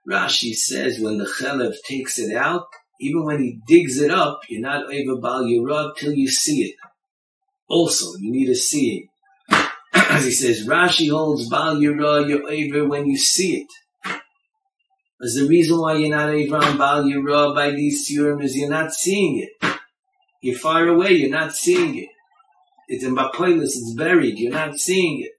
Rashi 0.09 0.55
says 0.55 1.01
when 1.01 1.19
the 1.19 1.25
Chelev 1.25 1.75
takes 1.87 2.19
it 2.21 2.37
out, 2.37 2.67
even 3.01 3.25
when 3.25 3.43
he 3.43 3.59
digs 3.67 4.01
it 4.01 4.13
up, 4.13 4.43
you're 4.49 4.61
not 4.61 4.85
over 4.85 5.21
Bal 5.21 5.45
Yerab 5.45 5.97
till 5.97 6.13
you 6.13 6.29
see 6.29 6.65
it. 6.65 6.77
Also, 7.69 8.17
you 8.19 8.31
need 8.31 8.47
to 8.47 8.55
see 8.55 9.09
it. 9.51 9.67
As 9.93 10.25
he 10.25 10.31
says, 10.31 10.67
Rashi 10.67 11.11
holds 11.11 11.49
Bal 11.49 11.77
Yerab, 11.77 12.29
you're 12.29 12.49
over 12.49 12.89
when 12.89 13.07
you 13.07 13.17
see 13.17 13.63
it. 13.63 13.67
As 15.23 15.35
the 15.35 15.47
reason 15.47 15.79
why 15.79 15.95
you're 15.95 16.09
not 16.09 16.31
on 16.31 16.79
Bal 16.79 17.05
Yerab 17.05 17.55
by 17.55 17.71
these 17.73 18.09
Surim 18.09 18.43
is 18.43 18.57
you're 18.57 18.71
not 18.71 18.95
seeing 18.95 19.39
it. 19.39 19.71
You're 20.41 20.59
far 20.59 20.89
away, 20.89 21.13
you're 21.13 21.31
not 21.31 21.53
seeing 21.53 21.97
it. 21.97 22.09
It's 22.89 23.05
in 23.05 23.15
Bapoilis, 23.15 23.77
it's 23.77 23.95
buried, 23.95 24.39
you're 24.39 24.53
not 24.53 24.79
seeing 24.79 25.23
it. 25.23 25.33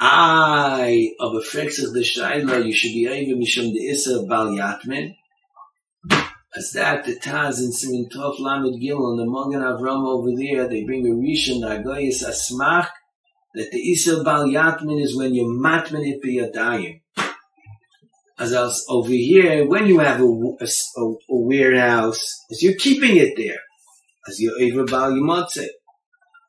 I 0.00 1.12
of 1.20 1.34
a 1.34 1.36
of 1.36 1.44
the 1.44 2.00
shaila, 2.00 2.66
you 2.66 2.72
should 2.72 2.92
be 2.92 3.06
able 3.06 3.40
mishum 3.40 3.72
the 3.72 3.86
isa 3.86 4.24
bal 4.28 4.48
yatmin. 4.48 5.14
As 6.56 6.72
that 6.72 7.04
the 7.04 7.16
Taz 7.16 7.58
in 7.58 7.72
Simin 7.72 8.08
Tov 8.14 8.38
Lamed 8.38 8.80
Gimel 8.80 9.10
and 9.10 9.18
the 9.18 9.26
Magen 9.26 9.62
Avram 9.62 10.06
over 10.06 10.30
there, 10.36 10.68
they 10.68 10.84
bring 10.84 11.06
a 11.06 11.10
rishon 11.10 11.62
Agoyis 11.62 12.22
Asmach 12.22 12.88
that 13.54 13.70
the 13.72 13.78
Isa 13.78 14.22
Bal 14.22 14.46
Yatmin 14.46 15.02
is 15.02 15.16
when 15.16 15.34
you 15.34 15.44
matmin 15.44 16.06
it 16.06 16.22
biyadayim. 16.22 17.00
As 18.38 18.52
else 18.52 18.84
over 18.88 19.10
here, 19.10 19.66
when 19.66 19.86
you 19.86 20.00
have 20.00 20.20
a, 20.20 20.24
a, 20.24 20.66
a, 20.96 21.04
a 21.04 21.16
warehouse, 21.28 22.44
as 22.50 22.62
you're 22.62 22.74
keeping 22.74 23.16
it 23.16 23.34
there, 23.36 23.60
as 24.26 24.40
you're 24.40 24.60
over 24.60 24.84
Bal 24.84 25.12
Yimotze. 25.12 25.66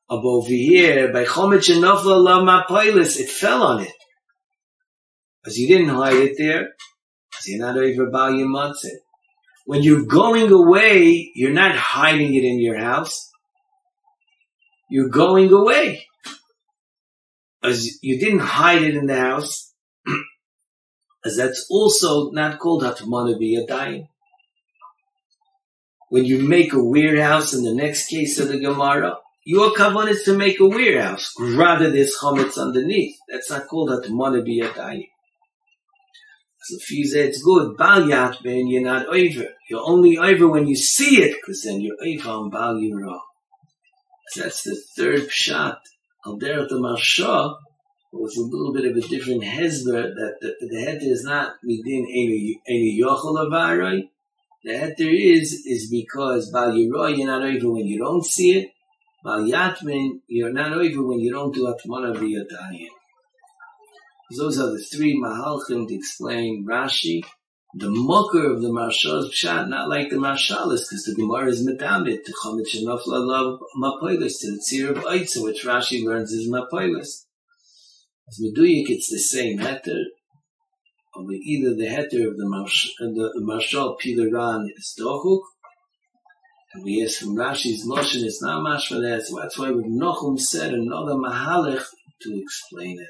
But 0.08 0.24
over 0.24 0.48
here, 0.50 1.12
by 1.12 1.26
Chomet 1.26 1.60
Shenofla 1.60 2.24
Lav 2.24 2.44
Mapoilis, 2.44 3.20
it 3.20 3.30
fell 3.30 3.64
on 3.64 3.82
it. 3.84 3.92
As 5.46 5.58
you 5.58 5.68
didn't 5.68 5.90
hide 5.90 6.16
it 6.16 6.38
there, 6.38 6.70
as 7.38 7.48
you're 7.48 7.60
not 7.60 7.78
over 7.78 8.10
Bal 8.10 8.34
Yimotze. 8.34 8.90
When 9.66 9.82
you're 9.84 10.06
going 10.06 10.52
away, 10.52 11.32
you're 11.36 11.54
not 11.54 11.76
hiding 11.76 12.34
it 12.36 12.44
in 12.44 12.60
your 12.60 12.78
house. 12.78 13.32
You're 14.90 15.10
going 15.10 15.52
away. 15.52 16.06
As 17.64 18.02
you 18.04 18.20
didn't 18.20 18.40
hide 18.40 18.84
it 18.84 18.96
in 18.96 19.08
the 19.08 19.18
house, 19.20 19.74
as 21.26 21.36
that's 21.38 21.66
also 21.70 22.30
not 22.32 22.60
called 22.60 22.84
Hatmana 22.84 23.36
B'Yadayim. 23.42 24.08
When 26.10 26.24
you 26.24 26.48
make 26.48 26.72
a 26.74 26.84
warehouse 26.84 27.54
in 27.54 27.64
the 27.64 27.74
next 27.74 28.08
case 28.08 28.40
of 28.40 28.48
the 28.50 28.60
Gemara, 28.60 29.18
your 29.44 29.72
kavan 29.72 30.08
is 30.10 30.24
to 30.24 30.38
make 30.38 30.60
a 30.60 30.68
warehouse, 30.68 31.34
rather 31.40 31.90
there's 31.90 32.16
chametz 32.22 32.58
underneath. 32.58 33.16
That's 33.28 33.50
not 33.50 33.68
called 33.68 33.90
Hatmana 33.90 34.48
B'Yadayim. 34.48 35.10
So 36.62 36.78
if 36.78 36.92
you 36.92 37.06
say 37.06 37.28
it's 37.28 37.44
good, 37.44 37.78
Bal 37.78 38.04
Yatben, 38.04 38.72
you're 38.72 38.82
not 38.82 39.06
over. 39.08 39.50
You're 39.70 39.84
only 39.84 40.18
over 40.18 40.48
when 40.48 40.68
you 40.68 40.76
see 40.76 41.22
it, 41.22 41.36
because 41.36 41.64
then 41.64 41.82
you're 41.82 41.98
over 42.04 42.30
on 42.30 42.50
Bal. 42.50 42.80
So 44.30 44.42
that's 44.42 44.64
the 44.64 44.76
third 44.98 45.32
shot. 45.32 45.80
Al 46.26 46.38
Deret 46.40 46.72
Marsha 46.72 47.56
was 48.22 48.38
a 48.38 48.42
little 48.42 48.74
bit 48.74 48.86
of 48.86 48.98
a 48.98 49.08
different 49.08 49.44
hezber 49.44 50.14
that 50.14 50.36
the, 50.42 50.56
the 50.62 50.78
heter 50.78 51.12
is 51.12 51.24
not 51.24 51.56
within 51.64 52.08
any 52.10 53.00
yochel 53.02 53.36
avarai. 53.36 54.10
The 54.64 54.72
heter 54.72 55.36
is 55.36 55.64
is 55.66 55.90
because 55.90 56.52
Bal 56.52 56.72
Yirah 56.72 57.18
you're 57.18 57.28
not 57.28 57.44
over 57.44 57.72
when 57.72 57.86
you 57.86 58.00
don't 58.00 58.26
see 58.26 58.60
it. 58.60 58.72
Bal 59.24 59.42
Yatmen 59.42 60.22
you're 60.28 60.54
not 60.54 60.74
over 60.74 61.04
when 61.04 61.20
you 61.20 61.32
don't 61.32 61.54
do 61.54 61.66
Atmana 61.66 62.16
B'Yadayim. 62.16 62.90
Those 64.38 64.60
are 64.60 64.72
the 64.72 64.80
three 64.80 65.20
Mahalchim 65.22 65.88
to 65.88 65.94
explain 65.94 66.66
Rashi. 66.68 67.24
The 67.78 67.92
mucker 67.92 68.52
of 68.52 68.62
the 68.62 68.72
Marshal 68.72 69.30
pshat, 69.30 69.68
not 69.68 69.90
like 69.90 70.10
the 70.10 70.16
Marshalis, 70.16 70.86
because 70.90 71.04
the 71.06 71.14
Gemara 71.14 71.48
is 71.50 71.68
medamit 71.68 72.24
to 72.24 72.34
Chomet 72.34 72.68
Shenofla 72.74 73.28
Love 73.28 73.60
Mapoilis, 73.78 74.40
to 74.40 74.52
the 74.52 74.60
Tzir 74.60 74.90
of 74.92 75.04
Eitza, 75.04 75.44
which 75.44 75.66
Rashi 75.66 76.04
learns 76.04 76.32
is 76.32 76.50
Mapoilis. 76.50 77.26
As 78.28 78.40
Meduyik, 78.42 78.90
it's 78.90 79.10
the 79.10 79.20
same 79.20 79.60
heter, 79.60 80.04
or 81.14 81.32
either 81.32 81.76
the 81.76 81.86
heter 81.86 82.28
of 82.28 82.38
the, 82.38 82.48
Marsh, 82.48 82.90
uh, 83.00 83.06
the, 83.06 83.32
the 83.36 83.42
Marshal 83.42 83.98
Pilaran 84.04 84.66
is 84.76 84.96
Dochuk, 85.00 85.42
and 86.74 86.84
we 86.84 87.04
ask 87.04 87.20
from 87.20 87.36
Rashi's 87.36 87.86
Loshen, 87.88 88.24
it's 88.24 88.42
not 88.42 88.64
much 88.64 88.88
for 88.88 89.00
that, 89.00 89.26
so 89.26 89.40
that's 89.40 89.60
why 89.60 89.68
Nochum 89.68 90.40
said 90.40 90.74
another 90.74 91.14
Mahalech 91.14 91.86
to 92.22 92.42
explain 92.42 93.00
it. 93.00 93.10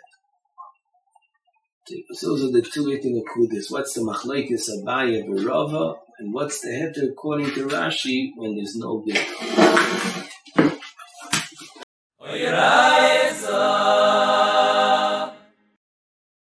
Those 2.22 2.43
are 2.43 2.51
the 2.51 2.61
two 2.61 2.91
eating 2.91 3.24
akudis. 3.24 3.72
What's 3.72 3.93
the 3.93 4.01
machlekes 4.01 4.70
abaya 4.70 5.24
berova, 5.24 5.97
and 6.20 6.34
what's 6.34 6.59
the 6.61 6.70
heter 6.70 7.11
according 7.11 7.51
to 7.51 7.68
Rashi 7.68 8.32
when 8.36 8.55
there's 8.55 8.76
no 8.76 9.03
bit. 9.05 9.24